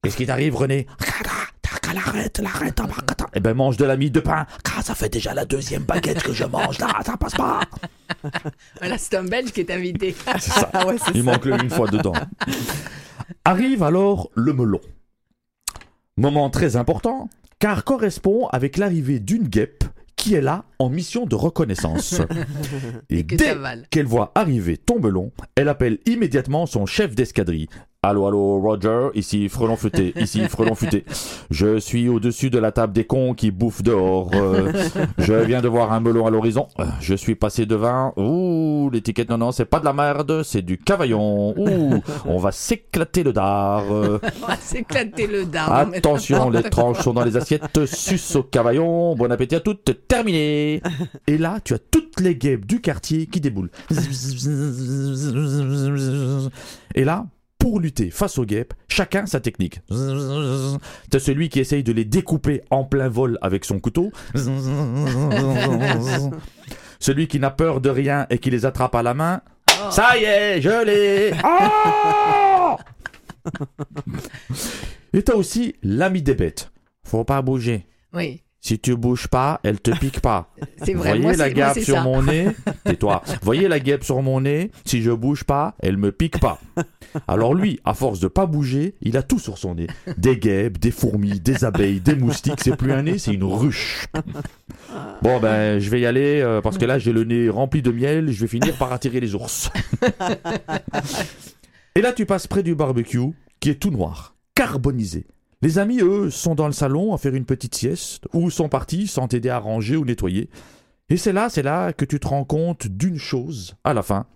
Qu'est-ce 0.03 0.15
qui 0.17 0.25
t'arrive, 0.27 0.55
René? 0.55 0.87
Qu'elle 1.81 1.97
arrête, 1.97 2.39
elle 2.39 2.45
arrête. 2.45 2.79
attends. 2.79 3.27
Eh 3.33 3.39
ben, 3.39 3.53
mange 3.53 3.77
de 3.77 3.85
la 3.85 3.97
mie 3.97 4.11
de 4.11 4.19
pain. 4.19 4.45
Ah, 4.77 4.81
ça 4.81 4.95
fait 4.95 5.09
déjà 5.09 5.33
la 5.33 5.45
deuxième 5.45 5.83
baguette 5.83 6.23
que 6.23 6.33
je 6.33 6.43
mange, 6.45 6.79
là, 6.79 6.87
ça 7.05 7.17
passe 7.17 7.35
pas. 7.35 7.61
Voilà, 8.79 8.97
c'est 8.97 9.15
un 9.15 9.23
Belge 9.23 9.51
qui 9.51 9.59
est 9.61 9.71
invité. 9.71 10.15
C'est 10.39 10.51
ça. 10.51 10.69
Ah 10.73 10.87
ouais, 10.87 10.95
c'est 10.97 11.11
Il 11.13 11.23
ça. 11.23 11.31
manque 11.31 11.45
le 11.45 11.61
une 11.61 11.69
fois 11.69 11.87
dedans. 11.87 12.13
Arrive 13.45 13.83
alors 13.83 14.29
le 14.35 14.53
melon. 14.53 14.79
Moment 16.15 16.49
très 16.49 16.75
important, 16.77 17.29
car 17.59 17.83
correspond 17.83 18.47
avec 18.47 18.77
l'arrivée 18.77 19.19
d'une 19.19 19.47
guêpe 19.47 19.83
qui 20.15 20.33
est 20.33 20.41
là 20.41 20.65
en 20.79 20.89
mission 20.89 21.25
de 21.25 21.35
reconnaissance. 21.35 22.21
Et, 23.09 23.23
dès 23.23 23.55
qu'elle 23.89 24.05
voit 24.07 24.31
arriver 24.35 24.77
ton 24.77 24.99
melon, 24.99 25.31
elle 25.55 25.69
appelle 25.69 25.99
immédiatement 26.05 26.65
son 26.65 26.85
chef 26.85 27.13
d'escadrille. 27.15 27.67
Allô, 28.03 28.27
allô, 28.27 28.59
Roger, 28.59 29.09
ici 29.15 29.49
Frelon 29.49 29.75
Futé, 29.75 30.13
ici 30.21 30.47
Frelon 30.47 30.75
Futé. 30.75 31.03
Je 31.49 31.79
suis 31.79 32.07
au-dessus 32.07 32.51
de 32.51 32.59
la 32.59 32.71
table 32.71 32.93
des 32.93 33.05
cons 33.05 33.33
qui 33.33 33.49
bouffent 33.49 33.81
dehors. 33.81 34.29
Euh, 34.35 34.71
je 35.17 35.33
viens 35.33 35.61
de 35.61 35.67
voir 35.67 35.91
un 35.91 35.99
melon 35.99 36.27
à 36.27 36.29
l'horizon. 36.29 36.67
Euh, 36.79 36.85
Je 37.01 37.15
suis 37.15 37.33
passé 37.33 37.65
devant. 37.65 38.13
Ouh, 38.15 38.91
l'étiquette, 38.93 39.29
non, 39.31 39.39
non, 39.39 39.51
c'est 39.51 39.65
pas 39.65 39.79
de 39.79 39.85
la 39.85 39.93
merde, 39.93 40.43
c'est 40.43 40.61
du 40.61 40.77
cavaillon. 40.77 41.55
Ouh, 41.57 42.01
on 42.25 42.37
va 42.37 42.51
s'éclater 42.51 43.23
le 43.23 43.33
dard. 43.33 43.83
Euh, 43.91 44.19
On 44.43 44.47
va 44.47 44.55
s'éclater 44.57 45.25
le 45.25 45.45
dard. 45.45 45.73
Attention, 45.73 46.51
les 46.51 46.63
tranches 46.69 46.99
sont 47.01 47.13
dans 47.13 47.25
les 47.25 47.35
assiettes. 47.35 47.83
Suce 47.85 48.35
au 48.35 48.43
cavaillon. 48.43 49.15
Bon 49.15 49.31
appétit 49.31 49.55
à 49.55 49.59
toutes. 49.59 50.07
Terminé. 50.07 50.83
Et 51.25 51.37
là, 51.39 51.57
tu 51.63 51.73
as 51.73 51.79
toutes 51.79 52.19
les 52.19 52.35
guêpes 52.35 52.65
du 52.67 52.79
quartier 52.79 53.25
qui 53.25 53.41
déboulent. 53.41 53.71
Et 56.95 57.03
là, 57.03 57.25
pour 57.57 57.79
lutter 57.79 58.09
face 58.11 58.37
aux 58.37 58.45
guêpes, 58.45 58.73
chacun 58.87 59.25
sa 59.25 59.39
technique. 59.39 59.81
T'as 61.09 61.19
celui 61.19 61.49
qui 61.49 61.59
essaye 61.59 61.83
de 61.83 61.91
les 61.91 62.05
découper 62.05 62.61
en 62.69 62.83
plein 62.83 63.09
vol 63.09 63.37
avec 63.41 63.65
son 63.65 63.79
couteau. 63.79 64.11
Celui 66.99 67.27
qui 67.27 67.39
n'a 67.39 67.51
peur 67.51 67.81
de 67.81 67.89
rien 67.89 68.25
et 68.29 68.39
qui 68.39 68.49
les 68.49 68.65
attrape 68.65 68.95
à 68.95 69.03
la 69.03 69.13
main. 69.13 69.41
Ça 69.91 70.17
y 70.17 70.23
est, 70.23 70.61
je 70.61 70.85
l'ai. 70.85 71.33
Oh 71.43 72.75
et 75.13 75.23
t'as 75.23 75.35
aussi 75.35 75.75
l'ami 75.83 76.21
des 76.21 76.35
bêtes. 76.35 76.71
Faut 77.05 77.23
pas 77.23 77.41
bouger. 77.41 77.87
Oui, 78.13 78.43
Si 78.59 78.79
tu 78.79 78.95
bouges 78.97 79.27
pas, 79.27 79.59
elle 79.63 79.79
te 79.79 79.91
pique 79.91 80.19
pas. 80.19 80.49
c'est 80.83 80.93
vrai. 80.93 81.09
Voyez 81.09 81.21
Moi, 81.21 81.31
la 81.33 81.45
moi, 81.45 81.53
guêpe 81.53 81.83
sur 81.83 81.95
ça. 81.95 82.03
mon 82.03 82.23
nez 82.23 82.47
Tais-toi. 82.83 83.21
Voyez 83.41 83.67
la 83.67 83.79
guêpe 83.79 84.03
sur 84.03 84.21
mon 84.21 84.41
nez 84.41 84.71
Si 84.83 85.01
je 85.01 85.11
bouge 85.11 85.43
pas, 85.43 85.75
elle 85.79 85.97
me 85.97 86.11
pique 86.11 86.39
pas. 86.39 86.59
Alors 87.27 87.53
lui, 87.53 87.79
à 87.85 87.93
force 87.93 88.19
de 88.19 88.27
pas 88.27 88.45
bouger, 88.45 88.95
il 89.01 89.15
a 89.15 89.23
tout 89.23 89.39
sur 89.39 89.57
son 89.57 89.75
nez. 89.75 89.87
Des 90.17 90.37
guêpes, 90.37 90.79
des 90.79 90.91
fourmis, 90.91 91.39
des 91.39 91.63
abeilles, 91.63 92.01
des 92.01 92.15
moustiques. 92.15 92.59
C'est 92.61 92.75
plus 92.75 92.91
un 92.91 93.03
nez, 93.03 93.17
c'est 93.19 93.33
une 93.33 93.43
ruche. 93.43 94.07
Bon 95.21 95.39
ben, 95.39 95.79
je 95.79 95.89
vais 95.89 96.01
y 96.01 96.05
aller 96.05 96.41
euh, 96.41 96.61
parce 96.61 96.77
que 96.77 96.85
là 96.85 96.99
j'ai 96.99 97.13
le 97.13 97.23
nez 97.23 97.49
rempli 97.49 97.81
de 97.81 97.91
miel. 97.91 98.31
Je 98.31 98.41
vais 98.41 98.47
finir 98.47 98.75
par 98.75 98.91
attirer 98.91 99.19
les 99.19 99.35
ours. 99.35 99.69
Et 101.95 102.01
là, 102.01 102.13
tu 102.13 102.27
passes 102.27 102.45
près 102.45 102.61
du 102.61 102.75
barbecue 102.75 103.31
qui 103.59 103.71
est 103.71 103.75
tout 103.81 103.89
noir, 103.89 104.35
carbonisé. 104.53 105.25
Les 105.63 105.79
amis, 105.79 105.99
eux, 106.01 106.29
sont 106.29 106.53
dans 106.53 106.67
le 106.67 106.73
salon 106.73 107.15
à 107.15 107.17
faire 107.17 107.33
une 107.33 107.45
petite 107.45 107.73
sieste 107.73 108.27
ou 108.31 108.51
sont 108.51 108.69
partis 108.69 109.07
sans 109.07 109.27
t'aider 109.27 109.49
à 109.49 109.57
ranger 109.57 109.95
ou 109.95 110.05
nettoyer. 110.05 110.49
Et 111.09 111.17
c'est 111.17 111.33
là, 111.33 111.49
c'est 111.49 111.63
là 111.63 111.93
que 111.93 112.05
tu 112.05 112.19
te 112.19 112.27
rends 112.27 112.43
compte 112.43 112.85
d'une 112.85 113.17
chose 113.17 113.75
à 113.83 113.95
la 113.95 114.03
fin. 114.03 114.27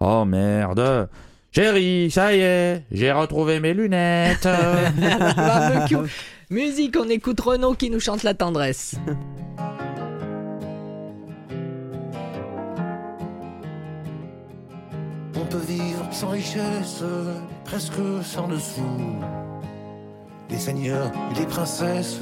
Oh 0.00 0.24
merde. 0.24 1.10
Chérie, 1.52 2.10
ça 2.10 2.34
y 2.34 2.40
est, 2.40 2.84
j'ai 2.92 3.12
retrouvé 3.12 3.60
mes 3.60 3.74
lunettes. 3.74 4.44
Barbecue. 5.36 5.96
Musique, 6.48 6.96
on 6.98 7.08
écoute 7.10 7.40
Renaud 7.40 7.74
qui 7.74 7.90
nous 7.90 8.00
chante 8.00 8.22
la 8.22 8.32
tendresse. 8.32 8.94
On 15.34 15.44
peut 15.44 15.58
vivre 15.68 16.08
sans 16.10 16.28
richesse, 16.28 17.02
presque 17.64 18.00
sans 18.22 18.48
dessous. 18.48 19.18
Les 20.50 20.58
seigneurs 20.58 21.10
et 21.30 21.38
les 21.38 21.46
princesses, 21.46 22.20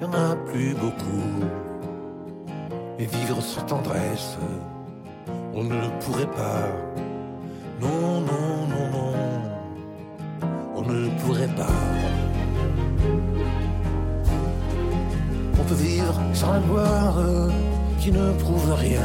y 0.00 0.04
en 0.04 0.12
a 0.12 0.36
plus 0.36 0.74
beaucoup. 0.74 1.46
Mais 2.98 3.06
vivre 3.06 3.40
sans 3.40 3.62
tendresse, 3.62 4.36
on 5.54 5.64
ne 5.64 5.74
le 5.74 5.98
pourrait 6.00 6.26
pas. 6.26 6.68
Non, 7.80 8.20
non, 8.20 8.66
non, 8.68 8.90
non, 8.92 9.12
on 10.76 10.82
ne 10.82 11.04
le 11.04 11.10
pourrait 11.24 11.54
pas. 11.56 11.66
On 15.58 15.64
peut 15.64 15.74
vivre 15.74 16.20
sans 16.34 16.52
la 16.52 16.60
gloire 16.60 17.16
qui 17.98 18.12
ne 18.12 18.32
prouve 18.32 18.72
rien 18.74 19.00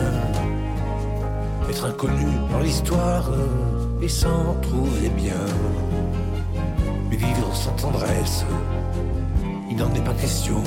être 1.72 1.86
inconnu 1.86 2.26
dans 2.52 2.60
l'histoire 2.60 3.32
et 4.02 4.10
s'en 4.10 4.56
trouver 4.62 5.10
bien. 5.10 5.46
Sans 7.54 7.72
tendresse, 7.74 8.46
il 9.70 9.78
n'en 9.78 9.94
est 9.94 10.04
pas 10.04 10.14
question. 10.14 10.64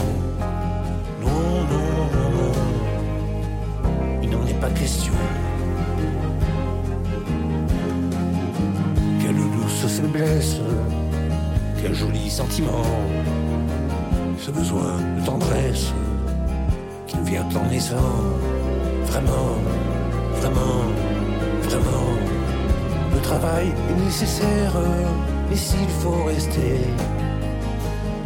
Non, 1.20 1.28
non, 1.70 1.88
non, 2.12 2.30
non, 2.36 2.52
il 4.22 4.30
n'en 4.30 4.46
est 4.46 4.60
pas 4.60 4.70
question. 4.70 5.12
Quelle 9.20 9.34
douce 9.34 9.86
faiblesse, 9.86 10.56
quel 11.80 11.94
joli 11.94 12.30
sentiment, 12.30 12.84
ce 14.38 14.50
besoin 14.50 14.98
de 15.18 15.24
tendresse 15.24 15.92
qui 17.06 17.16
nous 17.16 17.24
vient 17.24 17.48
en 17.56 17.68
naissant, 17.68 17.96
vraiment 19.06 19.58
vraiment, 20.44 20.84
vraiment. 21.62 22.10
Le 23.14 23.20
travail 23.20 23.68
est 23.68 24.04
nécessaire, 24.04 24.72
et 25.52 25.56
s'il 25.56 25.88
faut 26.00 26.24
rester 26.24 26.80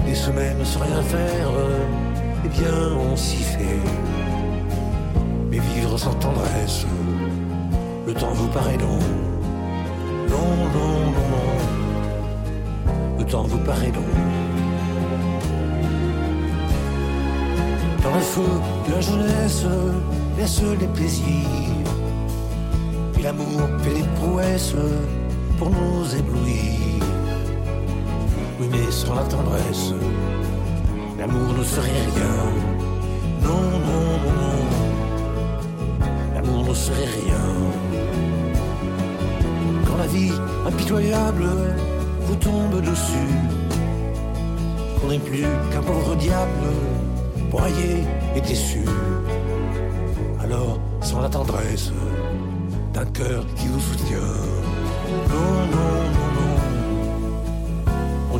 des 0.06 0.14
semaines 0.14 0.64
sans 0.64 0.80
rien 0.80 1.02
faire, 1.02 1.50
eh 2.44 2.48
bien 2.48 2.74
on 3.10 3.16
s'y 3.16 3.42
fait. 3.42 3.82
Mais 5.50 5.58
vivre 5.58 5.98
sans 5.98 6.14
tendresse, 6.14 6.86
le 8.06 8.14
temps 8.14 8.32
vous 8.32 8.48
paraît 8.48 8.78
long. 8.78 8.98
Non, 10.30 10.50
non, 10.74 10.94
non, 11.16 11.28
non. 11.34 11.52
Le 13.18 13.24
temps 13.24 13.44
vous 13.44 13.58
paraît 13.58 13.92
long. 13.92 14.14
Dans 18.02 18.14
le 18.14 18.20
feu 18.20 18.50
de 18.86 18.92
la 18.94 19.00
jeunesse, 19.00 19.66
laisse 20.38 20.62
les 20.80 20.86
plaisirs. 20.86 21.88
Et 23.18 23.22
l'amour 23.22 23.60
fait 23.82 23.94
des 23.94 24.08
prouesses 24.16 24.74
pour 25.58 25.70
nous 25.70 26.16
éblouir. 26.16 26.77
Sans 28.98 29.14
la 29.14 29.22
tendresse, 29.22 29.92
l'amour 31.16 31.54
ne 31.56 31.62
serait 31.62 32.02
rien. 32.10 32.34
Non, 33.44 33.62
non, 33.86 34.06
non, 34.24 34.34
non. 34.40 34.58
L'amour 36.34 36.64
ne 36.68 36.74
serait 36.74 37.10
rien. 37.20 37.44
Quand 39.86 39.98
la 39.98 40.08
vie 40.08 40.32
impitoyable 40.66 41.46
vous 42.26 42.34
tombe 42.34 42.80
dessus, 42.80 43.34
qu'on 45.00 45.08
n'est 45.10 45.20
plus 45.30 45.46
qu'un 45.70 45.82
pauvre 45.82 46.16
diable, 46.16 46.68
broyé 47.52 48.02
et 48.34 48.40
déçu. 48.40 48.84
Alors, 50.42 50.80
sans 51.02 51.20
la 51.20 51.28
tendresse 51.28 51.92
d'un 52.92 53.06
cœur 53.06 53.46
qui 53.54 53.68
vous 53.68 53.80
soutient, 53.80 54.34
non, 55.30 55.52
non, 55.74 55.94
non, 56.14 56.17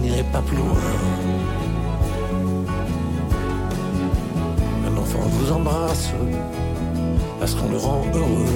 on 0.09 0.11
n'irait 0.11 0.33
pas 0.33 0.43
plus 0.43 0.57
loin. 0.57 0.77
Un 4.87 4.97
enfant 4.97 5.27
vous 5.27 5.53
embrasse 5.53 6.13
parce 7.39 7.55
qu'on 7.55 7.71
le 7.71 7.77
rend 7.77 8.05
heureux. 8.15 8.47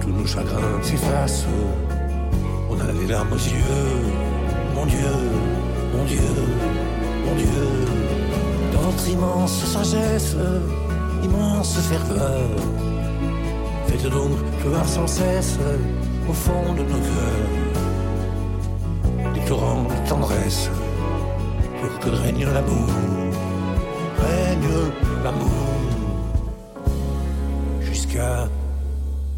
Tous 0.00 0.10
nos 0.10 0.26
chagrins 0.26 0.82
s'effacent. 0.82 1.46
On 2.70 2.80
a 2.80 2.92
les 2.92 3.06
larmes 3.06 3.32
aux 3.32 3.36
yeux. 3.36 3.88
Mon 4.74 4.86
Dieu, 4.86 5.14
mon 5.94 6.04
Dieu, 6.04 6.20
mon 7.26 7.34
Dieu. 7.34 7.66
Dans 8.72 8.80
votre 8.80 9.08
immense 9.08 9.64
sagesse, 9.64 10.36
immense 11.22 11.78
ferveur. 11.78 12.48
Faites 13.86 14.10
donc 14.10 14.30
pleuvoir 14.60 14.86
sans 14.86 15.06
cesse 15.06 15.58
au 16.28 16.32
fond 16.32 16.72
de 16.74 16.82
nos 16.82 16.98
cœurs. 16.98 17.57
De 19.48 19.54
tendresse 20.06 20.68
pour 21.80 21.98
que 22.00 22.10
règne 22.10 22.44
l'amour. 22.44 22.90
Règne 24.18 24.92
l'amour 25.24 25.80
jusqu'à 27.80 28.46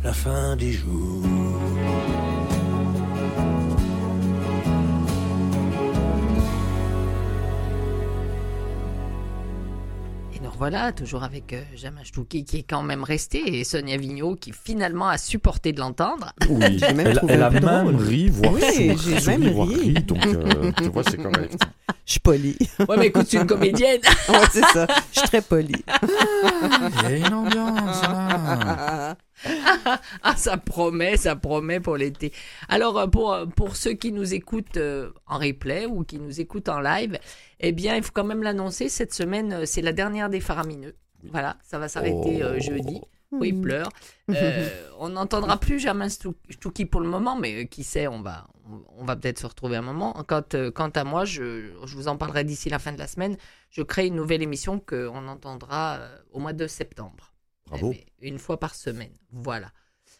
la 0.03 0.13
fin 0.13 0.57
des 0.57 0.73
jours. 0.73 1.23
Voilà, 10.61 10.93
toujours 10.93 11.23
avec 11.23 11.55
euh, 11.55 11.63
Jamin 11.75 12.05
Stouki 12.05 12.45
qui 12.45 12.59
est 12.59 12.63
quand 12.69 12.83
même 12.83 13.03
resté 13.03 13.59
et 13.61 13.65
Sonia 13.65 13.97
Vigneault 13.97 14.37
qui 14.37 14.53
finalement 14.53 15.09
a 15.09 15.17
supporté 15.17 15.73
de 15.73 15.81
l'entendre. 15.81 16.35
Oui, 16.51 16.79
J'ai 16.79 16.93
même 16.93 17.07
elle, 17.07 17.17
trouvé 17.17 17.33
elle 17.33 17.43
a 17.45 17.49
même 17.49 17.63
drôle. 17.63 17.97
ri, 17.97 18.29
voire 18.29 18.53
Oui, 18.53 18.61
souri, 18.61 18.99
j'ai 18.99 19.21
souri, 19.21 19.39
même 19.39 19.53
voire 19.55 19.69
ri. 19.69 19.75
ri, 19.81 19.93
donc 19.95 20.27
euh, 20.27 20.71
tu 20.77 20.85
vois, 20.91 21.03
c'est 21.05 21.17
correct. 21.17 21.57
Je 22.05 22.13
suis 22.13 22.21
polie. 22.21 22.59
Ouais, 22.89 22.97
mais 22.99 23.07
écoute, 23.07 23.27
c'est 23.27 23.39
une 23.39 23.47
comédienne. 23.47 24.01
ouais, 24.29 24.37
c'est 24.53 24.65
ça. 24.67 24.87
Je 25.15 25.21
suis 25.21 25.29
très 25.29 25.41
polie. 25.41 25.83
Il 26.03 27.03
y 27.03 27.07
a 27.07 27.17
une 27.27 27.33
ambiance, 27.35 28.03
là. 28.03 29.17
Ah, 30.23 30.37
ça 30.37 30.57
promet, 30.57 31.17
ça 31.17 31.37
promet 31.37 31.81
pour 31.81 31.97
l'été. 31.97 32.33
Alors, 32.69 32.99
euh, 32.99 33.07
pour, 33.07 33.33
euh, 33.33 33.47
pour 33.47 33.77
ceux 33.77 33.93
qui 33.95 34.13
nous 34.13 34.35
écoutent 34.35 34.77
euh, 34.77 35.13
en 35.27 35.39
replay 35.39 35.87
ou 35.87 36.05
qui 36.05 36.19
nous 36.19 36.41
écoutent 36.41 36.69
en 36.69 36.81
live, 36.81 37.19
eh 37.61 37.73
bien, 37.73 37.97
il 37.97 38.03
faut 38.03 38.13
quand 38.13 38.25
même 38.25 38.43
l'annoncer, 38.43 38.89
cette 38.89 39.15
semaine, 39.15 39.65
c'est 39.67 39.83
la 39.83 39.93
dernière 39.93 40.29
des 40.29 40.41
faramineux. 40.41 40.95
Voilà, 41.25 41.57
ça 41.63 41.79
va 41.79 41.89
s'arrêter 41.89 42.43
Oh. 42.45 42.59
jeudi. 42.61 43.01
Oui, 43.33 43.51
il 43.51 43.61
pleure. 43.61 43.89
Euh, 44.31 44.69
on 44.99 45.11
n'entendra 45.11 45.57
plus 45.59 45.87
Stou- 46.09 46.35
Stouki 46.51 46.85
pour 46.85 47.01
le 47.01 47.09
moment, 47.09 47.37
mais 47.37 47.67
qui 47.69 47.85
sait, 47.85 48.09
on 48.09 48.23
va, 48.23 48.49
on, 48.99 49.05
va 49.05 49.15
peut-être 49.15 49.39
se 49.39 49.47
retrouver 49.47 49.77
un 49.77 49.83
moment. 49.83 50.13
Quant, 50.27 50.43
quant 50.75 50.89
à 50.89 51.05
moi, 51.05 51.25
je, 51.25 51.71
je 51.85 51.95
vous 51.97 52.09
en 52.09 52.17
parlerai 52.17 52.43
d'ici 52.43 52.71
la 52.71 52.81
fin 52.81 52.93
de 52.93 52.99
la 52.99 53.07
semaine. 53.07 53.37
Je 53.71 53.83
crée 53.83 54.09
une 54.09 54.17
nouvelle 54.17 54.43
émission 54.43 54.81
qu'on 54.81 55.29
entendra 55.29 56.01
au 56.33 56.41
mois 56.41 56.53
de 56.53 56.67
septembre. 56.67 57.30
Bravo. 57.71 57.93
Eh 57.95 58.05
bien, 58.21 58.33
Une 58.33 58.39
fois 58.39 58.59
par 58.61 58.75
semaine. 58.75 59.13
Voilà. 59.33 59.71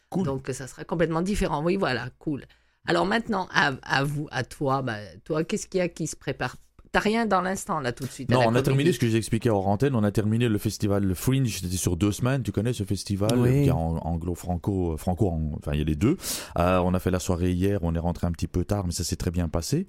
Cool. 0.09 0.25
Donc 0.25 0.49
ça 0.53 0.67
sera 0.67 0.85
complètement 0.85 1.23
différent. 1.23 1.63
Oui, 1.63 1.77
voilà, 1.77 2.09
cool. 2.19 2.45
Alors 2.87 3.05
maintenant, 3.07 3.47
à, 3.53 3.73
à 3.83 4.05
vous, 4.05 4.27
à 4.31 4.43
toi, 4.43 4.83
bah, 4.83 4.97
toi, 5.25 5.45
qu'est-ce 5.45 5.67
qu'il 5.67 5.79
y 5.79 5.83
a 5.83 5.89
qui 5.89 6.07
se 6.07 6.17
prépare? 6.17 6.57
T'as 6.93 6.99
rien 6.99 7.25
dans 7.25 7.41
l'instant 7.41 7.79
là 7.79 7.93
tout 7.93 8.03
de 8.03 8.11
suite. 8.11 8.29
Non, 8.33 8.41
on 8.45 8.55
a 8.57 8.63
terminé 8.63 8.91
ce 8.93 8.99
que 8.99 9.07
j'ai 9.09 9.17
expliqué 9.17 9.49
hors 9.49 9.69
antenne. 9.69 9.95
On 9.95 10.03
a 10.03 10.11
terminé 10.11 10.49
le 10.49 10.59
festival 10.59 11.15
Fringe. 11.15 11.61
C'était 11.61 11.77
sur 11.77 11.97
deux 11.97 12.11
semaines. 12.11 12.43
Tu 12.43 12.51
connais 12.51 12.73
ce 12.73 12.83
festival 12.83 13.39
Oui. 13.39 13.63
qui 13.63 13.69
est 13.69 13.73
anglo-franco, 13.73 14.97
franco, 14.97 15.29
en- 15.29 15.53
enfin 15.57 15.71
il 15.75 15.79
y 15.79 15.83
a 15.83 15.85
les 15.85 15.95
deux. 15.95 16.17
Euh, 16.59 16.79
on 16.81 16.93
a 16.93 16.99
fait 16.99 17.13
la 17.13 17.21
soirée 17.21 17.53
hier. 17.53 17.79
On 17.83 17.95
est 17.95 17.99
rentré 18.01 18.27
un 18.27 18.33
petit 18.33 18.49
peu 18.49 18.65
tard, 18.65 18.87
mais 18.87 18.93
ça 18.93 19.05
s'est 19.05 19.15
très 19.15 19.31
bien 19.31 19.49
passé. 19.49 19.87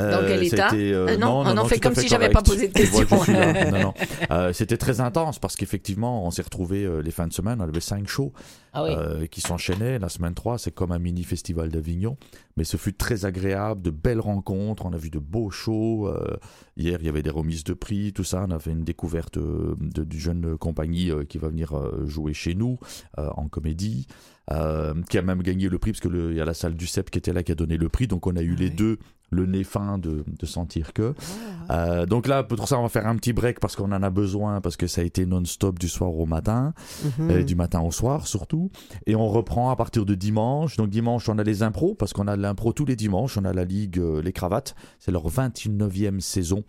Euh, 0.00 0.20
Dans 0.22 0.26
quel 0.26 0.42
état 0.44 0.70
euh, 0.74 1.08
Euh, 1.08 1.16
non, 1.16 1.40
on 1.40 1.56
en 1.56 1.64
fait 1.66 1.78
comme 1.80 1.94
si 1.94 2.08
j'avais 2.08 2.30
pas 2.30 2.42
posé 2.42 2.68
de 2.68 3.80
non. 3.82 3.94
Euh, 4.30 4.52
C'était 4.52 4.76
très 4.76 5.00
intense 5.00 5.38
parce 5.38 5.56
qu'effectivement, 5.56 6.24
on 6.26 6.30
s'est 6.30 6.42
retrouvés 6.42 6.84
euh, 6.84 7.00
les 7.02 7.10
fins 7.10 7.26
de 7.26 7.32
semaine. 7.32 7.60
On 7.60 7.64
avait 7.64 7.80
cinq 7.80 8.06
shows 8.08 8.32
Ah 8.72 8.84
oui. 8.84 9.28
qui 9.28 9.40
s'enchaînaient. 9.40 9.98
La 9.98 10.08
semaine 10.08 10.34
3, 10.34 10.58
c'est 10.58 10.70
comme 10.72 10.92
un 10.92 10.98
mini 10.98 11.24
festival 11.24 11.68
d'Avignon. 11.70 12.16
Mais 12.56 12.64
ce 12.64 12.76
fut 12.76 12.94
très 12.94 13.24
agréable, 13.24 13.82
de 13.82 13.90
belles 13.90 14.20
rencontres. 14.20 14.86
On 14.86 14.92
a 14.92 14.96
vu 14.98 15.10
de 15.10 15.18
beaux 15.18 15.50
shows. 15.50 16.12
Hier, 16.76 16.98
il 17.00 17.06
y 17.06 17.08
avait 17.08 17.22
des 17.22 17.30
remises 17.30 17.64
de 17.64 17.74
prix, 17.74 18.12
tout 18.12 18.24
ça. 18.24 18.44
On 18.48 18.50
a 18.52 18.58
fait 18.58 18.70
une 18.70 18.84
découverte 18.84 19.38
de, 19.38 20.04
du 20.04 20.18
jeune 20.20 20.56
compagnie 20.58 21.10
qui 21.28 21.38
va 21.38 21.48
venir 21.48 21.72
jouer 22.06 22.32
chez 22.34 22.54
nous 22.54 22.78
en 23.16 23.48
comédie. 23.48 24.06
euh, 24.52 24.94
qui 25.08 25.16
a 25.16 25.22
même 25.22 25.42
gagné 25.42 25.68
le 25.68 25.78
prix 25.78 25.92
parce 25.92 26.00
que 26.00 26.08
le- 26.08 26.32
il 26.32 26.36
y 26.36 26.40
a 26.40 26.44
la 26.44 26.54
salle 26.54 26.74
du 26.74 26.86
CEP 26.88 27.10
qui 27.10 27.18
était 27.18 27.32
là 27.32 27.44
qui 27.44 27.52
a 27.52 27.54
donné 27.54 27.76
le 27.76 27.88
prix 27.88 28.08
donc 28.08 28.26
on 28.26 28.34
a 28.34 28.42
eu 28.42 28.56
les 28.56 28.64
oui. 28.66 28.70
deux 28.74 28.98
le 29.30 29.46
nez 29.46 29.64
fin 29.64 29.96
de, 29.98 30.24
de 30.26 30.46
sentir 30.46 30.92
que 30.92 31.14
euh, 31.70 32.04
donc 32.06 32.26
là 32.26 32.42
pour 32.42 32.66
ça 32.68 32.78
on 32.78 32.82
va 32.82 32.88
faire 32.88 33.06
un 33.06 33.14
petit 33.16 33.32
break 33.32 33.60
parce 33.60 33.76
qu'on 33.76 33.92
en 33.92 34.02
a 34.02 34.10
besoin 34.10 34.60
parce 34.60 34.76
que 34.76 34.86
ça 34.86 35.00
a 35.02 35.04
été 35.04 35.24
non-stop 35.26 35.78
du 35.78 35.88
soir 35.88 36.10
au 36.16 36.26
matin 36.26 36.74
Mhm. 37.18 37.30
euh, 37.30 37.42
du 37.44 37.54
matin 37.54 37.80
au 37.80 37.90
soir 37.90 38.26
surtout. 38.26 38.70
Et 39.06 39.14
on 39.14 39.28
reprend 39.28 39.70
à 39.70 39.76
partir 39.76 40.04
de 40.04 40.14
dimanche. 40.14 40.76
Donc 40.76 40.90
dimanche, 40.90 41.28
on 41.28 41.38
a 41.38 41.44
les 41.44 41.62
impros, 41.62 41.94
parce 41.94 42.12
qu'on 42.12 42.26
a 42.28 42.36
l'impro 42.36 42.72
tous 42.72 42.84
les 42.84 42.96
dimanches. 42.96 43.36
On 43.38 43.44
a 43.44 43.52
la 43.52 43.64
Ligue 43.64 43.98
euh, 43.98 44.20
Les 44.22 44.32
Cravates. 44.32 44.74
C'est 44.98 45.10
leur 45.12 45.28
29e 45.28 46.20
saison. 46.20 46.64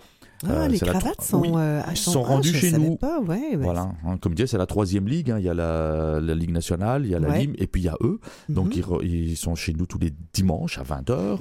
Ah, 0.47 0.51
Euh, 0.63 0.67
les 0.67 0.77
la 0.79 0.87
cravates 0.87 1.21
sont, 1.21 1.39
oui, 1.41 1.49
euh, 1.55 1.81
ils 1.91 1.97
sont, 1.97 2.23
ah, 2.25 2.27
rendus 2.29 2.49
je 2.49 2.57
chez 2.57 2.71
nous. 2.71 2.95
Pas, 2.95 3.19
ouais, 3.19 3.51
ben, 3.55 3.59
Voilà, 3.61 3.91
Hein, 4.05 4.17
comme 4.17 4.33
dit, 4.33 4.47
c'est 4.47 4.57
la 4.57 4.65
troisième 4.65 5.07
ligue. 5.07 5.31
hein. 5.31 5.37
Il 5.39 5.45
y 5.45 5.49
a 5.49 5.53
la, 5.53 6.19
la 6.19 6.35
Ligue 6.35 6.51
nationale, 6.51 7.05
il 7.05 7.11
y 7.11 7.15
a 7.15 7.19
la 7.19 7.29
Ouais. 7.29 7.41
LIM, 7.45 7.53
et 7.57 7.67
puis 7.67 7.81
il 7.81 7.85
y 7.85 7.89
a 7.89 7.97
eux. 8.01 8.19
Donc 8.49 8.75
mhm. 8.75 8.83
ils, 9.03 9.29
ils 9.31 9.37
sont 9.37 9.55
chez 9.55 9.73
nous 9.73 9.85
tous 9.85 9.99
les 9.99 10.11
dimanches 10.33 10.77
à 10.79 10.83
20h. 10.83 11.39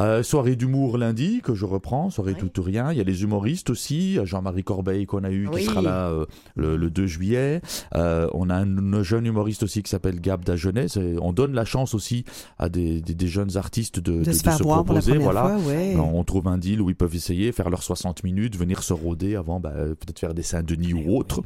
Euh, 0.00 0.22
soirée 0.22 0.56
d'humour 0.56 0.98
lundi 0.98 1.40
que 1.42 1.54
je 1.54 1.64
reprends, 1.64 2.10
soirée 2.10 2.34
tout 2.34 2.58
ou 2.58 2.62
rien. 2.62 2.92
Il 2.92 2.98
y 2.98 3.00
a 3.00 3.04
les 3.04 3.22
humoristes 3.22 3.70
aussi, 3.70 4.18
Jean-Marie 4.24 4.64
Corbeil 4.64 5.06
qu'on 5.06 5.24
a 5.24 5.30
eu 5.30 5.46
Oui. 5.48 5.60
qui 5.60 5.66
sera 5.66 5.82
là 5.82 6.12
le, 6.56 6.76
le 6.76 6.90
2 6.90 7.06
juillet. 7.06 7.60
On 7.94 8.50
a 8.50 8.54
un, 8.56 8.92
un 8.94 9.02
jeune 9.02 9.26
humoriste 9.26 9.62
aussi 9.62 9.82
qui 9.82 9.90
s'appelle 9.90 10.20
Gab 10.20 10.44
Dagenet. 10.44 10.86
Et 10.96 11.16
On 11.20 11.32
donne 11.32 11.52
la 11.54 11.64
chance 11.64 11.94
aussi 11.94 12.24
à 12.58 12.68
des, 12.68 13.00
des, 13.00 13.14
des 13.14 13.26
jeunes 13.28 13.56
artistes 13.56 14.00
de, 14.00 14.18
de, 14.18 14.24
de- 14.24 14.32
se 14.32 14.62
proposer. 14.62 15.18
voilà. 15.18 15.42
fois, 15.58 15.58
ouais. 15.72 15.96
On 15.96 16.24
trouve 16.24 16.48
un 16.48 16.58
deal 16.58 16.80
où 16.80 16.90
ils 16.90 16.96
peuvent 16.96 17.14
essayer, 17.14 17.52
faire 17.52 17.70
leurs 17.70 17.82
60 17.82 18.24
minutes, 18.24 18.39
venir 18.48 18.82
se 18.82 18.92
rôder 18.92 19.36
avant, 19.36 19.60
bah, 19.60 19.72
peut-être 19.74 20.18
faire 20.18 20.34
des 20.34 20.42
Saint-Denis 20.42 20.94
ou 20.94 21.16
autre. 21.16 21.42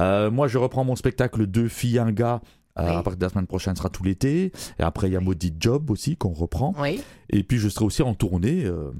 Euh, 0.00 0.30
moi, 0.30 0.48
je 0.48 0.58
reprends 0.58 0.84
mon 0.84 0.96
spectacle 0.96 1.46
Deux 1.46 1.68
filles, 1.68 1.98
un 1.98 2.12
gars. 2.12 2.40
euh, 2.78 2.84
Oui. 2.90 2.94
À 2.96 3.02
partir 3.02 3.18
de 3.18 3.24
la 3.24 3.28
semaine 3.30 3.46
prochaine, 3.46 3.74
sera 3.76 3.88
tout 3.88 4.04
l'été. 4.04 4.52
Et 4.78 4.82
après, 4.82 5.08
il 5.08 5.12
y 5.12 5.16
a 5.16 5.20
Maudit 5.20 5.54
Job 5.58 5.90
aussi 5.90 6.16
qu'on 6.16 6.32
reprend. 6.32 6.74
Oui. 6.78 7.00
Et 7.30 7.42
puis, 7.42 7.58
je 7.58 7.68
serai 7.68 7.84
aussi 7.84 8.02
en 8.02 8.14
tournée. 8.14 8.64
euh, 8.64 8.90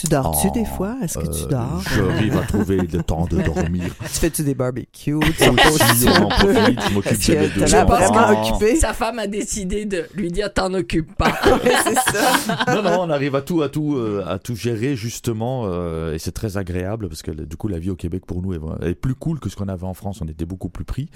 Tu 0.00 0.06
dors-tu 0.08 0.50
des 0.52 0.64
fois? 0.64 0.96
Est-ce 1.02 1.18
que 1.18 1.26
tu 1.26 1.44
euh, 1.44 1.48
dors? 1.48 1.82
J'arrive 1.94 2.36
à 2.38 2.42
trouver 2.42 2.76
le 2.78 3.02
temps 3.02 3.26
de 3.26 3.40
dormir. 3.42 3.84
Tu 4.00 4.18
fais-tu 4.18 4.42
des 4.42 4.54
barbecues? 4.54 4.88
Tu 4.92 5.12
Aussi, 5.14 5.48
reposes-tu 5.48 6.08
on 6.08 6.10
en 6.24 6.30
un 6.30 6.38
peu? 6.40 6.52
profite, 6.52 6.80
je 6.88 6.94
m'occupe 6.94 7.12
Est-ce 7.12 7.32
de 7.32 7.86
pense 7.86 7.98
vraiment 8.10 8.42
que- 8.42 8.48
occupé? 8.50 8.76
Sa 8.76 8.92
femme 8.94 9.18
a 9.18 9.26
décidé 9.26 9.84
de 9.84 10.06
lui 10.14 10.30
dire 10.32 10.52
t'en 10.52 10.72
occupes 10.74 11.14
pas. 11.16 11.32
C'est 11.84 11.94
ça. 12.12 12.74
non, 12.74 12.82
non, 12.82 12.96
on 13.00 13.10
arrive 13.10 13.34
à 13.34 13.42
tout, 13.42 13.62
à 13.62 13.68
tout, 13.68 13.96
euh, 13.96 14.24
à 14.26 14.38
tout 14.38 14.54
gérer 14.56 14.96
justement, 14.96 15.64
euh, 15.66 16.14
et 16.14 16.18
c'est 16.18 16.32
très 16.32 16.56
agréable 16.56 17.08
parce 17.08 17.22
que 17.22 17.30
du 17.30 17.56
coup 17.56 17.68
la 17.68 17.78
vie 17.78 17.90
au 17.90 17.96
Québec 17.96 18.24
pour 18.26 18.42
nous 18.42 18.54
est, 18.54 18.88
est 18.88 18.94
plus 18.94 19.14
cool 19.14 19.38
que 19.40 19.48
ce 19.48 19.56
qu'on 19.56 19.68
avait 19.68 19.84
en 19.86 19.94
France. 19.94 20.20
On 20.22 20.28
était 20.28 20.44
beaucoup 20.46 20.68
plus 20.70 20.84
pris, 20.84 21.08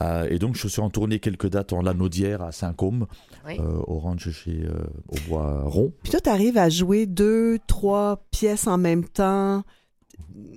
Euh, 0.00 0.26
et 0.30 0.38
donc 0.38 0.56
je 0.56 0.66
suis 0.68 0.80
en 0.82 0.90
tournée 0.90 1.18
quelques 1.20 1.48
dates 1.48 1.72
en 1.72 1.82
Lanaudière 1.82 2.42
à 2.42 2.50
Saint-Côme, 2.52 3.06
Oui. 3.46 3.56
euh, 3.60 3.78
Orange 3.86 4.30
chez 4.30 4.62
euh, 4.64 4.72
au 5.08 5.16
Bois 5.28 5.62
Rond. 5.64 5.92
Puis 6.02 6.10
toi, 6.10 6.20
t'arrives 6.20 6.58
à 6.58 6.68
jouer 6.68 7.06
deux, 7.06 7.58
trois 7.66 8.22
pièces 8.32 8.66
en 8.66 8.78
même 8.78 9.04
temps. 9.04 9.62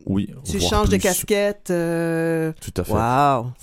Oui. 0.05 0.30
Tu 0.45 0.59
changes 0.59 0.89
de 0.89 0.97
casquette. 0.97 1.69
euh, 1.71 2.53
Tout 2.61 2.73
à 2.78 2.84
fait. 2.84 2.91
Wow, 2.93 2.97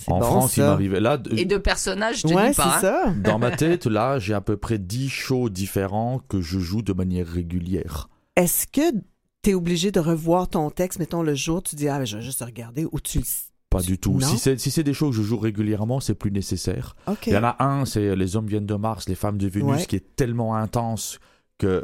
En 0.07 0.19
bon 0.19 0.21
France, 0.21 0.57
il 0.57 0.63
m'arrivait 0.63 0.99
là. 0.99 1.17
de- 1.17 1.35
Et 1.37 1.45
de 1.45 1.57
personnages, 1.57 2.17
je 2.21 2.27
te 2.27 2.33
Ouais, 2.33 2.49
dis 2.51 2.55
pas. 2.55 2.75
hein. 2.77 2.81
ça. 2.81 3.13
Dans 3.23 3.39
ma 3.39 3.51
tête, 3.55 3.85
là, 3.85 4.19
j'ai 4.19 4.33
à 4.33 4.41
peu 4.41 4.57
près 4.57 4.77
10 4.77 5.09
shows 5.09 5.49
différents 5.49 6.19
que 6.27 6.41
je 6.41 6.59
joue 6.59 6.81
de 6.81 6.93
manière 6.93 7.27
régulière. 7.27 8.09
Est-ce 8.35 8.67
que 8.67 8.95
t'es 9.41 9.53
obligé 9.53 9.91
de 9.91 9.99
revoir 9.99 10.47
ton 10.49 10.69
texte, 10.69 10.99
mettons 10.99 11.23
le 11.23 11.35
jour, 11.35 11.61
tu 11.63 11.75
dis 11.75 11.87
ah 11.89 12.03
je 12.05 12.17
vais 12.17 12.23
juste 12.23 12.41
regarder 12.43 12.85
ou 12.91 12.99
tu 12.99 13.21
Pas 13.69 13.81
du 13.81 13.97
tout. 13.97 14.13
Non? 14.19 14.27
Si 14.27 14.37
c'est 14.37 14.59
si 14.59 14.69
c'est 14.71 14.83
des 14.83 14.93
shows 14.93 15.09
que 15.09 15.15
je 15.15 15.23
joue 15.23 15.37
régulièrement, 15.39 15.99
c'est 15.99 16.13
plus 16.15 16.31
nécessaire. 16.31 16.95
Ok. 17.07 17.27
Il 17.27 17.33
y 17.33 17.37
en 17.37 17.43
a 17.43 17.55
un, 17.63 17.85
c'est 17.85 18.15
Les 18.15 18.35
hommes 18.35 18.47
viennent 18.47 18.65
de 18.67 18.75
Mars, 18.75 19.07
Les 19.09 19.15
femmes 19.15 19.37
de 19.37 19.47
Vénus, 19.47 19.71
Ouais. 19.77 19.85
qui 19.85 19.95
est 19.95 20.15
tellement 20.15 20.55
intense 20.55 21.19
que 21.63 21.67
euh, 21.67 21.81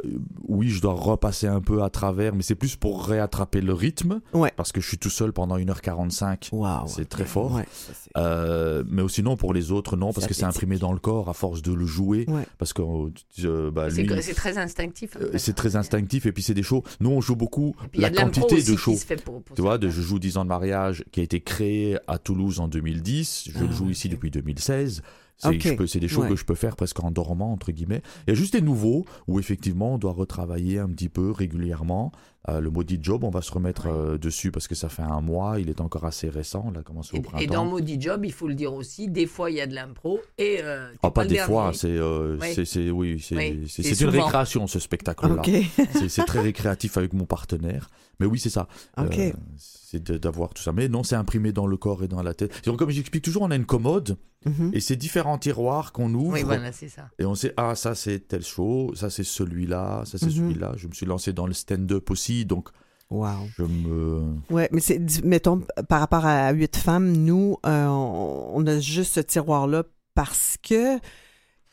oui, 0.48 0.68
je 0.68 0.80
dois 0.80 0.92
repasser 0.94 1.46
un 1.46 1.60
peu 1.60 1.82
à 1.82 1.90
travers, 1.90 2.34
mais 2.34 2.42
c'est 2.42 2.54
plus 2.54 2.76
pour 2.76 3.04
réattraper 3.06 3.60
le 3.60 3.72
rythme, 3.72 4.20
Ouais. 4.32 4.52
parce 4.56 4.72
que 4.72 4.80
je 4.80 4.86
suis 4.88 4.98
tout 4.98 5.10
seul 5.10 5.32
pendant 5.32 5.56
1h45. 5.58 6.50
Wow. 6.52 6.86
C'est 6.86 7.08
très 7.08 7.24
fort. 7.24 7.54
Ouais, 7.54 7.66
ça, 7.72 7.92
Euh, 8.20 8.84
mais 8.88 9.02
sinon, 9.08 9.36
pour 9.36 9.52
les 9.54 9.70
autres, 9.72 9.96
non, 9.96 10.12
parce 10.12 10.26
que 10.26 10.34
c'est 10.34 10.44
imprimé 10.44 10.78
dans 10.78 10.92
le 10.92 10.98
corps 10.98 11.28
à 11.28 11.32
force 11.34 11.62
de 11.62 11.72
le 11.72 11.86
jouer. 11.86 12.24
Ouais. 12.28 12.46
Parce 12.58 12.72
que 12.72 12.82
euh, 12.82 13.70
bah, 13.70 13.88
C'est 13.90 14.04
que- 14.06 14.20
c'est 14.20 14.34
très 14.34 14.58
instinctif. 14.58 15.16
en 15.16 15.20
euh, 15.20 15.32
fait. 15.32 15.38
c'est 15.38 15.52
très 15.54 15.76
instinctif, 15.76 16.26
et 16.26 16.32
puis 16.32 16.42
c'est 16.42 16.54
des 16.54 16.62
shows. 16.62 16.82
Nous, 17.00 17.10
on 17.10 17.20
joue 17.20 17.36
beaucoup 17.36 17.74
Et 17.84 17.88
puis, 17.88 17.90
il 17.94 18.02
y 18.02 18.04
a 18.04 18.10
la 18.10 18.16
de 18.16 18.20
quantité 18.20 18.62
de 18.62 18.76
shows. 18.76 18.96
pour- 19.24 19.42
pour 19.42 19.54
Tu 19.56 19.62
vois, 19.62 19.78
de 19.78 19.88
Je 19.88 20.02
joue 20.02 20.18
10 20.18 20.36
ans 20.36 20.44
de 20.44 20.48
mariage 20.48 21.04
qui 21.12 21.20
a 21.20 21.22
été 21.22 21.40
créé 21.40 21.96
à 22.06 22.18
Toulouse 22.18 22.60
en 22.60 22.68
2010. 22.68 23.48
Je 23.52 23.58
le 23.58 23.66
Ah, 23.70 23.72
joue 23.74 23.90
ici 23.90 24.08
depuis 24.08 24.30
2016. 24.30 25.02
C'est 25.86 26.00
des 26.00 26.08
shows 26.08 26.22
Ouais. 26.22 26.28
que 26.28 26.36
je 26.36 26.44
peux 26.44 26.54
faire 26.54 26.76
presque 26.76 27.02
en 27.02 27.10
dormant, 27.10 27.52
entre 27.52 27.72
guillemets. 27.72 28.02
Il 28.26 28.30
y 28.30 28.32
a 28.32 28.36
juste 28.36 28.52
des 28.52 28.60
nouveaux 28.60 29.04
où 29.26 29.38
effectivement 29.38 29.94
on 29.94 29.98
doit 29.98 30.12
retravailler 30.12 30.78
un 30.78 30.88
petit 30.88 31.08
peu 31.08 31.30
régulièrement. 31.30 32.12
Euh, 32.48 32.58
le 32.60 32.70
maudit 32.70 32.98
job, 33.02 33.22
on 33.22 33.28
va 33.28 33.42
se 33.42 33.52
remettre 33.52 33.86
euh, 33.88 34.16
dessus 34.16 34.50
parce 34.50 34.66
que 34.66 34.74
ça 34.74 34.88
fait 34.88 35.02
un 35.02 35.20
mois. 35.20 35.60
Il 35.60 35.68
est 35.68 35.80
encore 35.82 36.06
assez 36.06 36.28
récent. 36.30 36.72
Commencé 36.86 37.14
au 37.14 37.18
Et, 37.18 37.22
printemps. 37.22 37.38
et 37.44 37.46
dans 37.46 37.66
Maudit 37.66 38.00
Job, 38.00 38.24
il 38.24 38.32
faut 38.32 38.48
le 38.48 38.54
dire 38.54 38.72
aussi, 38.72 39.08
des 39.08 39.26
fois 39.26 39.50
il 39.50 39.58
y 39.58 39.60
a 39.60 39.66
de 39.66 39.74
l'impro 39.74 40.20
et 40.38 40.58
euh, 40.62 40.90
Ah, 41.02 41.10
pas 41.10 41.24
des 41.26 41.34
dernier. 41.34 41.46
fois, 41.52 41.72
c'est 41.74 41.88
euh, 41.88 42.38
Oui. 42.40 42.54
c'est- 42.54 42.64
c'est- 42.64 42.90
oui, 42.90 43.20
c'est 43.20 43.36
Oui, 43.36 43.64
c'est- 43.68 43.82
c'est 43.82 43.94
c'est 43.94 44.04
une 44.04 44.10
récréation 44.10 44.66
ce 44.66 44.78
spectacle-là. 44.78 45.42
C'est- 46.08 46.24
très 46.24 46.40
récréatif 46.40 46.96
avec 46.96 47.12
mon 47.12 47.26
partenaire. 47.26 47.90
Mais 48.20 48.26
oui, 48.26 48.38
c'est 48.38 48.50
ça. 48.50 48.68
Ok. 48.98 49.18
Euh, 49.18 49.32
c'est 49.58 50.02
d'avoir 50.10 50.52
tout 50.54 50.62
ça. 50.62 50.72
Mais 50.72 50.88
non, 50.88 51.02
c'est 51.02 51.16
imprimé 51.16 51.52
dans 51.52 51.66
le 51.66 51.76
corps 51.76 52.04
et 52.04 52.08
dans 52.08 52.22
la 52.22 52.32
tête. 52.34 52.64
Donc, 52.66 52.78
comme 52.78 52.90
j'explique 52.90 53.24
toujours, 53.24 53.42
on 53.42 53.50
a 53.50 53.56
une 53.56 53.64
commode 53.66 54.16
Mhm. 54.46 54.70
et 54.74 54.80
c'est 54.80 54.96
différents 54.96 55.36
tiroirs 55.38 55.92
qu'on 55.92 56.12
ouvre. 56.14 56.34
Oui, 56.34 56.42
voilà, 56.44 56.70
c'est 56.72 56.88
ça. 56.88 57.08
Et 57.18 57.24
on 57.24 57.34
sait, 57.34 57.52
ah, 57.56 57.74
ça 57.74 57.94
c'est 57.94 58.20
tel 58.28 58.42
show, 58.42 58.92
ça 58.94 59.10
c'est 59.10 59.24
celui-là, 59.24 60.02
ça 60.06 60.16
c'est 60.18 60.26
Mhm. 60.26 60.32
celui-là. 60.32 60.72
Je 60.76 60.86
me 60.86 60.92
suis 60.92 61.06
lancé 61.06 61.32
dans 61.32 61.46
le 61.46 61.52
stand-up 61.54 62.10
aussi, 62.10 62.29
donc 62.44 62.68
Wow. 63.10 63.48
je 63.58 63.64
me. 63.64 64.36
Ouais, 64.50 64.68
mais 64.70 64.80
c'est, 64.80 65.00
mettons, 65.24 65.62
par 65.88 65.98
rapport 66.00 66.24
à 66.26 66.52
huit 66.52 66.76
femmes, 66.76 67.10
nous, 67.12 67.56
euh, 67.66 67.86
on, 67.86 68.52
on 68.54 68.66
a 68.68 68.78
juste 68.78 69.14
ce 69.14 69.20
tiroir-là 69.20 69.82
parce 70.14 70.56
que 70.62 70.98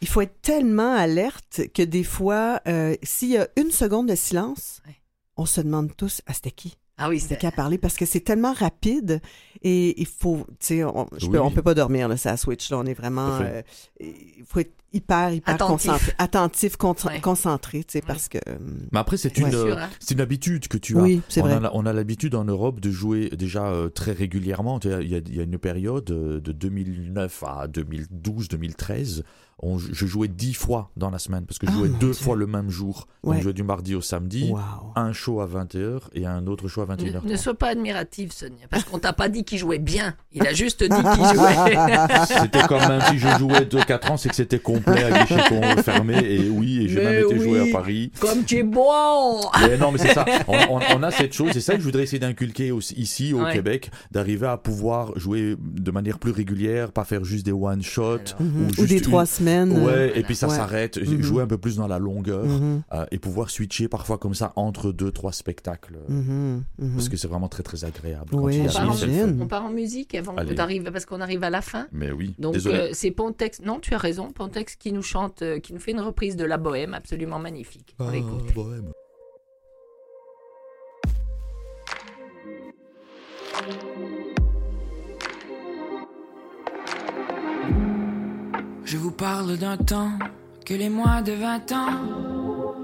il 0.02 0.08
faut 0.08 0.22
être 0.22 0.42
tellement 0.42 0.94
alerte 0.96 1.62
que 1.74 1.84
des 1.84 2.04
fois, 2.04 2.60
euh, 2.68 2.96
s'il 3.04 3.30
y 3.30 3.38
a 3.38 3.48
une 3.56 3.72
seconde 3.72 4.10
de 4.10 4.16
silence, 4.16 4.82
Ouais. 4.88 4.96
on 5.38 5.46
se 5.46 5.62
demande 5.62 5.96
tous, 5.96 6.22
ah, 6.26 6.34
c'était 6.34 6.52
qui? 6.52 6.78
Ah 7.00 7.10
oui, 7.10 7.20
Dès 7.20 7.28
c'est 7.28 7.38
qu'à 7.38 7.52
parler? 7.52 7.78
Parce 7.78 7.96
que 7.96 8.06
c'est 8.08 8.22
tellement 8.22 8.54
rapide 8.54 9.22
et 9.62 10.00
il 10.02 10.08
faut, 10.08 10.46
tu 10.60 10.66
sais, 10.68 10.84
on, 10.84 11.08
Oui, 11.30 11.38
on 11.38 11.52
peut 11.52 11.62
pas 11.62 11.76
dormir 11.76 12.08
là, 12.08 12.18
c'est 12.18 12.30
à 12.30 12.38
Switch 12.38 12.72
là, 12.72 12.80
on 12.80 12.86
est 12.88 12.96
vraiment, 12.96 13.38
euh, 13.42 13.62
il 14.00 14.44
faut 14.48 14.60
être 14.60 14.74
hyper 14.94 15.34
hyper 15.34 15.54
Attentif. 15.56 15.92
concentré, 15.92 16.14
attentif, 16.18 16.76
con- 16.78 16.96
Ouais. 17.06 17.20
concentré, 17.22 17.84
tu 17.84 17.94
sais, 17.94 18.02
parce 18.02 18.30
que 18.30 18.38
euh, 18.48 18.58
Mais 18.92 19.00
après, 19.00 19.18
c'est 19.18 19.38
une, 19.38 19.52
Sûr, 19.52 19.78
hein. 19.78 19.90
c'est 20.00 20.14
une 20.16 20.22
habitude 20.22 20.68
que 20.68 20.78
tu 20.78 20.98
as. 20.98 21.02
oui, 21.02 21.22
c'est 21.30 21.42
on, 21.42 21.46
vrai. 21.46 21.54
a, 21.66 21.72
on 21.74 21.86
a 21.86 21.94
l'habitude 21.94 22.36
en 22.36 22.46
Europe 22.46 22.80
de 22.80 22.90
jouer 22.92 23.30
déjà 23.30 23.66
euh, 23.68 23.90
très 23.90 24.12
régulièrement. 24.14 24.80
Tu 24.80 24.90
sais, 24.90 25.00
Il 25.04 25.10
y, 25.10 25.16
a, 25.16 25.20
il 25.20 25.36
y 25.36 25.40
a 25.40 25.44
une 25.44 25.58
période 25.58 26.10
euh, 26.12 26.40
de 26.40 26.52
2009 26.52 27.44
à 27.46 27.68
2012, 27.68 28.48
2013. 28.50 29.24
On, 29.60 29.80
je 29.80 30.06
jouais 30.06 30.28
dix 30.28 30.54
fois 30.54 30.92
dans 30.98 31.10
la 31.10 31.18
semaine 31.18 31.46
parce 31.48 31.58
que 31.58 31.66
je 31.66 31.72
Ah, 31.74 31.78
jouais 31.80 31.90
deux 31.90 32.12
Dieu. 32.12 32.14
fois 32.14 32.36
le 32.36 32.46
même 32.46 32.70
jour. 32.70 33.08
Donc 33.24 33.32
Ouais. 33.34 33.38
je 33.40 33.44
jouais 33.44 33.54
du 33.54 33.64
mardi 33.64 33.96
au 33.96 34.02
samedi, 34.02 34.52
Wow. 34.52 34.60
un 34.96 35.14
show 35.14 35.42
à 35.42 35.48
20h 35.48 36.02
et 36.14 36.28
un 36.28 36.46
autre 36.46 36.68
show 36.68 36.82
à 36.82 36.86
Ne, 36.86 36.92
21h. 36.92 37.26
ne 37.26 37.36
sois 37.36 37.56
pas 37.56 37.70
admirative, 37.70 38.32
Sonia, 38.32 38.68
parce 38.70 38.84
qu'on 38.84 39.00
t'a 39.00 39.14
pas 39.14 39.30
dit 39.30 39.44
qu'il 39.44 39.58
jouait 39.58 39.80
bien. 39.80 40.14
Il 40.32 40.46
a 40.46 40.54
juste 40.54 40.84
dit 40.84 40.90
qu'il 40.90 40.96
jouait. 41.36 41.78
C'était 42.28 42.62
comme 42.68 42.88
même 42.88 43.02
si 43.10 43.18
je 43.18 43.28
jouais 43.40 43.66
2-4 43.66 44.12
ans, 44.12 44.18
c'est 44.18 44.30
que 44.30 44.36
c'était 44.36 44.60
complet 44.60 45.04
avec 45.04 45.28
les 45.30 45.38
chécons 45.38 45.82
fermés. 45.82 46.24
Et 46.24 46.50
oui, 46.50 46.82
et 46.84 46.90
j'ai 46.90 47.04
même 47.04 47.26
été 47.26 47.34
oui. 47.36 47.44
joué 47.44 47.70
à 47.70 47.72
Paris. 47.72 48.12
Comme 48.20 48.44
tu 48.44 48.58
es 48.58 48.64
bon 48.64 49.42
Mais 49.60 49.78
non, 49.78 49.92
mais 49.92 49.98
c'est 49.98 50.14
ça. 50.14 50.24
On, 50.48 50.54
on- 50.76 50.80
on 50.98 51.04
a 51.04 51.10
cette 51.10 51.34
chose, 51.34 51.50
c'est 51.54 51.62
ça 51.62 51.74
que 51.74 51.80
je 51.80 51.84
voudrais 51.86 52.04
essayer 52.04 52.20
d'inculquer 52.20 52.72
aussi 52.72 52.94
ici 52.94 53.34
au 53.34 53.42
Ouais. 53.42 53.54
Québec, 53.54 53.90
d'arriver 54.12 54.46
à 54.48 54.58
pouvoir 54.58 55.18
jouer 55.18 55.56
de 55.60 55.90
manière 55.92 56.20
plus 56.20 56.32
régulière, 56.32 56.92
pas 56.92 57.06
faire 57.06 57.24
juste 57.24 57.46
des 57.46 57.52
one 57.52 57.82
shot 57.82 58.20
Mhm. 58.40 58.68
Ou, 58.78 58.86
des 58.86 58.96
une- 58.98 59.02
trois 59.02 59.26
semaines. 59.26 59.47
Euh, 59.48 59.86
Ouais, 59.86 60.20
et 60.20 60.24
puis 60.24 60.36
ça 60.36 60.48
Ouais. 60.48 60.56
s'arrête. 60.56 60.98
Mhm. 60.98 61.22
Jouer 61.22 61.44
un 61.44 61.48
peu 61.48 61.58
plus 61.58 61.78
dans 61.78 61.88
la 61.88 62.00
longueur 62.00 62.46
mhm, 62.46 62.84
euh, 62.94 63.06
et 63.12 63.18
pouvoir 63.20 63.50
switcher 63.50 63.88
parfois 63.88 64.18
comme 64.18 64.34
ça 64.34 64.54
entre 64.56 64.92
deux, 64.92 65.12
trois 65.12 65.32
spectacles. 65.32 65.98
mhm, 66.10 66.64
mhm. 66.80 66.94
Parce 66.96 67.10
que 67.10 67.18
c'est 67.18 67.28
vraiment 67.28 67.48
très 67.50 67.64
très 67.64 67.84
agréable. 67.86 68.34
Oui, 68.34 68.62
on, 68.64 68.70
a 68.70 68.72
part 68.74 68.90
en, 68.90 69.42
on 69.42 69.48
part 69.48 69.70
musique 69.70 70.16
avant 70.16 70.34
d'arriver, 70.34 70.92
parce 70.92 71.06
qu'on 71.06 71.22
arrive 71.22 71.44
à 71.44 71.50
la 71.50 71.62
fin. 71.62 71.88
Mais 71.92 72.12
oui, 72.12 72.36
Donc 72.40 72.56
euh, 72.66 72.90
c'est 72.94 73.12
Pontex. 73.12 73.62
Non, 73.62 73.80
tu 73.80 73.94
as 73.94 73.98
raison. 73.98 74.32
Pontex 74.32 74.76
qui 74.76 74.92
nous 74.92 75.02
chante, 75.02 75.42
euh, 75.42 75.60
qui 75.60 75.74
nous 75.74 75.80
fait 75.80 75.92
une 75.92 76.02
reprise 76.02 76.36
de 76.36 76.46
La 76.46 76.58
Bohème 76.58 76.94
absolument 76.94 77.40
magnifique. 77.40 77.96
On 78.00 78.08
Ah, 78.08 78.12
l'écoute. 78.12 78.54
bohème. 78.54 78.92
Je 88.88 88.96
vous 88.96 89.12
parle 89.12 89.58
d'un 89.58 89.76
temps 89.76 90.14
que 90.66 90.74
les 90.74 90.88
moins 90.88 91.22
de 91.22 91.34
20 91.34 91.72
ans 91.74 92.76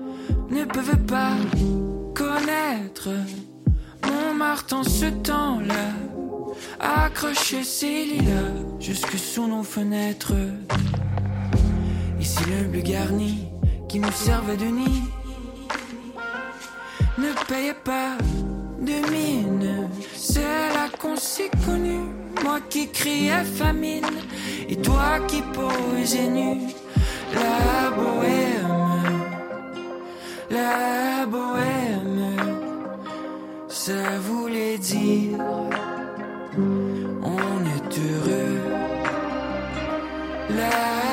ne 0.49 0.65
peuvent 0.65 1.05
pas 1.05 1.37
connaître. 2.13 3.07
Montmartre 4.05 4.75
en 4.75 4.83
ce 4.83 5.05
temps-là 5.05 5.93
accrochait 6.81 7.63
ses 7.63 8.03
lilas 8.03 8.51
jusque 8.81 9.17
sous 9.17 9.47
nos 9.47 9.63
fenêtres. 9.63 10.33
Ici 12.19 12.43
le 12.49 12.67
bleu 12.67 12.81
garni 12.81 13.47
qui 13.87 13.99
nous 14.01 14.11
servait 14.11 14.57
de 14.57 14.65
nid 14.65 15.03
ne 17.17 17.31
payait 17.47 17.79
pas 17.85 18.17
de 18.85 19.11
mine. 19.11 19.89
C'est 20.15 20.41
là 20.41 20.89
qu'on 20.99 21.15
s'est 21.15 21.51
connus. 21.65 22.09
Moi 22.43 22.59
qui 22.69 22.89
criais 22.89 23.43
famine 23.43 24.05
et 24.67 24.75
toi 24.75 25.19
qui 25.27 25.41
posais 25.41 26.27
nu. 26.27 26.61
La 27.33 27.89
bohème, 27.97 29.23
la 30.51 31.25
bohème, 31.25 32.35
ça 33.67 34.19
voulait 34.19 34.77
dire 34.77 35.39
on 36.57 37.59
est 37.75 37.91
heureux. 37.97 38.61
La 40.49 41.12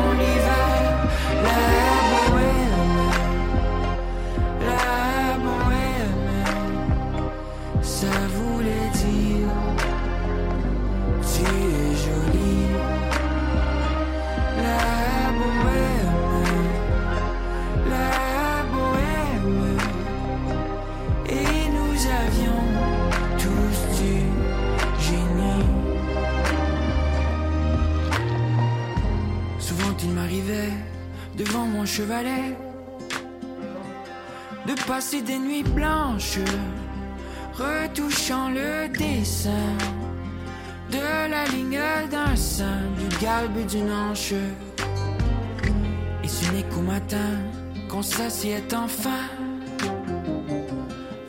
devant 31.51 31.65
mon 31.65 31.85
chevalet 31.85 32.55
de 34.65 34.73
passer 34.87 35.21
des 35.21 35.37
nuits 35.37 35.63
blanches, 35.63 36.39
retouchant 37.53 38.49
le 38.49 38.87
dessin 38.87 39.67
de 40.89 41.29
la 41.29 41.45
ligne 41.47 41.81
d'un 42.09 42.35
sein, 42.37 42.79
du 42.97 43.17
galbe 43.17 43.65
d'une 43.67 43.91
hanche. 43.91 44.33
Et 46.23 46.27
ce 46.27 46.49
n'est 46.53 46.63
qu'au 46.63 46.81
matin 46.81 47.31
qu'on 47.89 48.01
s'assied 48.01 48.63
enfin 48.73 49.23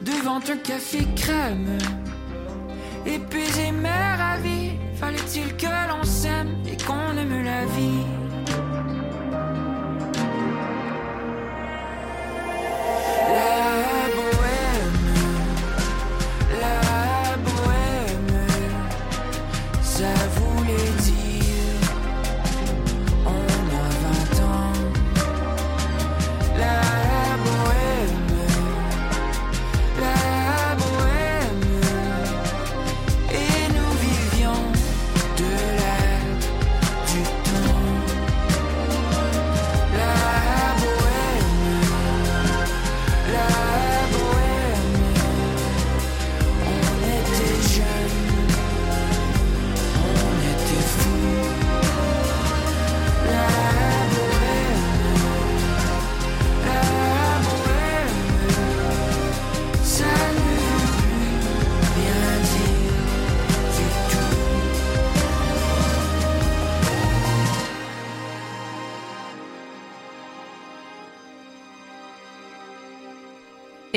devant 0.02 0.36
un 0.36 0.56
café 0.56 1.04
crème. 1.16 1.78
Épuisé 3.04 3.72
mais 3.72 4.14
ravi, 4.14 4.70
fallait-il 4.94 5.56
que 5.56 5.66
l'on 5.88 6.04
s'aime 6.04 6.54
et 6.64 6.76
qu'on 6.84 7.16
aime 7.16 7.42
la 7.42 7.64
vie? 7.66 8.21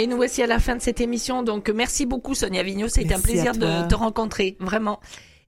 Et 0.05 0.07
nous 0.07 0.17
voici 0.17 0.43
à 0.43 0.45
la 0.45 0.59
fin 0.59 0.75
de 0.75 0.83
cette 0.83 1.01
émission. 1.01 1.41
Donc, 1.41 1.67
merci 1.67 2.05
beaucoup, 2.05 2.35
Sonia 2.35 2.61
Vigneault. 2.61 2.89
C'était 2.89 3.15
un 3.15 3.19
plaisir 3.19 3.53
de 3.53 3.87
te 3.87 3.95
rencontrer, 3.95 4.55
vraiment. 4.59 4.99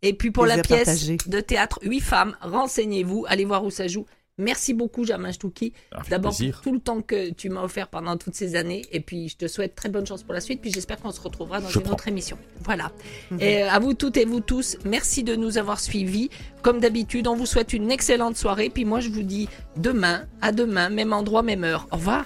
Et 0.02 0.14
puis, 0.14 0.32
pour 0.32 0.48
la 0.48 0.58
pièce 0.58 0.86
partagé. 0.86 1.18
de 1.28 1.40
théâtre 1.42 1.78
Huit 1.84 2.00
femmes, 2.00 2.36
renseignez-vous, 2.42 3.24
allez 3.28 3.46
voir 3.46 3.64
où 3.64 3.70
ça 3.70 3.88
joue. 3.88 4.08
Merci 4.40 4.74
beaucoup, 4.74 5.06
Jamin 5.06 5.32
Stouki. 5.32 5.74
Fait 6.04 6.10
D'abord, 6.10 6.36
tout 6.64 6.74
le 6.74 6.80
temps 6.80 7.02
que 7.02 7.30
tu 7.30 7.50
m'as 7.50 7.62
offert 7.62 7.88
pendant 7.88 8.18
toutes 8.18 8.34
ces 8.34 8.56
années. 8.56 8.82
Et 8.92 9.00
puis, 9.00 9.30
je 9.30 9.38
te 9.38 9.48
souhaite 9.48 9.76
très 9.76 9.90
bonne 9.90 10.08
chance 10.08 10.24
pour 10.24 10.34
la 10.34 10.42
suite. 10.42 10.60
Puis, 10.60 10.72
j'espère 10.72 11.00
qu'on 11.00 11.12
se 11.12 11.22
retrouvera 11.22 11.62
dans 11.62 11.70
Je 11.70 11.78
une 11.78 11.84
prends. 11.84 11.94
autre 11.94 12.08
émission. 12.08 12.40
Voilà. 12.64 12.92
Et 13.40 13.62
euh, 13.62 13.70
à 13.70 13.78
vous 13.78 13.94
toutes 13.94 14.18
et 14.18 14.26
vous 14.26 14.40
tous, 14.40 14.78
merci 14.86 15.24
de 15.24 15.36
nous 15.36 15.60
avoir 15.60 15.80
suivis. 15.80 16.32
Comme 16.64 16.80
d'habitude, 16.80 17.28
on 17.28 17.36
vous 17.36 17.46
souhaite 17.46 17.74
une 17.74 17.92
excellente 17.92 18.38
soirée. 18.38 18.72
Puis, 18.72 18.86
moi, 18.86 19.02
je 19.02 19.10
vous 19.10 19.22
dis 19.22 19.50
demain, 19.76 20.26
à 20.42 20.52
demain, 20.52 20.90
même 20.90 21.14
endroit, 21.14 21.44
même 21.44 21.64
heure. 21.64 21.88
Au 21.92 21.98
revoir. 21.98 22.26